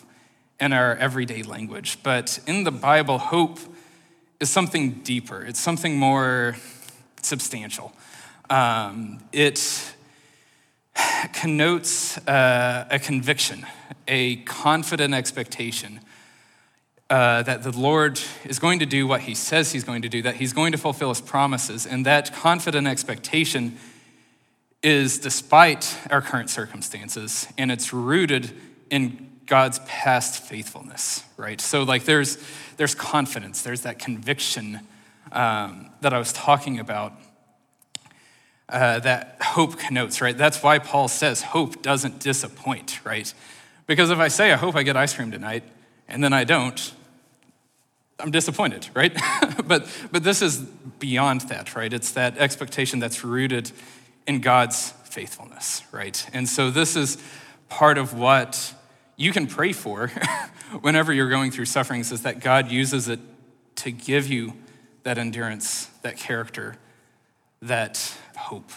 in 0.60 0.72
our 0.72 0.94
everyday 0.96 1.42
language. 1.42 1.98
But 2.02 2.38
in 2.46 2.64
the 2.64 2.70
Bible, 2.70 3.18
hope 3.18 3.58
is 4.38 4.50
something 4.50 5.00
deeper, 5.02 5.42
it's 5.42 5.60
something 5.60 5.96
more 5.96 6.56
substantial. 7.22 7.92
Um, 8.48 9.20
it 9.32 9.94
connotes 11.32 12.18
uh, 12.26 12.86
a 12.90 12.98
conviction, 12.98 13.66
a 14.08 14.36
confident 14.36 15.14
expectation 15.14 16.00
uh, 17.08 17.42
that 17.42 17.62
the 17.62 17.76
Lord 17.76 18.20
is 18.44 18.58
going 18.58 18.78
to 18.78 18.86
do 18.86 19.06
what 19.06 19.22
he 19.22 19.34
says 19.34 19.72
he's 19.72 19.84
going 19.84 20.02
to 20.02 20.08
do, 20.08 20.22
that 20.22 20.36
he's 20.36 20.52
going 20.52 20.72
to 20.72 20.78
fulfill 20.78 21.08
his 21.08 21.20
promises. 21.20 21.86
And 21.86 22.06
that 22.06 22.32
confident 22.32 22.86
expectation 22.86 23.76
is 24.82 25.18
despite 25.18 25.96
our 26.10 26.22
current 26.22 26.50
circumstances, 26.50 27.48
and 27.58 27.70
it's 27.70 27.92
rooted 27.92 28.52
in 28.90 29.29
God's 29.50 29.80
past 29.80 30.44
faithfulness, 30.44 31.24
right? 31.36 31.60
So, 31.60 31.82
like, 31.82 32.04
there's, 32.04 32.38
there's 32.76 32.94
confidence, 32.94 33.62
there's 33.62 33.80
that 33.80 33.98
conviction 33.98 34.78
um, 35.32 35.90
that 36.02 36.14
I 36.14 36.18
was 36.18 36.32
talking 36.32 36.78
about. 36.78 37.12
Uh, 38.68 39.00
that 39.00 39.36
hope 39.42 39.76
connotes, 39.80 40.20
right? 40.20 40.38
That's 40.38 40.62
why 40.62 40.78
Paul 40.78 41.08
says 41.08 41.42
hope 41.42 41.82
doesn't 41.82 42.20
disappoint, 42.20 43.04
right? 43.04 43.34
Because 43.88 44.10
if 44.10 44.20
I 44.20 44.28
say, 44.28 44.52
I 44.52 44.56
hope 44.56 44.76
I 44.76 44.84
get 44.84 44.96
ice 44.96 45.12
cream 45.12 45.32
tonight, 45.32 45.64
and 46.06 46.22
then 46.22 46.32
I 46.32 46.44
don't, 46.44 46.94
I'm 48.20 48.30
disappointed, 48.30 48.86
right? 48.94 49.12
but, 49.66 49.88
but 50.12 50.22
this 50.22 50.42
is 50.42 50.58
beyond 51.00 51.40
that, 51.42 51.74
right? 51.74 51.92
It's 51.92 52.12
that 52.12 52.38
expectation 52.38 53.00
that's 53.00 53.24
rooted 53.24 53.72
in 54.28 54.40
God's 54.40 54.92
faithfulness, 55.02 55.82
right? 55.90 56.24
And 56.32 56.48
so 56.48 56.70
this 56.70 56.94
is 56.94 57.18
part 57.68 57.98
of 57.98 58.14
what 58.14 58.74
you 59.20 59.32
can 59.32 59.46
pray 59.46 59.74
for 59.74 60.08
whenever 60.80 61.12
you're 61.12 61.28
going 61.28 61.50
through 61.50 61.66
sufferings 61.66 62.10
is 62.10 62.22
that 62.22 62.40
God 62.40 62.70
uses 62.70 63.06
it 63.06 63.20
to 63.76 63.90
give 63.92 64.28
you 64.28 64.54
that 65.02 65.18
endurance, 65.18 65.90
that 66.00 66.16
character, 66.16 66.76
that 67.60 68.16
hope 68.34 68.70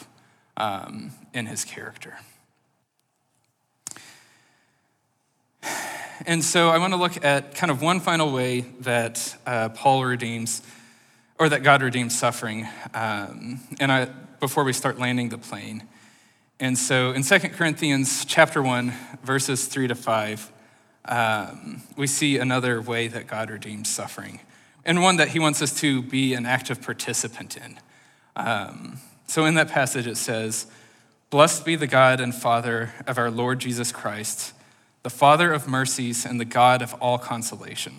um, 0.58 1.12
in 1.34 1.46
his 1.46 1.64
character. 1.64 2.18
And 6.26 6.44
so 6.44 6.70
I 6.70 6.78
want 6.78 6.92
to 6.92 6.98
look 6.98 7.24
at 7.24 7.56
kind 7.56 7.72
of 7.72 7.82
one 7.82 8.02
final 8.02 8.34
way 8.34 8.62
that 8.82 9.38
uh, 9.46 9.70
Paul 9.70 10.04
redeems, 10.04 10.62
or 11.40 11.48
that 11.48 11.64
God 11.64 11.82
redeems 11.82 12.20
suffering. 12.20 12.68
Um, 12.94 13.62
and 13.80 13.92
I, 13.94 14.06
before 14.42 14.66
we 14.66 14.74
start 14.74 15.00
landing 15.00 15.30
the 15.30 15.38
plane. 15.38 15.88
And 16.64 16.78
so 16.78 17.12
in 17.12 17.24
2 17.24 17.40
Corinthians 17.50 18.24
chapter 18.24 18.64
1, 18.64 18.94
verses 19.22 19.66
3 19.66 19.90
to 19.90 19.96
5, 19.96 20.50
um, 21.04 21.84
we 21.98 22.08
see 22.08 22.38
another 22.38 22.82
way 22.82 23.10
that 23.10 23.28
God 23.28 23.50
redeems 23.50 23.90
suffering, 23.90 24.40
and 24.86 25.02
one 25.02 25.18
that 25.18 25.28
he 25.28 25.40
wants 25.40 25.62
us 25.62 25.78
to 25.82 26.02
be 26.02 26.34
an 26.34 26.46
active 26.46 26.82
participant 26.82 27.58
in. 27.58 27.78
Um, 28.38 29.00
so 29.28 29.44
in 29.44 29.56
that 29.56 29.72
passage, 29.72 30.08
it 30.08 30.16
says, 30.16 30.68
Blessed 31.30 31.66
be 31.66 31.76
the 31.76 31.86
God 31.86 32.22
and 32.22 32.34
Father 32.34 32.94
of 33.06 33.18
our 33.18 33.30
Lord 33.30 33.60
Jesus 33.60 33.92
Christ 33.92 34.54
the 35.02 35.10
Father 35.10 35.52
of 35.52 35.68
mercies 35.68 36.26
and 36.26 36.40
the 36.40 36.46
God 36.46 36.82
of 36.82 36.94
all 37.02 37.18
consolation, 37.18 37.94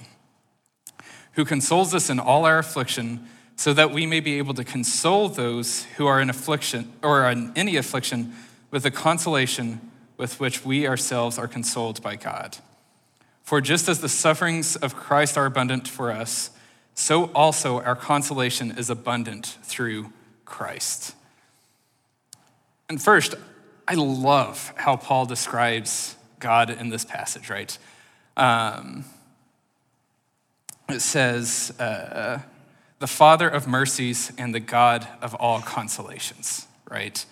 who 1.33 1.45
consoles 1.45 1.95
us 1.95 2.09
in 2.09 2.19
all 2.19 2.47
our 2.47 2.57
affliction, 2.57 3.29
so 3.57 3.75
that 3.75 3.91
we 3.91 4.07
may 4.07 4.21
be 4.21 4.39
able 4.39 4.55
to 4.55 4.65
console 4.65 5.29
those 5.29 5.85
who 5.99 6.07
are 6.07 6.19
in 6.19 6.31
affliction 6.31 6.91
or 7.03 7.29
in 7.31 7.53
any 7.55 7.77
affliction 7.77 8.33
with 8.75 8.83
the 8.83 8.91
consolation 8.91 9.93
with 10.17 10.41
which 10.41 10.65
we 10.65 10.85
ourselves 10.85 11.39
are 11.39 11.47
consoled 11.47 12.03
by 12.03 12.17
God. 12.17 12.59
For 13.45 13.61
just 13.61 13.89
as 13.89 14.01
the 14.01 14.09
sufferings 14.09 14.75
of 14.75 14.97
Christ 14.97 15.39
are 15.39 15.47
abundant 15.47 15.87
for 15.87 16.11
us, 16.11 16.51
so 16.93 17.27
also 17.37 17.81
our 17.81 17.95
consolation 17.95 18.77
is 18.77 18.91
abundant 18.91 19.59
through 19.63 20.13
Christ. 20.45 21.15
And 22.89 23.01
first, 23.01 23.37
I 23.87 23.95
love 23.95 24.73
how 24.75 24.97
Paul 24.97 25.27
describes 25.27 26.17
God 26.41 26.69
in 26.69 26.89
this 26.89 27.05
passage, 27.05 27.49
right? 27.49 27.79
Um, 28.37 29.05
it 30.89 30.99
says, 30.99 31.73
uh, 31.79 32.41
the 32.99 33.07
Father 33.07 33.49
of 33.49 33.69
mercies 33.69 34.33
and 34.37 34.53
the 34.53 34.59
God 34.59 35.07
of 35.23 35.33
all 35.37 35.61
consolations, 35.61 36.67
right? 36.91 37.25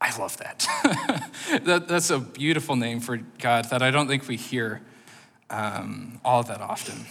I 0.00 0.16
love 0.18 0.36
that. 0.38 0.66
that 1.64 1.88
that's 1.88 2.10
a 2.10 2.18
beautiful 2.18 2.76
name 2.76 3.00
for 3.00 3.16
God 3.16 3.66
that 3.70 3.82
I 3.82 3.90
don't 3.90 4.08
think 4.08 4.28
we 4.28 4.36
hear 4.36 4.82
um, 5.50 6.20
all 6.24 6.42
that 6.42 6.60
often. 6.60 7.06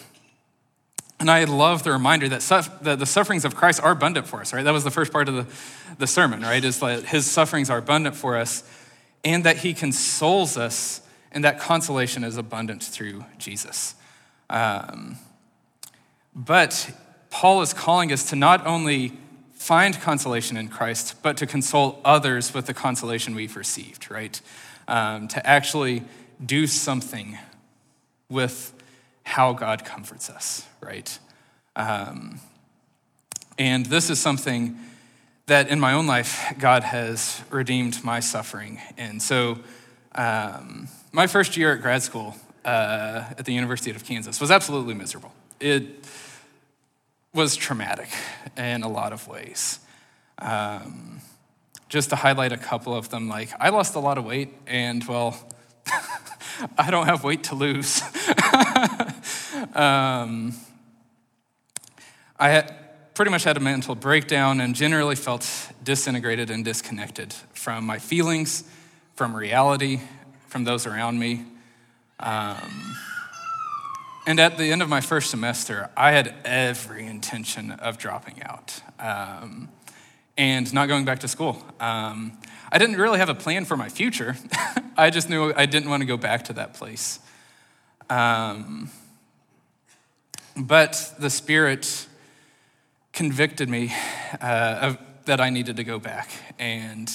And 1.20 1.32
I 1.32 1.46
love 1.46 1.84
the 1.84 1.92
reminder 1.92 2.28
that, 2.30 2.42
suff- 2.42 2.82
that 2.82 3.00
the 3.00 3.06
sufferings 3.06 3.46
of 3.46 3.56
Christ 3.56 3.82
are 3.82 3.92
abundant 3.92 4.28
for 4.28 4.42
us, 4.42 4.54
right? 4.54 4.64
That 4.64 4.74
was 4.74 4.84
the 4.84 4.92
first 4.92 5.14
part 5.14 5.30
of 5.30 5.36
the, 5.36 5.96
the 5.98 6.08
sermon, 6.08 6.42
right? 6.42 6.64
Is 6.64 6.80
that 6.82 7.04
his 7.04 7.26
sufferings 7.26 7.70
are 7.70 7.78
abundant 7.78 8.16
for 8.16 8.36
us 8.36 8.70
and 9.24 9.44
that 9.44 9.58
he 9.58 9.74
consoles 9.74 10.56
us, 10.56 11.02
and 11.32 11.44
that 11.44 11.60
consolation 11.60 12.24
is 12.24 12.38
abundant 12.38 12.84
through 12.84 13.26
Jesus. 13.40 13.96
Um, 14.50 15.18
but 16.36 16.92
Paul 17.32 17.62
is 17.64 17.74
calling 17.74 18.12
us 18.12 18.30
to 18.30 18.36
not 18.36 18.68
only 18.68 19.14
find 19.66 19.99
consolation 19.99 20.57
in 20.57 20.68
Christ, 20.68 21.16
but 21.24 21.38
to 21.38 21.47
console 21.47 21.99
others 22.05 22.53
with 22.53 22.68
the 22.68 22.74
consolation 22.74 23.34
we've 23.34 23.55
received, 23.55 24.11
right? 24.11 24.39
Um, 24.88 25.28
to 25.30 25.43
actually 25.43 26.03
do 26.45 26.68
something 26.68 27.39
with 28.30 28.74
how 29.24 29.53
God 29.53 29.84
comforts 29.84 30.30
us, 30.30 30.68
right? 30.82 31.18
Um, 31.76 32.39
and 33.57 33.88
this 33.88 34.11
is 34.11 34.20
something 34.20 34.78
that 35.47 35.68
in 35.70 35.80
my 35.80 35.93
own 35.93 36.05
life, 36.05 36.53
God 36.59 36.84
has 36.84 37.41
redeemed 37.49 38.03
my 38.03 38.20
suffering. 38.20 38.80
And 38.99 39.20
so, 39.20 39.57
um, 40.13 40.89
my 41.11 41.26
first 41.26 41.57
year 41.57 41.74
at 41.74 41.82
grad 41.82 42.03
school 42.03 42.36
uh, 42.66 43.24
at 43.36 43.45
the 43.45 43.53
University 43.53 43.89
of 43.89 44.05
Kansas 44.05 44.39
was 44.39 44.51
absolutely 44.51 44.93
miserable. 44.93 45.34
It 45.59 46.05
was 47.36 47.56
traumatic 47.56 48.10
in 48.58 48.82
a 48.84 48.88
lot 48.88 49.12
of 49.12 49.28
ways. 49.28 49.80
Um, 50.40 51.20
just 51.90 52.10
to 52.10 52.16
highlight 52.16 52.52
a 52.52 52.58
couple 52.58 52.96
of 52.96 53.10
them, 53.10 53.28
like 53.28 53.50
I 53.60 53.70
lost 53.70 53.96
a 53.96 54.00
lot 54.00 54.18
of 54.18 54.26
weight, 54.26 54.54
and 54.66 55.04
well, 55.04 55.38
I 56.78 56.90
don't 56.90 57.06
have 57.06 57.24
weight 57.24 57.44
to 57.46 57.56
lose. 57.56 58.02
um, 59.76 60.54
I 62.40 62.50
had, 62.50 62.74
pretty 63.14 63.32
much 63.32 63.44
had 63.44 63.58
a 63.58 63.60
mental 63.60 63.96
breakdown 63.96 64.60
and 64.62 64.76
generally 64.76 65.16
felt 65.16 65.48
disintegrated 65.84 66.50
and 66.50 66.66
disconnected 66.66 67.34
from 67.54 67.86
my 67.86 68.00
feelings, 68.00 68.64
from 69.16 69.36
reality, 69.36 70.02
from 70.48 70.64
those 70.64 70.86
around 70.86 71.20
me. 71.20 71.46
Um, 72.20 72.96
and 74.28 74.40
at 74.40 74.58
the 74.58 74.72
end 74.72 74.82
of 74.82 74.90
my 74.90 75.02
first 75.02 75.30
semester, 75.30 75.90
I 75.96 76.12
had 76.12 76.34
every 76.44 77.06
intention 77.06 77.72
of 77.72 77.98
dropping 77.98 78.42
out 78.42 78.82
um, 79.00 79.70
and 80.38 80.74
not 80.74 80.88
going 80.88 81.06
back 81.06 81.20
to 81.20 81.28
school. 81.28 81.64
Um, 81.80 82.38
I 82.72 82.80
didn't 82.80 82.98
really 82.98 83.20
have 83.20 83.30
a 83.30 83.36
plan 83.36 83.66
for 83.66 83.78
my 83.78 83.88
future. 83.88 84.36
I 84.98 85.12
just 85.12 85.30
knew 85.30 85.54
I 85.56 85.68
didn't 85.68 85.90
want 85.90 86.02
to 86.02 86.08
go 86.08 86.18
back 86.18 86.46
to 86.46 86.54
that 86.54 86.74
place. 86.74 87.20
Um, 88.10 88.90
but 90.58 91.14
the 91.20 91.30
Spirit 91.30 92.08
convicted 93.14 93.70
me 93.70 93.94
uh, 94.42 94.80
of, 94.82 94.98
that 95.26 95.40
I 95.40 95.52
needed 95.52 95.78
to 95.78 95.84
go 95.84 96.00
back. 96.00 96.30
And 96.58 97.12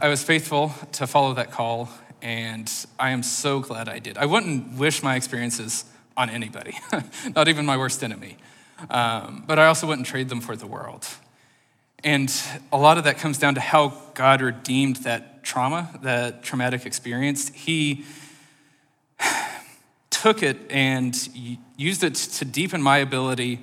I 0.00 0.08
was 0.08 0.24
faithful 0.24 0.74
to 0.92 1.06
follow 1.06 1.34
that 1.34 1.52
call 1.52 1.88
and 2.22 2.70
I 2.98 3.10
am 3.10 3.22
so 3.22 3.60
glad 3.60 3.88
I 3.88 3.98
did. 3.98 4.18
I 4.18 4.26
wouldn't 4.26 4.78
wish 4.78 5.02
my 5.02 5.16
experiences 5.16 5.84
on 6.16 6.30
anybody, 6.30 6.78
not 7.36 7.48
even 7.48 7.64
my 7.64 7.76
worst 7.76 8.02
enemy. 8.02 8.36
Um, 8.90 9.44
but 9.46 9.58
I 9.58 9.66
also 9.66 9.86
wouldn't 9.86 10.06
trade 10.06 10.28
them 10.28 10.40
for 10.40 10.56
the 10.56 10.66
world. 10.66 11.06
And 12.04 12.32
a 12.72 12.78
lot 12.78 12.98
of 12.98 13.04
that 13.04 13.18
comes 13.18 13.38
down 13.38 13.54
to 13.56 13.60
how 13.60 13.92
God 14.14 14.40
redeemed 14.40 14.96
that 14.98 15.42
trauma, 15.42 15.98
that 16.02 16.42
traumatic 16.42 16.86
experience. 16.86 17.48
He 17.48 18.04
took 20.10 20.42
it 20.42 20.58
and 20.70 21.16
used 21.76 22.04
it 22.04 22.14
to 22.14 22.44
deepen 22.44 22.82
my 22.82 22.98
ability 22.98 23.60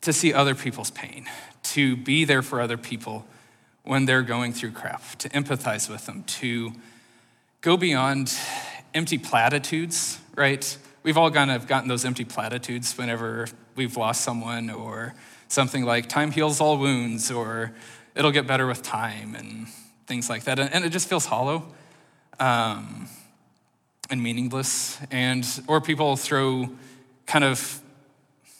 to 0.00 0.12
see 0.12 0.32
other 0.32 0.54
people's 0.54 0.90
pain, 0.90 1.26
to 1.62 1.96
be 1.96 2.24
there 2.24 2.42
for 2.42 2.60
other 2.60 2.76
people 2.76 3.26
when 3.82 4.06
they're 4.06 4.22
going 4.22 4.52
through 4.52 4.70
crap, 4.70 5.02
to 5.16 5.28
empathize 5.30 5.90
with 5.90 6.06
them, 6.06 6.22
to 6.24 6.72
go 7.64 7.78
beyond 7.78 8.30
empty 8.92 9.16
platitudes, 9.16 10.20
right? 10.36 10.76
We've 11.02 11.16
all 11.16 11.30
kind 11.30 11.50
of 11.50 11.66
gotten 11.66 11.88
those 11.88 12.04
empty 12.04 12.26
platitudes 12.26 12.96
whenever 12.98 13.46
we've 13.74 13.96
lost 13.96 14.20
someone 14.20 14.68
or 14.68 15.14
something 15.48 15.82
like 15.82 16.06
time 16.06 16.30
heals 16.30 16.60
all 16.60 16.76
wounds 16.76 17.30
or 17.30 17.72
it'll 18.14 18.32
get 18.32 18.46
better 18.46 18.66
with 18.66 18.82
time 18.82 19.34
and 19.34 19.66
things 20.06 20.28
like 20.28 20.44
that. 20.44 20.58
And 20.58 20.84
it 20.84 20.90
just 20.90 21.08
feels 21.08 21.24
hollow 21.24 21.64
um, 22.38 23.08
and 24.10 24.22
meaningless. 24.22 24.98
And, 25.10 25.46
or 25.66 25.80
people 25.80 26.16
throw 26.16 26.68
kind 27.24 27.44
of 27.44 27.80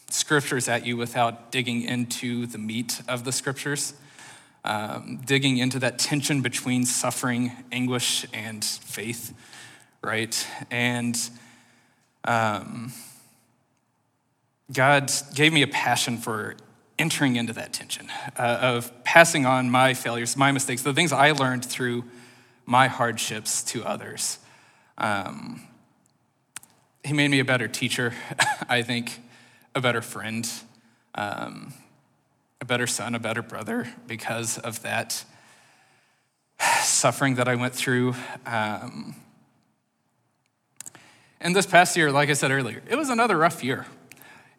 scriptures 0.09 0.67
at 0.67 0.83
you 0.83 0.97
without 0.97 1.51
digging 1.51 1.83
into 1.83 2.47
the 2.47 2.57
meat 2.57 3.03
of 3.07 3.23
the 3.23 3.31
scriptures 3.31 3.93
um, 4.65 5.21
digging 5.25 5.57
into 5.57 5.79
that 5.79 5.99
tension 5.99 6.41
between 6.41 6.85
suffering, 6.85 7.51
anguish, 7.71 8.25
and 8.33 8.65
faith, 8.65 9.33
right? 10.01 10.45
And 10.71 11.17
um, 12.23 12.91
God 14.73 15.11
gave 15.35 15.53
me 15.53 15.61
a 15.61 15.67
passion 15.67 16.17
for 16.17 16.55
entering 16.97 17.35
into 17.35 17.53
that 17.53 17.73
tension 17.73 18.07
uh, 18.37 18.57
of 18.61 19.03
passing 19.03 19.45
on 19.45 19.69
my 19.69 19.93
failures, 19.93 20.35
my 20.35 20.51
mistakes, 20.51 20.81
the 20.81 20.93
things 20.93 21.13
I 21.13 21.31
learned 21.31 21.63
through 21.63 22.03
my 22.65 22.87
hardships 22.87 23.61
to 23.65 23.85
others. 23.85 24.39
Um, 24.97 25.61
he 27.03 27.13
made 27.13 27.29
me 27.29 27.39
a 27.39 27.45
better 27.45 27.67
teacher, 27.67 28.13
I 28.69 28.81
think, 28.81 29.21
a 29.75 29.81
better 29.81 30.01
friend. 30.01 30.49
Um, 31.13 31.73
a 32.65 32.67
better 32.67 32.87
son, 32.87 33.13
a 33.13 33.19
better 33.19 33.43
brother 33.43 33.87
because 34.07 34.57
of 34.57 34.81
that 34.81 35.23
suffering 36.81 37.35
that 37.35 37.47
I 37.47 37.53
went 37.53 37.75
through. 37.75 38.15
Um, 38.43 39.15
and 41.39 41.55
this 41.55 41.67
past 41.67 41.95
year, 41.95 42.11
like 42.11 42.27
I 42.27 42.33
said 42.33 42.49
earlier, 42.49 42.81
it 42.89 42.95
was 42.95 43.09
another 43.09 43.37
rough 43.37 43.63
year. 43.63 43.85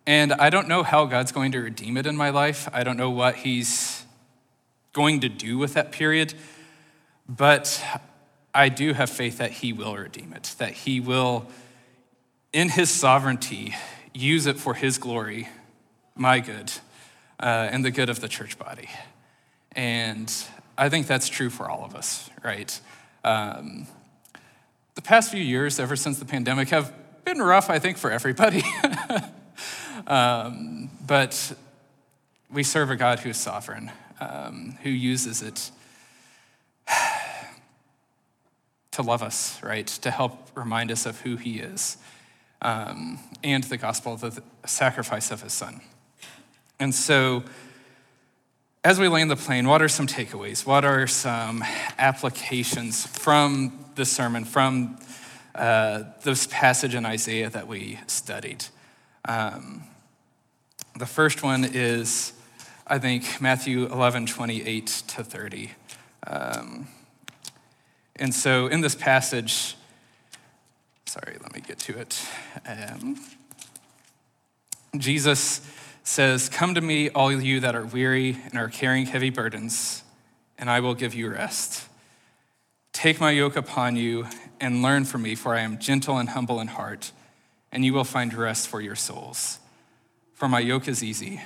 And 0.07 0.33
I 0.35 0.51
don't 0.51 0.69
know 0.69 0.85
how 0.85 1.07
God's 1.07 1.33
going 1.33 1.51
to 1.51 1.59
redeem 1.59 1.97
it 1.97 2.07
in 2.07 2.17
my 2.17 2.31
life. 2.31 2.69
I 2.73 2.85
don't 2.85 2.97
know 2.97 3.11
what 3.11 3.35
He's 3.35 4.05
going 4.93 5.19
to 5.23 5.29
do 5.29 5.59
with 5.59 5.75
that 5.75 5.91
period. 5.91 6.35
But 7.29 7.85
I 8.55 8.69
do 8.69 8.93
have 8.93 9.11
faith 9.11 9.39
that 9.39 9.51
He 9.51 9.73
will 9.73 9.97
redeem 9.97 10.33
it, 10.33 10.55
that 10.59 10.71
He 10.71 11.01
will, 11.01 11.49
in 12.53 12.69
His 12.69 12.89
sovereignty, 12.89 13.75
use 14.15 14.47
it 14.47 14.59
for 14.59 14.75
His 14.75 14.97
glory, 14.97 15.49
my 16.15 16.39
good, 16.39 16.71
uh, 17.41 17.69
and 17.71 17.85
the 17.85 17.91
good 17.91 18.09
of 18.09 18.21
the 18.21 18.29
church 18.29 18.59
body. 18.59 18.89
And 19.73 20.33
I 20.79 20.89
think 20.89 21.07
that's 21.07 21.29
true 21.29 21.51
for 21.51 21.69
all 21.69 21.85
of 21.85 21.95
us, 21.95 22.31
right? 22.43 22.81
Um, 23.25 23.87
the 24.95 25.03
past 25.03 25.31
few 25.31 25.43
years, 25.43 25.79
ever 25.79 25.97
since 25.97 26.19
the 26.19 26.25
pandemic, 26.25 26.71
have 26.71 26.93
been 27.25 27.39
rough, 27.39 27.69
I 27.69 27.79
think, 27.79 27.99
for 27.99 28.11
everybody. 28.11 28.63
um, 30.07 30.91
but 31.07 31.53
we 32.51 32.63
serve 32.63 32.91
a 32.91 32.97
God 32.97 33.19
who 33.21 33.31
is 33.31 33.37
sovereign, 33.37 33.91
um, 34.21 34.79
who 34.83 34.91
uses 34.91 35.43
it 35.43 35.71
to 38.93 39.03
love 39.03 39.23
us, 39.23 39.63
right? 39.63 39.87
To 39.87 40.11
help 40.11 40.51
remind 40.55 40.91
us 40.91 41.05
of 41.05 41.21
who 41.21 41.37
he 41.37 41.59
is 41.59 41.99
um, 42.63 43.19
and 43.45 43.65
the 43.65 43.77
gospel, 43.77 44.15
of 44.15 44.21
the 44.21 44.43
sacrifice 44.65 45.31
of 45.31 45.43
his 45.43 45.53
son. 45.53 45.81
And 46.79 46.95
so, 46.95 47.43
as 48.85 49.01
we 49.01 49.09
land 49.09 49.31
the 49.31 49.37
plane, 49.37 49.67
what 49.67 49.83
are 49.83 49.89
some 49.89 50.07
takeaways? 50.07 50.67
What 50.67 50.85
are 50.85 51.07
some 51.07 51.65
applications 51.99 53.07
from 53.07 53.85
the 53.95 54.05
sermon, 54.05 54.45
from 54.45 54.99
uh, 55.55 56.05
this 56.23 56.47
passage 56.47 56.95
in 56.95 57.07
Isaiah 57.07 57.51
that 57.51 57.67
we 57.67 57.99
studied? 58.07 58.67
Um, 59.27 59.85
the 60.99 61.07
first 61.07 61.43
one 61.43 61.65
is, 61.65 62.33
I 62.87 62.99
think, 62.99 63.41
Matthew 63.41 63.87
11, 63.87 64.27
28 64.27 64.87
to 64.87 65.25
30. 65.25 65.71
Um, 66.27 66.89
And 68.19 68.35
so 68.35 68.67
in 68.67 68.81
this 68.81 68.95
passage, 68.95 69.77
sorry, 71.05 71.37
let 71.43 71.53
me 71.55 71.61
get 71.61 71.79
to 71.81 71.99
it. 71.99 72.19
Um, 72.67 73.17
Jesus 74.97 75.61
says, 76.07 76.49
Come 76.49 76.75
to 76.75 76.81
me, 76.81 77.11
all 77.11 77.33
you 77.33 77.61
that 77.61 77.75
are 77.75 77.85
weary 77.85 78.39
and 78.47 78.57
are 78.57 78.69
carrying 78.69 79.07
heavy 79.07 79.31
burdens, 79.31 80.03
and 80.57 80.71
I 80.71 80.81
will 80.81 80.95
give 80.95 81.15
you 81.15 81.31
rest. 81.31 81.89
Take 82.93 83.21
my 83.21 83.33
yoke 83.33 83.57
upon 83.57 83.97
you 83.97 84.27
and 84.61 84.83
learn 84.83 85.05
from 85.05 85.23
me, 85.23 85.35
for 85.35 85.55
I 85.55 85.61
am 85.61 85.79
gentle 85.79 86.17
and 86.17 86.31
humble 86.31 86.61
in 86.61 86.69
heart, 86.69 87.13
and 87.73 87.85
you 87.85 87.93
will 87.93 88.05
find 88.05 88.33
rest 88.33 88.69
for 88.69 88.81
your 88.81 88.95
souls. 88.95 89.59
For 90.35 90.49
my 90.49 90.61
yoke 90.61 90.87
is 90.87 91.03
easy 91.03 91.41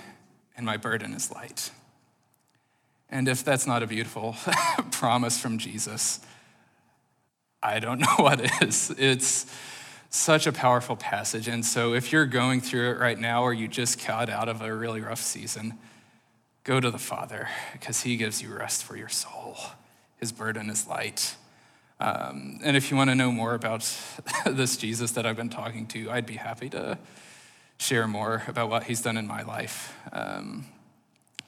and 0.57 0.67
my 0.67 0.77
burden 0.77 1.15
is 1.15 1.31
light. 1.31 1.71
And 3.09 3.29
if 3.29 3.43
that's 3.43 3.67
not 3.67 3.83
a 3.83 3.87
beautiful 3.87 4.37
promise 4.91 5.39
from 5.39 5.59
Jesus, 5.59 6.21
I 7.63 7.81
don't 7.81 7.99
know 7.99 8.15
what 8.17 8.41
is. 8.63 8.93
It's 8.99 9.47
such 10.11 10.49
a 10.49 10.53
powerful 10.53 10.97
passage. 10.97 11.47
And 11.47 11.65
so 11.65 11.95
if 11.95 12.11
you're 12.11 12.27
going 12.27 12.61
through 12.61 12.91
it 12.91 12.99
right 12.99 13.19
now 13.19 13.45
or 13.45 13.55
you 13.55 13.69
just 13.69 14.05
got 14.05 14.29
out 14.29 14.49
of 14.49 14.61
a 14.61 14.75
really 14.75 15.01
rough 15.01 15.21
season, 15.21 15.79
go 16.65 16.81
to 16.81 16.91
the 16.91 16.99
Father 16.99 17.49
because 17.73 18.03
he 18.03 18.17
gives 18.17 18.43
you 18.43 18.53
rest 18.53 18.83
for 18.83 18.97
your 18.97 19.09
soul. 19.09 19.57
His 20.17 20.33
burden 20.33 20.69
is 20.69 20.87
light. 20.89 21.37
Um, 22.01 22.59
and 22.65 22.77
if 22.77 22.91
you 22.91 22.97
want 22.97 23.11
to 23.11 23.15
know 23.15 23.31
more 23.31 23.55
about 23.55 23.89
this 24.47 24.77
Jesus 24.77 25.13
that 25.13 25.27
I've 25.27 25.37
been 25.37 25.49
talking 25.49 25.87
to, 25.89 26.11
I'd 26.11 26.27
be 26.27 26.37
happy 26.37 26.69
to 26.71 26.99
share 27.79 28.09
more 28.09 28.43
about 28.49 28.69
what 28.69 28.85
he's 28.85 29.01
done 29.01 29.17
in 29.17 29.27
my 29.27 29.43
life 29.43 29.95
um, 30.13 30.67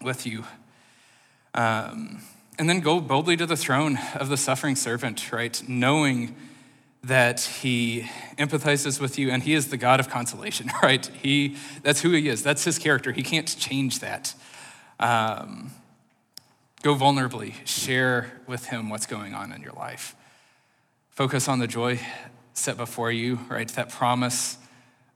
with 0.00 0.24
you. 0.24 0.44
Um, 1.54 2.22
and 2.58 2.68
then 2.68 2.80
go 2.80 3.00
boldly 3.00 3.36
to 3.38 3.46
the 3.46 3.56
throne 3.56 3.98
of 4.14 4.28
the 4.28 4.36
suffering 4.36 4.76
servant, 4.76 5.32
right? 5.32 5.62
Knowing 5.68 6.36
that 7.05 7.40
he 7.40 8.09
empathizes 8.38 9.00
with 9.00 9.18
you 9.18 9.30
and 9.30 9.42
he 9.42 9.55
is 9.55 9.68
the 9.68 9.76
God 9.76 9.98
of 9.98 10.09
consolation, 10.09 10.70
right? 10.82 11.05
He, 11.20 11.57
that's 11.82 12.00
who 12.00 12.11
he 12.11 12.28
is. 12.28 12.42
That's 12.42 12.64
his 12.64 12.78
character. 12.78 13.12
He 13.12 13.22
can't 13.22 13.48
change 13.59 13.98
that. 14.00 14.34
Um, 15.00 15.72
go 16.82 16.94
vulnerably, 16.94 17.55
share 17.66 18.40
with 18.46 18.66
him 18.66 18.88
what's 18.88 19.07
going 19.07 19.34
on 19.34 19.53
in 19.53 19.62
your 19.62 19.72
life. 19.72 20.14
Focus 21.11 21.48
on 21.48 21.59
the 21.59 21.66
joy 21.66 22.00
set 22.55 22.76
before 22.76 23.11
you, 23.11 23.40
right? 23.48 23.68
That 23.68 23.90
promise 23.90 24.59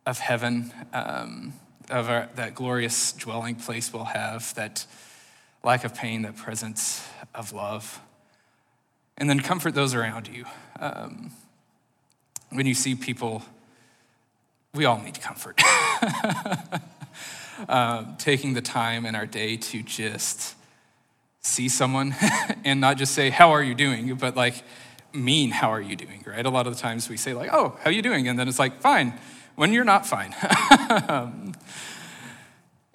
of 0.05 0.18
heaven, 0.18 0.72
um, 0.93 1.53
of 1.89 2.09
our, 2.09 2.28
that 2.34 2.55
glorious 2.55 3.12
dwelling 3.12 3.55
place 3.55 3.93
we'll 3.93 4.05
have, 4.05 4.55
that 4.55 4.87
lack 5.62 5.84
of 5.84 5.95
pain, 5.95 6.22
that 6.22 6.37
presence 6.37 7.07
of 7.34 7.53
love. 7.53 8.01
And 9.16 9.30
then 9.30 9.41
comfort 9.41 9.74
those 9.74 9.95
around 9.95 10.28
you. 10.28 10.45
Um, 10.80 11.32
when 12.51 12.66
you 12.66 12.74
see 12.74 12.94
people, 12.94 13.42
we 14.74 14.84
all 14.84 15.01
need 15.01 15.20
comfort. 15.20 15.61
um, 17.68 18.16
taking 18.18 18.55
the 18.55 18.61
time 18.61 19.07
in 19.07 19.14
our 19.14 19.26
day 19.26 19.57
to 19.57 19.82
just 19.82 20.55
see 21.40 21.68
someone 21.68 22.14
and 22.64 22.80
not 22.80 22.97
just 22.97 23.14
say, 23.14 23.30
How 23.30 23.51
are 23.51 23.62
you 23.62 23.74
doing? 23.74 24.14
but 24.14 24.36
like, 24.36 24.62
mean, 25.12 25.51
How 25.51 25.70
are 25.70 25.80
you 25.80 25.97
doing? 25.97 26.24
Right? 26.26 26.44
A 26.44 26.51
lot 26.51 26.66
of 26.66 26.74
the 26.74 26.80
times 26.80 27.09
we 27.09 27.16
say, 27.16 27.34
like, 27.34 27.51
Oh, 27.53 27.76
how 27.80 27.90
are 27.90 27.92
you 27.92 28.03
doing? 28.03 28.28
And 28.28 28.38
then 28.38 28.49
it's 28.49 28.59
like, 28.59 28.80
Fine, 28.80 29.14
when 29.55 29.72
you're 29.72 29.84
not 29.84 30.07
fine. 30.07 30.34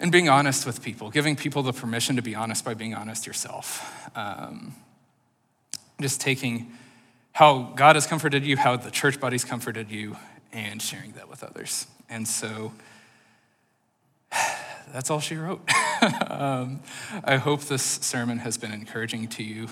and 0.00 0.12
being 0.12 0.28
honest 0.28 0.66
with 0.66 0.82
people, 0.82 1.10
giving 1.10 1.36
people 1.36 1.62
the 1.62 1.72
permission 1.72 2.16
to 2.16 2.22
be 2.22 2.34
honest 2.34 2.64
by 2.64 2.74
being 2.74 2.94
honest 2.94 3.26
yourself. 3.26 4.10
Um, 4.16 4.74
just 6.00 6.20
taking 6.20 6.72
how 7.32 7.72
God 7.74 7.96
has 7.96 8.06
comforted 8.06 8.44
you, 8.44 8.56
how 8.56 8.76
the 8.76 8.90
church 8.90 9.18
body's 9.18 9.44
comforted 9.44 9.90
you, 9.90 10.16
and 10.52 10.80
sharing 10.82 11.12
that 11.12 11.28
with 11.28 11.42
others. 11.42 11.86
And 12.10 12.28
so 12.28 12.72
that's 14.92 15.10
all 15.10 15.20
she 15.20 15.36
wrote. 15.36 15.66
um, 16.30 16.80
I 17.24 17.36
hope 17.36 17.62
this 17.62 17.82
sermon 17.82 18.38
has 18.38 18.58
been 18.58 18.72
encouraging 18.72 19.28
to 19.28 19.42
you 19.42 19.68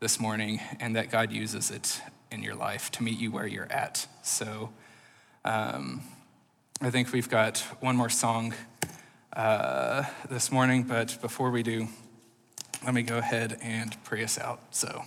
this 0.00 0.18
morning 0.18 0.60
and 0.80 0.96
that 0.96 1.10
God 1.10 1.32
uses 1.32 1.70
it 1.70 2.00
in 2.30 2.42
your 2.42 2.54
life 2.54 2.90
to 2.92 3.02
meet 3.02 3.18
you 3.18 3.30
where 3.30 3.46
you're 3.46 3.70
at. 3.70 4.06
So 4.22 4.70
um, 5.44 6.02
I 6.80 6.90
think 6.90 7.12
we've 7.12 7.30
got 7.30 7.58
one 7.80 7.96
more 7.96 8.10
song 8.10 8.52
uh, 9.32 10.04
this 10.28 10.50
morning, 10.50 10.82
but 10.82 11.18
before 11.20 11.50
we 11.50 11.62
do, 11.62 11.88
let 12.84 12.94
me 12.94 13.02
go 13.02 13.18
ahead 13.18 13.58
and 13.62 13.96
pray 14.04 14.24
us 14.24 14.38
out. 14.38 14.60
So. 14.70 15.04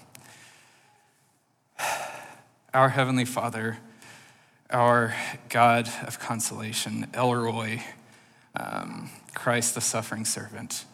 Our 2.74 2.90
Heavenly 2.90 3.26
Father, 3.26 3.78
our 4.70 5.16
God 5.50 5.90
of 6.06 6.20
consolation, 6.20 7.08
El 7.14 7.34
Roi, 7.34 7.84
um, 8.56 9.10
Christ 9.34 9.76
the 9.76 9.82
suffering 9.82 10.26
servant. 10.26 10.86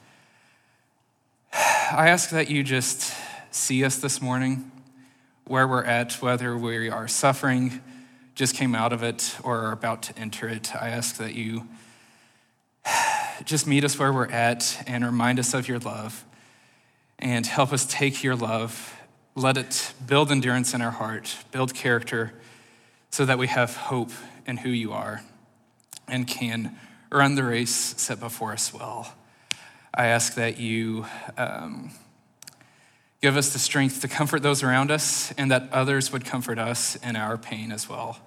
I 1.53 2.09
ask 2.09 2.29
that 2.29 2.49
you 2.49 2.63
just 2.63 3.13
see 3.51 3.83
us 3.83 3.97
this 3.97 4.21
morning, 4.21 4.71
where 5.45 5.67
we're 5.67 5.83
at, 5.83 6.13
whether 6.21 6.57
we 6.57 6.89
are 6.89 7.07
suffering, 7.07 7.81
just 8.35 8.55
came 8.55 8.75
out 8.75 8.93
of 8.93 9.03
it, 9.03 9.35
or 9.43 9.59
are 9.59 9.71
about 9.71 10.01
to 10.03 10.17
enter 10.17 10.47
it. 10.47 10.75
I 10.75 10.89
ask 10.89 11.17
that 11.17 11.35
you 11.35 11.67
just 13.43 13.67
meet 13.67 13.83
us 13.83 13.99
where 13.99 14.13
we're 14.13 14.31
at 14.31 14.83
and 14.87 15.05
remind 15.05 15.39
us 15.39 15.53
of 15.53 15.67
your 15.67 15.79
love 15.79 16.25
and 17.19 17.45
help 17.45 17.73
us 17.73 17.85
take 17.85 18.23
your 18.23 18.35
love 18.35 18.95
let 19.35 19.57
it 19.57 19.93
build 20.05 20.31
endurance 20.31 20.73
in 20.73 20.81
our 20.81 20.91
heart, 20.91 21.37
build 21.51 21.73
character, 21.73 22.33
so 23.11 23.25
that 23.25 23.37
we 23.37 23.47
have 23.47 23.75
hope 23.75 24.11
in 24.45 24.57
who 24.57 24.69
you 24.69 24.93
are 24.93 25.21
and 26.07 26.27
can 26.27 26.77
run 27.11 27.35
the 27.35 27.43
race 27.43 27.71
set 27.97 28.19
before 28.19 28.53
us 28.53 28.73
well. 28.73 29.13
I 29.93 30.07
ask 30.07 30.35
that 30.35 30.59
you 30.59 31.05
um, 31.37 31.91
give 33.21 33.37
us 33.37 33.53
the 33.53 33.59
strength 33.59 34.01
to 34.01 34.07
comfort 34.07 34.41
those 34.41 34.63
around 34.63 34.91
us 34.91 35.33
and 35.37 35.49
that 35.51 35.69
others 35.71 36.11
would 36.11 36.25
comfort 36.25 36.59
us 36.59 36.95
in 36.97 37.15
our 37.15 37.37
pain 37.37 37.71
as 37.71 37.89
well. 37.89 38.19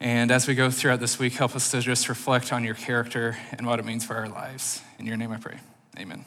And 0.00 0.30
as 0.30 0.48
we 0.48 0.54
go 0.54 0.70
throughout 0.70 1.00
this 1.00 1.18
week, 1.18 1.34
help 1.34 1.54
us 1.54 1.70
to 1.72 1.80
just 1.80 2.08
reflect 2.08 2.52
on 2.52 2.64
your 2.64 2.74
character 2.74 3.36
and 3.52 3.66
what 3.66 3.78
it 3.78 3.84
means 3.84 4.04
for 4.04 4.14
our 4.14 4.28
lives. 4.28 4.80
In 4.98 5.06
your 5.06 5.16
name 5.16 5.30
I 5.30 5.36
pray. 5.36 5.58
Amen. 5.98 6.24